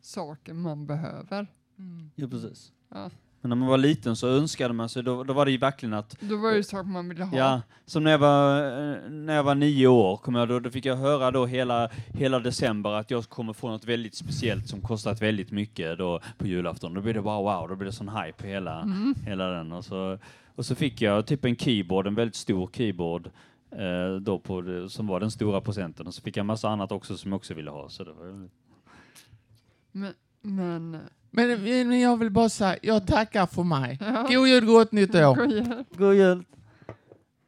saker 0.00 0.52
man 0.54 0.86
behöver. 0.86 1.46
Mm. 1.78 2.10
ja, 2.14 2.28
precis. 2.28 2.72
Ja. 2.90 3.10
Men 3.40 3.48
när 3.48 3.56
man 3.56 3.68
var 3.68 3.78
liten 3.78 4.16
så 4.16 4.28
önskade 4.28 4.74
man 4.74 4.88
sig, 4.88 5.02
då, 5.02 5.24
då 5.24 5.32
var 5.32 5.44
det 5.44 5.50
ju 5.50 5.58
verkligen 5.58 5.92
att 5.94 6.20
Då 6.20 6.36
var 6.36 6.50
det 6.50 6.56
ju 6.56 6.62
saker 6.62 6.88
man 6.90 7.08
ville 7.08 7.24
ha. 7.24 7.38
Ja, 7.38 7.62
som 7.84 8.04
när 8.04 8.10
jag 8.10 8.18
var, 8.18 8.60
när 9.10 9.34
jag 9.34 9.42
var 9.44 9.54
nio 9.54 9.86
år, 9.86 10.16
kom 10.16 10.34
jag 10.34 10.48
då, 10.48 10.60
då 10.60 10.70
fick 10.70 10.84
jag 10.84 10.96
höra 10.96 11.30
då 11.30 11.46
hela, 11.46 11.90
hela 12.08 12.38
december 12.38 12.90
att 12.90 13.10
jag 13.10 13.24
kommer 13.28 13.52
få 13.52 13.68
något 13.70 13.84
väldigt 13.84 14.14
speciellt 14.14 14.68
som 14.68 14.80
kostat 14.80 15.22
väldigt 15.22 15.50
mycket 15.50 15.98
då 15.98 16.20
på 16.38 16.46
julafton. 16.46 16.94
Då 16.94 17.00
blir 17.00 17.14
det 17.14 17.22
bara 17.22 17.58
wow, 17.58 17.68
då 17.68 17.76
blir 17.76 17.86
det 17.86 17.92
sån 17.92 18.08
hype 18.08 18.46
hela, 18.46 18.80
Mm. 18.80 19.14
hela 19.26 19.46
den. 19.46 19.72
Och 19.72 19.84
så, 19.84 20.18
och 20.54 20.66
så 20.66 20.74
fick 20.74 21.02
jag 21.02 21.26
typ 21.26 21.44
en 21.44 21.56
keyboard, 21.56 22.06
en 22.06 22.14
väldigt 22.14 22.34
stor 22.36 22.70
keyboard, 22.72 23.30
då 24.22 24.38
på 24.38 24.60
det, 24.60 24.90
som 24.90 25.06
var 25.06 25.20
den 25.20 25.30
stora 25.30 25.60
presenten. 25.60 26.06
Och 26.06 26.14
så 26.14 26.22
fick 26.22 26.36
jag 26.36 26.42
en 26.42 26.46
massa 26.46 26.68
annat 26.68 26.92
också 26.92 27.16
som 27.16 27.30
jag 27.32 27.36
också 27.36 27.54
ville 27.54 27.70
ha. 27.70 27.88
Så 27.88 28.04
det 28.04 28.12
var, 28.12 28.48
Men, 29.92 30.12
men 30.42 30.90
Men, 31.30 31.62
men 31.88 32.00
jag 32.00 32.16
vill 32.16 32.30
bara 32.30 32.48
säga, 32.48 32.76
jag 32.82 33.06
tackar 33.06 33.46
för 33.46 33.62
mig. 33.62 33.98
Ja. 34.06 34.26
God 34.30 34.48
jul, 34.48 34.64
gott 34.66 34.92
nytt 34.92 35.14
år. 35.14 35.34
God 35.36 35.52
jul. 35.52 35.84
God 35.96 36.14
jul! 36.14 36.44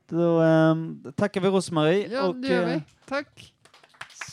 Då 0.09 0.41
ehm, 0.41 1.05
tackar 1.17 1.41
vi 1.41 1.49
Rosmarie 1.49 2.09
Ja, 2.13 2.23
och 2.23 2.37
det 2.37 2.49
gör 2.49 2.63
eh, 2.69 2.75
vi. 2.75 2.83
Tack. 3.09 3.55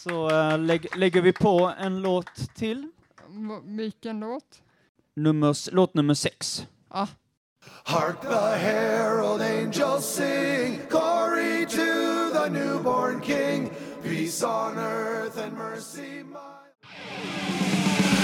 så 0.04 0.30
eh, 0.30 0.60
lägg, 0.60 0.98
lägger 0.98 1.22
vi 1.22 1.34
på 1.34 1.74
en 1.80 2.02
låt 2.02 2.36
till. 2.56 2.92
Vilken 3.64 4.20
låt? 4.20 4.62
Nummer, 5.16 5.52
s- 5.52 5.70
låt 5.72 5.94
nummer 5.94 6.14
sex. 6.14 6.68
Ah, 6.88 7.08
Hark 7.86 8.22
the 8.22 8.58
herald 8.58 9.42
angels 9.42 10.06
sing, 10.06 10.80
glory 10.90 11.66
to 11.66 12.30
the 12.34 12.50
newborn 12.50 13.22
king, 13.22 13.70
peace 14.04 14.44
on 14.44 14.78
earth 14.78 15.38
and 15.38 15.54
mercy 15.58 16.24
mild. 16.24 16.66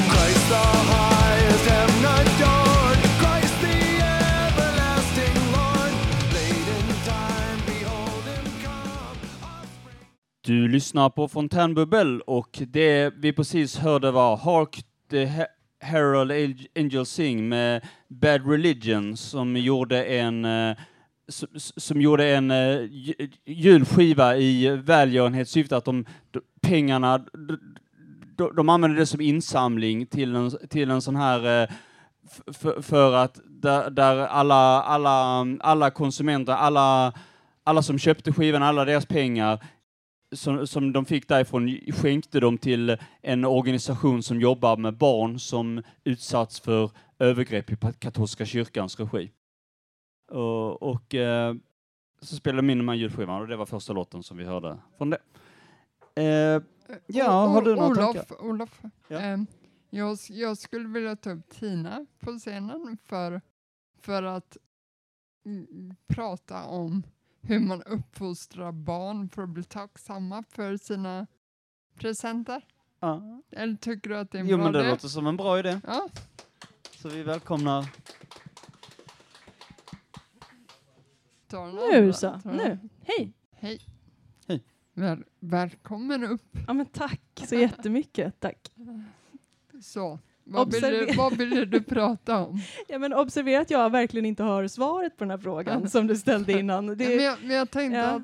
Christ 0.10 0.50
the 0.50 0.68
highest 0.96 1.66
heaven 1.70 2.06
adored, 2.18 3.00
Christ 3.22 3.62
the 3.62 3.80
everlasting 4.02 5.38
Lord, 5.56 5.94
late 6.34 6.68
in 6.78 6.88
time, 7.06 7.60
behold 7.66 8.24
him 8.24 8.46
come. 8.64 9.18
Du 10.42 10.68
lyssnar 10.68 11.10
på 11.10 11.28
Fontänbubbel 11.28 12.22
och 12.22 12.62
det 12.68 13.14
vi 13.18 13.34
precis 13.34 13.78
hörde 13.78 14.12
var 14.12 14.38
Hark 14.38 14.82
the 15.10 15.26
Harold 15.82 16.32
Angel 16.32 16.56
Singh 16.56 16.68
Angels 16.76 17.10
Sing 17.10 17.50
med 17.50 17.86
Bad 18.08 18.50
Religion 18.50 19.18
som 19.18 19.58
gjorde 19.58 20.04
en 20.06 20.46
eh, 20.46 20.78
som 21.78 22.02
gjorde 22.02 22.36
en 22.36 22.52
uh, 22.52 22.90
julskiva 23.46 24.38
i 24.38 24.70
välgörenhetssyfte 24.70 25.78
att 25.78 25.86
de, 25.86 26.06
de 26.32 26.42
pengarna 26.62 27.18
de, 27.18 27.60
de, 28.38 28.56
de 28.56 28.70
använde 28.70 28.98
det 28.98 29.06
som 29.06 29.22
insamling 29.22 30.06
till 30.06 30.36
en, 30.36 30.52
till 30.70 30.92
en 30.92 31.02
sån 31.02 31.16
här 31.16 31.64
uh, 31.64 31.70
för 32.82 33.14
att 33.14 33.40
där, 33.46 33.90
där 33.90 34.18
alla, 34.18 34.82
alla, 34.82 35.46
alla 35.60 35.92
konsumenter, 35.92 36.54
alla, 36.54 37.14
alla 37.64 37.82
som 37.82 38.00
köpte 38.00 38.34
skivan, 38.34 38.64
alla 38.64 38.86
deras 38.86 39.06
pengar 39.06 39.60
som, 40.32 40.68
som 40.68 40.94
de 40.94 41.06
fick 41.06 41.28
därifrån 41.28 41.80
skänkte 41.94 42.40
de 42.40 42.58
till 42.58 42.98
en 43.22 43.46
organisation 43.46 44.24
som 44.24 44.42
jobbar 44.42 44.78
med 44.78 44.98
barn 44.98 45.40
som 45.40 45.84
utsatts 46.04 46.60
för 46.60 46.92
övergrepp 47.20 47.72
i 47.72 47.78
katolska 48.00 48.46
kyrkans 48.46 49.00
regi. 49.00 49.32
Och, 50.32 50.84
och 50.84 51.16
eh, 51.16 51.56
så 52.22 52.36
spelade 52.36 52.62
här 52.90 52.96
julskivan 52.96 53.42
och 53.42 53.48
det 53.48 53.56
var 53.56 53.66
första 53.66 53.94
låten 53.94 54.24
som 54.24 54.38
vi 54.38 54.44
hörde 54.46 54.78
från 54.98 55.10
det. 55.10 55.18
Eh, 56.16 56.62
ja, 57.08 57.46
O- 57.46 57.48
har 57.48 57.62
du 57.62 57.76
några 57.76 57.86
Olof, 58.08 58.14
tankar? 58.28 58.42
Olof, 58.46 58.82
Ja. 59.08 59.20
ehm, 59.20 59.46
jag, 59.90 60.18
jag 60.30 60.58
skulle 60.58 60.88
vilja 60.88 61.16
ta 61.16 61.32
upp 61.32 61.50
Tina 61.50 62.06
på 62.20 62.32
scenen 62.32 62.98
för, 63.04 63.42
för 64.02 64.24
att 64.24 64.58
mm, 65.46 65.96
prata 66.08 66.64
om 66.66 67.04
hur 67.42 67.60
man 67.60 67.84
uppfostrar 67.84 68.72
barn 68.72 69.30
för 69.30 69.42
att 69.44 69.50
bli 69.50 69.64
tacksamma 69.64 70.44
för 70.50 70.78
sina 70.78 71.28
presenter. 71.96 72.66
Ja. 73.00 73.42
Eller 73.52 73.76
tycker 73.76 74.10
du 74.10 74.18
att 74.18 74.32
det 74.32 74.38
är 74.38 74.40
en 74.40 74.48
Jo, 74.48 74.58
bra 74.58 74.64
men 74.64 74.74
det 74.74 74.80
idé? 74.80 74.90
låter 74.90 75.08
som 75.08 75.28
en 75.28 75.38
bra 75.38 75.60
idé. 75.60 75.82
Ja, 75.88 76.10
Så 76.92 77.10
vi 77.10 77.24
välkomnar 77.24 77.86
Nu 81.92 82.14
så, 82.14 82.42
nu. 82.46 82.80
Hej! 83.04 83.34
Hej. 83.52 83.82
Hej. 84.48 84.64
Väl, 84.94 85.24
välkommen 85.40 86.24
upp. 86.24 86.58
Ja 86.68 86.74
men 86.74 86.86
tack 86.86 87.22
så 87.48 87.56
jättemycket, 87.56 88.40
tack. 88.40 88.72
Så, 89.82 90.20
vad 90.52 90.74
ville, 90.74 90.88
Observer- 90.88 91.18
vad 91.18 91.38
ville 91.38 91.66
du 91.66 91.84
prata 91.84 92.46
om? 92.46 92.60
Ja 92.88 93.00
men 93.00 93.14
observera 93.14 93.62
att 93.62 93.70
jag 93.72 93.90
verkligen 93.90 94.26
inte 94.26 94.44
har 94.44 94.68
svaret 94.68 95.18
på 95.18 95.24
den 95.24 95.32
här 95.32 95.38
frågan 95.38 95.90
som 95.90 96.08
du 96.08 96.16
ställde 96.16 96.60
innan. 96.60 96.88
Det, 96.98 97.08
men, 97.08 97.24
jag, 97.26 97.38
men 97.44 97.56
jag 97.56 97.72
tänkte 97.72 97.98
Ja. 98.00 98.06
att 98.06 98.24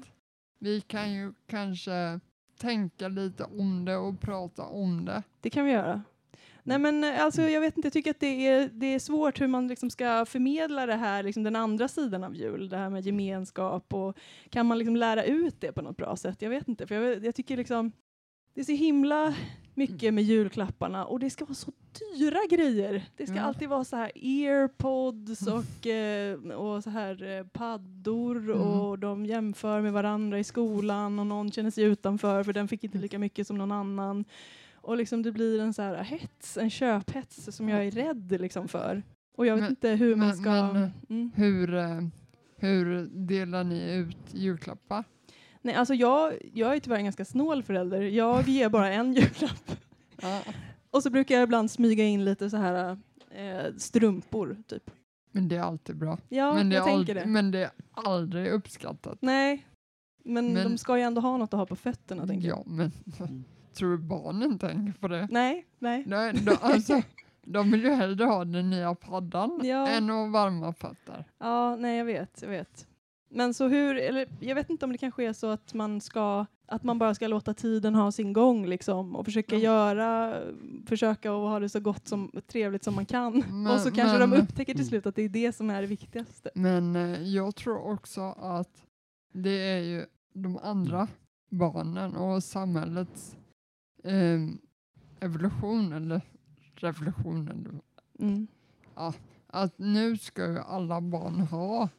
vi 0.59 0.81
kan 0.81 1.13
ju 1.13 1.33
kanske 1.49 2.19
tänka 2.59 3.07
lite 3.07 3.43
om 3.43 3.85
det 3.85 3.95
och 3.97 4.21
prata 4.21 4.63
om 4.63 5.05
det. 5.05 5.23
det 5.41 5.49
kan 5.49 5.65
vi 5.65 5.71
göra. 5.71 6.01
Nej 6.63 6.79
men 6.79 7.03
eh, 7.03 7.23
alltså 7.23 7.41
jag 7.41 7.61
vet 7.61 7.77
inte, 7.77 7.85
jag 7.85 7.93
tycker 7.93 8.11
att 8.11 8.19
det 8.19 8.47
är, 8.47 8.69
det 8.73 8.85
är 8.85 8.99
svårt 8.99 9.41
hur 9.41 9.47
man 9.47 9.67
liksom 9.67 9.89
ska 9.89 10.25
förmedla 10.25 10.85
det 10.85 10.95
här, 10.95 11.23
liksom 11.23 11.43
den 11.43 11.55
andra 11.55 11.87
sidan 11.87 12.23
av 12.23 12.35
jul, 12.35 12.69
det 12.69 12.77
här 12.77 12.89
med 12.89 13.05
gemenskap 13.05 13.93
och 13.93 14.17
kan 14.49 14.65
man 14.65 14.77
liksom 14.77 14.95
lära 14.95 15.23
ut 15.23 15.61
det 15.61 15.71
på 15.71 15.81
något 15.81 15.97
bra 15.97 16.15
sätt? 16.15 16.41
Jag 16.41 16.49
vet 16.49 16.67
inte, 16.67 16.87
för 16.87 16.95
jag, 16.95 17.25
jag 17.25 17.35
tycker 17.35 17.57
liksom 17.57 17.91
det 18.53 18.61
är 18.61 18.65
så 18.65 18.71
himla 18.71 19.33
mycket 19.77 20.13
med 20.13 20.23
julklapparna 20.23 21.05
och 21.05 21.19
det 21.19 21.29
ska 21.29 21.45
vara 21.45 21.55
så 21.55 21.71
dyra 22.17 22.39
grejer. 22.49 23.03
Det 23.15 23.25
ska 23.27 23.35
Ja. 23.35 23.41
alltid 23.41 23.69
vara 23.69 23.83
så 23.83 23.95
här 23.95 24.11
earpods 24.15 25.47
och, 25.47 25.87
eh, 25.87 26.37
och 26.39 26.83
så 26.83 26.89
här 26.89 27.23
eh, 27.39 27.43
paddor 27.47 28.37
Mm. 28.37 28.61
och 28.61 28.99
de 28.99 29.25
jämför 29.25 29.81
med 29.81 29.93
varandra 29.93 30.39
i 30.39 30.43
skolan 30.43 31.19
och 31.19 31.27
någon 31.27 31.51
känner 31.51 31.71
sig 31.71 31.83
utanför 31.83 32.43
för 32.43 32.53
den 32.53 32.67
fick 32.67 32.83
inte 32.83 32.97
lika 32.97 33.19
mycket 33.19 33.47
som 33.47 33.57
någon 33.57 33.71
annan. 33.71 34.25
Och 34.75 34.97
liksom 34.97 35.23
det 35.23 35.31
blir 35.31 35.59
en 35.61 35.73
så 35.73 35.81
här 35.81 36.03
hets, 36.03 36.57
en 36.57 36.69
köphets 36.69 37.55
som 37.55 37.69
jag 37.69 37.85
är 37.85 37.91
rädd 37.91 38.37
liksom 38.41 38.67
för. 38.67 39.03
Och 39.37 39.45
jag 39.45 39.55
vet 39.55 39.61
Men- 39.61 39.69
inte 39.71 39.89
hur 39.89 40.15
man 40.15 40.35
ska... 40.37 40.49
men- 40.73 40.91
mm. 41.09 41.31
Hur, 41.35 41.73
eh, 41.75 42.01
hur 42.57 43.09
delar 43.13 43.63
ni 43.63 43.93
ut 43.95 44.17
julklappar? 44.33 45.03
Nej, 45.61 45.75
alltså 45.75 45.93
jag, 45.93 46.33
jag 46.53 46.75
är 46.75 46.79
tyvärr 46.79 46.97
en 46.97 47.03
ganska 47.03 47.25
snål 47.25 47.63
förälder. 47.63 48.01
Jag 48.01 48.47
ger 48.47 48.69
bara 48.69 48.89
en 48.93 49.13
julklapp. 49.13 49.71
Ja. 50.21 50.41
Och 50.91 51.03
så 51.03 51.09
brukar 51.09 51.35
jag 51.35 51.43
ibland 51.43 51.71
smyga 51.71 52.03
in 52.03 52.25
lite 52.25 52.49
så 52.49 52.57
här 52.57 52.97
eh, 53.31 53.73
strumpor, 53.77 54.57
typ. 54.67 54.91
Men 55.31 55.47
det 55.47 55.55
är 55.55 55.61
alltid 55.61 55.97
bra. 55.97 56.17
Ja, 56.29 56.53
men, 56.53 56.69
det 56.69 56.75
jag 56.75 56.89
är 56.89 56.95
tänker 56.95 57.15
det. 57.15 57.25
men 57.25 57.51
det 57.51 57.59
är 57.63 57.69
aldrig 57.93 58.47
uppskattat. 58.51 59.17
Nej, 59.21 59.65
men, 60.23 60.53
Men- 60.53 60.63
de 60.71 60.77
ska 60.77 60.97
ju 60.97 61.03
ändå 61.03 61.21
ha 61.21 61.37
något 61.37 61.53
att 61.53 61.59
ha 61.59 61.65
på 61.65 61.75
fötterna, 61.75 62.27
tänker 62.27 62.47
jag. 62.47 62.57
Ja, 62.57 62.63
men 62.65 62.91
tror 63.73 63.91
du 63.91 63.97
barnen 63.97 64.59
tänker 64.59 64.99
på 64.99 65.07
det? 65.07 65.27
Nej, 65.31 65.65
nej. 65.79 66.03
Nej, 66.07 66.33
de, 66.33 66.57
alltså, 66.61 67.01
de 67.45 67.71
vill 67.71 67.83
ju 67.83 67.89
hellre 67.91 68.25
ha 68.25 68.45
den 68.45 68.69
nya 68.69 68.95
paddan 68.95 69.61
Ja. 69.63 69.87
än 69.87 70.09
att 70.09 70.31
varma 70.31 70.73
fötter. 70.73 71.25
Ja, 71.37 71.75
nej, 71.75 71.97
jag 71.97 72.05
vet, 72.05 72.39
jag 72.41 72.49
vet. 72.49 72.87
Men 73.29 73.53
så 73.53 73.67
hur, 73.67 73.97
eller 73.97 74.27
jag 74.39 74.55
vet 74.55 74.69
inte 74.69 74.85
om 74.85 74.91
det 74.91 74.97
kanske 74.97 75.23
är 75.25 75.33
så 75.33 75.47
att 75.49 75.73
man 75.73 76.01
ska, 76.01 76.45
att 76.65 76.83
man 76.83 76.99
bara 76.99 77.15
ska 77.15 77.27
låta 77.27 77.53
tiden 77.53 77.95
ha 77.95 78.11
sin 78.11 78.33
gång 78.33 78.65
liksom 78.67 79.15
och 79.15 79.25
försöka 79.25 79.55
göra, 79.57 80.41
försöka 80.85 81.31
att 81.31 81.37
ha 81.49 81.59
det 81.59 81.69
så 81.69 81.79
gott 81.79 82.07
som, 82.07 82.31
trevligt 82.47 82.83
som 82.83 82.95
man 82.95 83.05
kan. 83.05 83.43
Men- 83.63 83.73
och 83.73 83.79
så 83.79 83.91
kanske 83.91 84.19
men- 84.19 84.29
de 84.29 84.37
upptäcker 84.41 84.73
till 84.73 84.87
slut 84.87 85.05
att 85.05 85.15
det 85.15 85.21
är 85.21 85.29
det 85.29 85.53
som 85.53 85.69
är 85.69 85.81
det 85.81 85.87
viktigaste. 85.87 86.49
Men 86.55 86.95
eh, 86.95 87.21
jag 87.23 87.55
tror 87.55 87.91
också 87.93 88.21
att 88.37 88.83
det 89.33 89.49
är 89.71 89.79
ju 89.81 90.05
de 90.33 90.57
andra 90.57 91.07
barnen 91.49 92.15
och 92.15 92.43
samhällets 92.43 93.35
eh, 94.03 94.39
evolution 95.19 95.93
eller 95.93 96.21
revolution. 96.75 97.47
Eller, 97.47 97.79
Mm. 98.19 98.47
ja, 98.95 99.13
att 99.47 99.79
nu 99.79 100.17
ska 100.17 100.51
ju 100.51 100.59
alla 100.59 101.01
barn 101.01 101.39
ha 101.39 101.89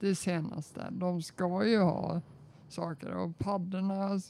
det 0.00 0.14
senaste. 0.14 0.88
De 0.90 1.22
ska 1.22 1.66
ju 1.66 1.78
ha 1.78 2.20
saker 2.68 3.10
och 3.14 3.38
paddorna, 3.38 4.20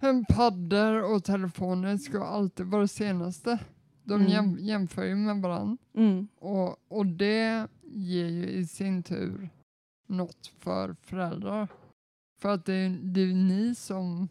en 0.00 0.24
paddor 0.24 1.14
och 1.14 1.24
telefoner 1.24 1.96
ska 1.96 2.24
alltid 2.24 2.66
vara 2.66 2.82
det 2.82 2.88
senaste. 2.88 3.58
De 4.04 4.14
Mm. 4.14 4.28
jäm, 4.28 4.56
jämför 4.60 5.04
ju 5.04 5.14
med 5.14 5.42
varandra. 5.42 5.76
Mm. 5.94 6.28
Och, 6.38 6.76
och 6.88 7.06
det 7.06 7.66
ger 7.82 8.26
ju 8.28 8.46
i 8.46 8.66
sin 8.66 9.02
tur 9.02 9.50
något 10.06 10.46
för 10.58 10.96
föräldrar. 11.02 11.68
För 12.40 12.48
att 12.48 12.64
det 12.64 12.74
är, 12.74 12.90
det 13.02 13.20
är 13.20 13.34
ni 13.34 13.74
som 13.74 14.28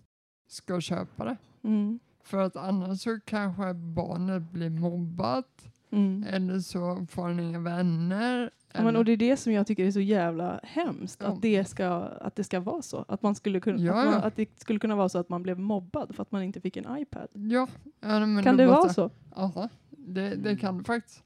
ska 0.47 0.82
köpa 0.82 1.26
det. 1.26 1.38
Mm. 1.64 1.99
För 2.24 2.38
att 2.38 2.55
annars 2.55 3.01
så 3.01 3.20
kanske 3.26 3.74
barnet 3.74 4.51
blir 4.51 4.70
mobbat 4.70 5.70
Mm. 5.91 6.26
eller 6.30 6.59
så 6.59 7.05
får 7.09 7.24
han 7.24 7.39
inga 7.39 7.59
vänner. 7.59 8.51
Ja, 8.74 8.84
men, 8.84 8.95
och 8.95 9.05
det 9.05 9.11
är 9.11 9.17
det 9.17 9.38
som 9.38 9.53
jag 9.53 9.67
tycker 9.67 9.86
är 9.86 9.91
så 9.91 9.99
jävla 9.99 10.59
hemskt, 10.63 11.21
Ja. 11.21 11.28
att, 11.28 11.41
det 11.41 11.65
ska, 11.65 11.88
att 11.95 12.36
det 12.36 12.43
ska 12.43 12.59
vara 12.59 12.82
så. 12.82 13.05
Att, 13.07 13.21
man 13.21 13.36
skulle 13.36 13.59
kunna, 13.59 13.80
Ja, 13.80 13.93
att, 13.99 14.05
man, 14.05 14.24
att 14.24 14.36
det 14.36 14.59
skulle 14.59 14.80
kunna 14.80 14.95
vara 14.95 15.09
så 15.09 15.17
att 15.19 15.30
man 15.30 15.43
blev 15.43 15.59
mobbad 15.59 16.15
för 16.15 16.21
att 16.21 16.32
man 16.32 16.43
inte 16.43 16.61
fick 16.61 16.78
en 16.78 16.97
iPad. 16.97 17.28
Ja, 17.34 17.67
ja, 18.01 18.26
men 18.26 18.43
Kan 18.43 18.57
det 18.57 18.65
vara 18.67 18.89
så? 18.89 19.09
Ja, 19.36 19.69
det, 19.89 20.36
det 20.36 20.55
kan 20.55 20.78
det 20.78 20.84
faktiskt. 20.84 21.24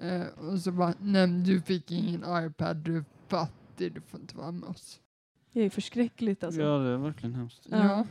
Eh, 0.00 0.48
och 0.52 0.58
så 0.60 0.72
bara, 0.72 0.94
nej 1.00 1.28
du 1.28 1.60
fick 1.60 1.90
ingen 1.90 2.24
iPad, 2.46 2.76
du 2.76 2.96
är 2.96 3.04
fattig, 3.28 3.92
du 3.94 4.00
får 4.00 4.20
inte 4.20 4.36
vara 4.36 4.52
med 4.52 4.68
oss. 4.68 5.00
Det 5.52 5.60
är 5.60 5.70
förskräckligt 5.70 6.44
alltså. 6.44 6.60
Ja, 6.60 6.78
det 6.78 6.88
är 6.90 6.96
verkligen 6.96 7.34
hemskt. 7.34 7.66
Ja. 7.70 8.06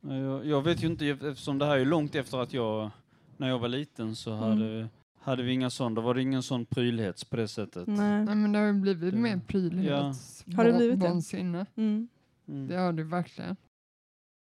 Ja, 0.00 0.14
Jag, 0.16 0.46
jag 0.46 0.62
vet 0.62 0.82
ju 0.82 0.86
inte, 0.86 1.06
eftersom 1.06 1.58
det 1.58 1.64
här 1.66 1.78
är 1.78 1.84
långt 1.84 2.14
efter 2.14 2.38
att 2.38 2.52
jag, 2.52 2.90
när 3.36 3.48
jag 3.48 3.58
var 3.58 3.68
liten 3.68 4.16
så 4.16 4.32
hade, 4.34 4.88
hade 5.24 5.42
vi 5.42 5.52
inga 5.52 5.70
sån, 5.70 5.94
då 5.94 6.02
var 6.02 6.14
det 6.14 6.22
ingen 6.22 6.42
sån 6.42 6.66
prylhets 6.66 7.24
på 7.24 7.36
det 7.36 7.48
sättet. 7.48 7.86
Nej. 7.86 8.24
Nej 8.24 8.34
men 8.34 8.52
det 8.52 8.58
har 8.58 8.66
ju 8.66 8.72
blivit 8.72 9.14
Det- 9.14 9.20
mer 9.20 9.40
prydlighets 9.46 10.44
Har 10.56 10.64
det 10.64 10.72
blivit 10.72 11.00
det? 11.00 11.66
Mm. 11.76 12.08
Mm. 12.48 12.68
Det 12.68 12.76
har 12.76 12.92
det 12.92 13.04
verkligen. 13.04 13.56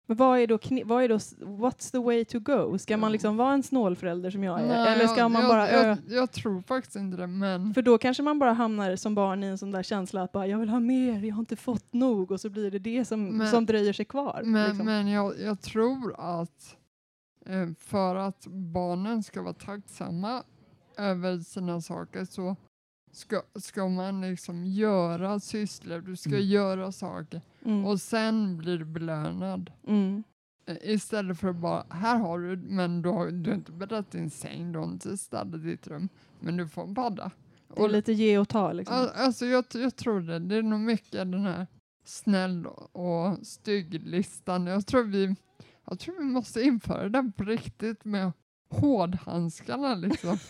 Men 0.09 0.17
vad 0.17 0.39
är 0.39 0.47
då, 0.47 0.59
vad 0.85 1.03
är 1.03 1.09
då, 1.09 1.17
what's 1.17 1.91
the 1.91 1.97
way 1.97 2.25
to 2.25 2.39
go? 2.39 2.77
Ska 2.77 2.97
man 2.97 3.11
liksom 3.11 3.37
vara 3.37 3.53
en 3.53 3.63
snålförälder 3.63 4.31
som 4.31 4.43
jag 4.43 4.61
är? 4.61 4.67
Nej, 4.67 4.93
Eller 4.93 5.07
ska 5.07 5.19
jag, 5.21 5.31
man 5.31 5.41
jag, 5.41 5.51
bara 5.51 5.69
ö- 5.69 5.87
jag, 5.87 6.17
jag 6.17 6.31
tror 6.31 6.61
faktiskt 6.61 6.95
inte 6.95 7.17
det, 7.17 7.27
men 7.27 7.73
För 7.73 7.81
då 7.81 7.97
kanske 7.97 8.23
man 8.23 8.39
bara 8.39 8.53
hamnar 8.53 8.95
som 8.95 9.15
barn 9.15 9.43
i 9.43 9.47
en 9.47 9.57
sån 9.57 9.71
där 9.71 9.83
känsla 9.83 10.21
att 10.23 10.31
bara, 10.31 10.47
jag 10.47 10.59
vill 10.59 10.69
ha 10.69 10.79
mer, 10.79 11.23
jag 11.23 11.35
har 11.35 11.39
inte 11.39 11.55
fått 11.55 11.93
nog 11.93 12.31
och 12.31 12.41
så 12.41 12.49
blir 12.49 12.71
det 12.71 12.79
det 12.79 13.05
som, 13.05 13.37
Men- 13.37 13.47
som 13.47 13.65
dröjer 13.65 13.93
sig 13.93 14.05
kvar. 14.05 14.41
Men, 14.45 14.67
liksom. 14.69 14.85
men 14.85 15.07
jag, 15.07 15.33
jag 15.39 15.61
tror 15.61 16.15
att 16.17 16.75
eh, 17.45 17.67
för 17.79 18.15
att 18.15 18.47
barnen 18.47 19.23
ska 19.23 19.41
vara 19.41 19.53
tacksamma 19.53 20.43
över 20.97 21.37
sina 21.39 21.81
saker 21.81 22.25
så 22.25 22.55
ska, 23.11 23.41
ska 23.55 23.87
man 23.87 24.21
liksom 24.21 24.65
göra 24.65 25.39
sysslor, 25.39 25.99
du 26.01 26.15
ska 26.15 26.29
Mm. 26.29 26.45
göra 26.47 26.91
saker 26.91 27.41
Mm. 27.65 27.85
och 27.85 28.01
sen 28.01 28.57
blir 28.57 28.77
du 28.77 28.85
belönad. 28.85 29.71
Mm. 29.87 30.23
Eh, 30.65 30.77
Istället 30.81 31.39
för 31.39 31.47
att 31.47 31.55
bara, 31.55 31.85
här 31.89 32.17
har 32.17 32.39
du, 32.39 32.55
men 32.57 33.01
du 33.01 33.09
har, 33.09 33.27
du 33.31 33.49
har 33.49 33.55
inte 33.57 33.71
bäddat 33.71 34.11
din 34.11 34.29
säng, 34.29 34.71
du 34.71 34.79
har 34.79 34.85
inte 34.85 35.17
städat 35.17 35.63
ditt 35.63 35.87
rum, 35.87 36.09
men 36.39 36.57
du 36.57 36.67
får 36.67 36.83
en 36.83 36.95
padda. 36.95 37.31
Det 37.75 37.81
är 37.83 37.89
lite 37.89 38.13
ge 38.13 38.37
och 38.37 38.49
ta 38.49 38.71
liksom. 38.73 38.95
Al- 38.95 39.09
Alltså 39.15 39.45
jag, 39.45 39.65
jag 39.73 39.95
tror 39.95 40.21
det. 40.21 40.39
Det 40.39 40.55
är 40.55 40.61
nog 40.63 40.79
mycket 40.79 41.11
den 41.31 41.41
här 41.45 41.67
snäll 42.03 42.65
och 42.91 43.37
stygg-listan. 43.47 44.67
Jag 44.67 44.87
tror 44.87 45.03
vi, 45.03 45.35
jag 45.85 45.99
tror 45.99 46.15
vi 46.17 46.23
måste 46.23 46.61
införa 46.61 47.09
den 47.09 47.31
på 47.31 47.43
riktigt 47.43 48.05
med 48.05 48.31
hårdhandskarna 48.69 49.95
liksom. 49.95 50.37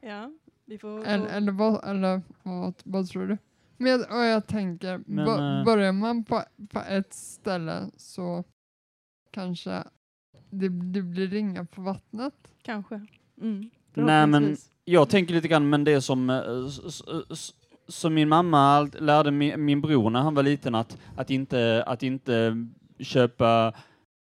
Ja, 0.00 0.30
vi 0.64 0.78
får... 0.78 1.04
eller, 1.04 1.26
eller, 1.26 1.52
vad, 1.52 1.84
eller 1.88 2.22
vad, 2.42 2.74
vad 2.84 3.08
tror 3.08 3.26
du? 3.26 3.38
Men 3.76 3.90
jag, 3.92 4.00
och 4.00 4.24
jag 4.24 4.46
tänker, 4.46 5.00
Men, 5.06 5.24
bör- 5.26 5.58
eh, 5.58 5.64
börjar 5.64 5.92
man 5.92 6.24
på, 6.24 6.42
på 6.68 6.80
ett 6.88 7.12
ställe 7.14 7.90
så 7.96 8.44
kanske 9.30 9.70
det, 10.50 10.68
det 10.68 11.02
blir 11.02 11.26
ringar 11.26 11.64
på 11.64 11.82
vattnet. 11.82 12.34
Kanske. 12.62 13.06
Mm. 13.40 13.70
Nej 13.94 14.26
men 14.26 14.56
jag 14.84 15.08
tänker 15.08 15.34
lite 15.34 15.48
grann, 15.48 15.70
men 15.70 15.84
det 15.84 16.00
som, 16.00 16.30
eh, 16.30 17.34
som 17.88 18.14
min 18.14 18.28
mamma 18.28 18.80
lärde 18.98 19.30
min, 19.30 19.64
min 19.64 19.80
bror 19.80 20.10
när 20.10 20.20
han 20.20 20.34
var 20.34 20.42
liten 20.42 20.74
att, 20.74 20.98
att, 21.16 21.30
inte, 21.30 21.84
att 21.86 22.02
inte 22.02 22.66
köpa 22.98 23.72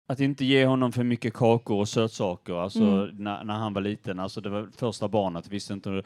att 0.08 0.20
inte 0.20 0.46
ge 0.46 0.66
honom 0.66 0.92
för 0.92 1.04
mycket 1.04 1.34
kakor 1.34 1.80
och 1.80 1.90
sötsaker, 1.90 2.54
alltså 2.54 2.84
Mm. 2.84 3.16
när, 3.18 3.44
när 3.44 3.54
han 3.54 3.74
var 3.74 3.82
liten. 3.82 4.20
Alltså 4.20 4.42
det 4.42 4.50
var 4.50 4.70
första 4.78 5.08
barnet, 5.08 5.48
visste 5.50 5.74
inte 5.74 5.90
hur- 5.90 6.04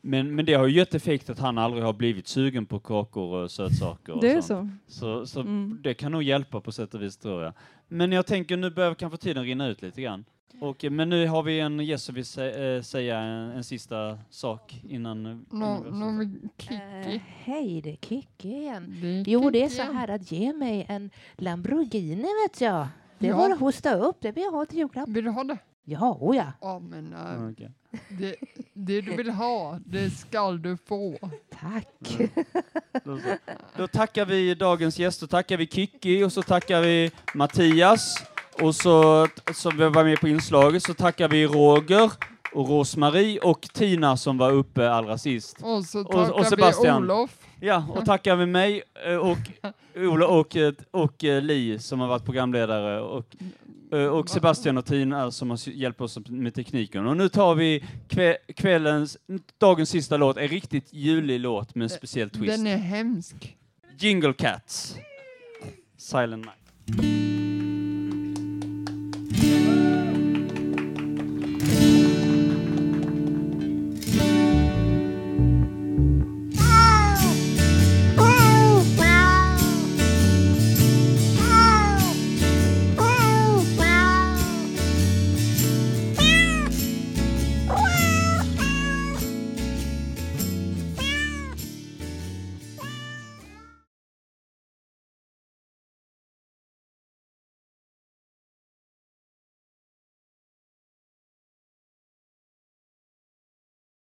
men, 0.00 0.34
men 0.34 0.44
det 0.44 0.54
har 0.54 0.66
ju 0.66 0.76
gett 0.78 0.94
effekt 0.94 1.30
att 1.30 1.38
han 1.38 1.58
aldrig 1.58 1.84
har 1.84 1.92
blivit 1.92 2.28
sugen 2.28 2.66
på 2.66 2.78
kakor 2.78 3.42
och 3.42 3.50
sötsaker. 3.50 4.12
och 4.12 4.20
Det 4.20 4.32
är 4.32 4.40
sånt. 4.40 4.72
så. 4.86 4.98
Så, 5.00 5.26
så 5.26 5.40
Mm. 5.40 5.78
det 5.82 5.94
kan 5.94 6.12
nog 6.12 6.22
hjälpa 6.22 6.60
på 6.60 6.72
sätt 6.72 6.94
och 6.94 7.02
vis 7.02 7.16
tror 7.16 7.42
jag. 7.42 7.52
Men 7.88 8.12
jag 8.12 8.26
tänker 8.26 8.56
nu 8.56 8.70
börjar 8.70 8.94
kanske 8.94 9.18
tiden 9.18 9.44
rinna 9.44 9.68
ut 9.68 9.82
lite 9.82 10.02
grann. 10.02 10.24
Och, 10.60 10.84
men 10.90 11.08
nu 11.08 11.26
har 11.26 11.42
vi 11.42 11.60
en 11.60 11.80
gäst 11.80 12.04
som 12.04 12.14
vill 12.14 12.24
sä- 12.24 12.76
eh, 12.76 12.82
säga 12.82 13.18
en, 13.18 13.50
en 13.50 13.64
sista 13.64 14.18
sak 14.30 14.80
innan... 14.88 15.46
Men 15.50 16.48
Kikki. 16.58 16.74
Eh, 16.74 17.20
hej, 17.44 17.80
det 17.84 17.90
är 17.92 17.96
Kikki 17.96 18.48
igen. 18.48 18.96
Det 19.02 19.08
är 19.08 19.24
Jo, 19.26 19.50
det 19.50 19.62
är 19.62 19.68
så 19.68 19.82
här 19.82 20.08
att 20.10 20.32
ge 20.32 20.52
mig 20.52 20.86
en 20.88 21.10
Lamborghini 21.36 22.28
vet 22.48 22.60
jag. 22.60 22.86
Det 23.22 23.28
Ja. 23.28 23.36
var 23.36 23.50
att 23.50 23.60
hosta 23.60 23.94
upp, 23.94 24.16
det 24.20 24.32
vill 24.32 24.44
jag 24.44 24.50
ha 24.50 24.66
till 24.66 24.78
julklapp. 24.78 25.08
Vill 25.08 25.24
du 25.24 25.30
ha 25.30 25.44
det? 25.44 25.58
Ja, 25.84 26.16
oh 26.20 26.36
ja. 26.36 26.44
Ja, 26.60 26.78
men 26.78 27.12
eh, 27.12 27.18
Ja, 27.20 27.50
okej. 27.50 27.70
det, 28.08 28.36
det 28.72 29.00
du 29.00 29.16
vill 29.16 29.30
ha, 29.30 29.78
det 29.86 30.10
skall 30.10 30.62
du 30.62 30.76
få. 30.76 31.18
Tack. 31.60 32.18
Då, 33.04 33.18
så. 33.18 33.36
Då 33.76 33.86
tackar 33.86 34.24
vi 34.26 34.54
dagens 34.54 34.98
gäst, 34.98 35.20
då 35.20 35.26
tackar 35.26 35.56
vi 35.56 35.66
Kikki 35.66 36.24
och 36.24 36.32
så 36.32 36.42
tackar 36.42 36.80
vi 36.80 37.10
Mattias 37.34 38.14
och 38.62 38.74
så, 38.74 39.26
som 39.54 39.78
var 39.92 40.04
med 40.04 40.20
på 40.20 40.28
inslaget, 40.28 40.82
så 40.82 40.94
tackar 40.94 41.28
vi 41.28 41.46
Roger 41.46 42.12
och 42.54 42.68
Rosmarie 42.68 43.40
och 43.40 43.60
Tina 43.72 44.16
som 44.16 44.38
var 44.38 44.50
uppe 44.52 44.90
allra 44.90 45.18
sist. 45.18 45.56
Och 45.62 45.84
så 45.84 46.00
Och- 46.00 46.12
tackar 46.12 46.32
och 46.32 46.46
Sebastian. 46.46 47.02
vi 47.02 47.12
Olof. 47.12 47.41
Ja, 47.64 47.86
och 47.88 48.04
tackar 48.04 48.36
vi 48.36 48.46
mig 48.46 48.82
eh, 49.06 49.16
och 49.16 49.38
Ola 49.96 50.26
och, 50.26 50.56
eh, 50.56 50.72
och 50.90 51.24
eh, 51.24 51.42
Li 51.42 51.78
som 51.78 52.00
har 52.00 52.08
varit 52.08 52.24
programledare 52.24 53.00
och, 53.00 53.36
och 54.18 54.28
Sebastian 54.28 54.78
och 54.78 54.86
Tina 54.86 55.30
som 55.30 55.50
har 55.50 55.68
hjälpt 55.68 56.00
oss 56.00 56.18
med 56.26 56.54
tekniken. 56.54 57.06
Och 57.06 57.16
nu 57.16 57.28
tar 57.28 57.54
vi 57.54 57.84
kvällens, 58.56 59.18
dagens 59.58 59.90
sista 59.90 60.16
låt, 60.16 60.36
en 60.36 60.48
riktigt 60.48 60.94
julig 60.94 61.40
låt 61.40 61.74
med 61.74 61.82
en 61.82 61.90
speciell 61.90 62.30
twist. 62.30 62.56
Den 62.56 62.66
är 62.66 62.76
hemsk. 62.76 63.56
Jingle 63.98 64.32
Cats. 64.32 64.96
Silent 65.96 66.46
Night. 66.46 67.41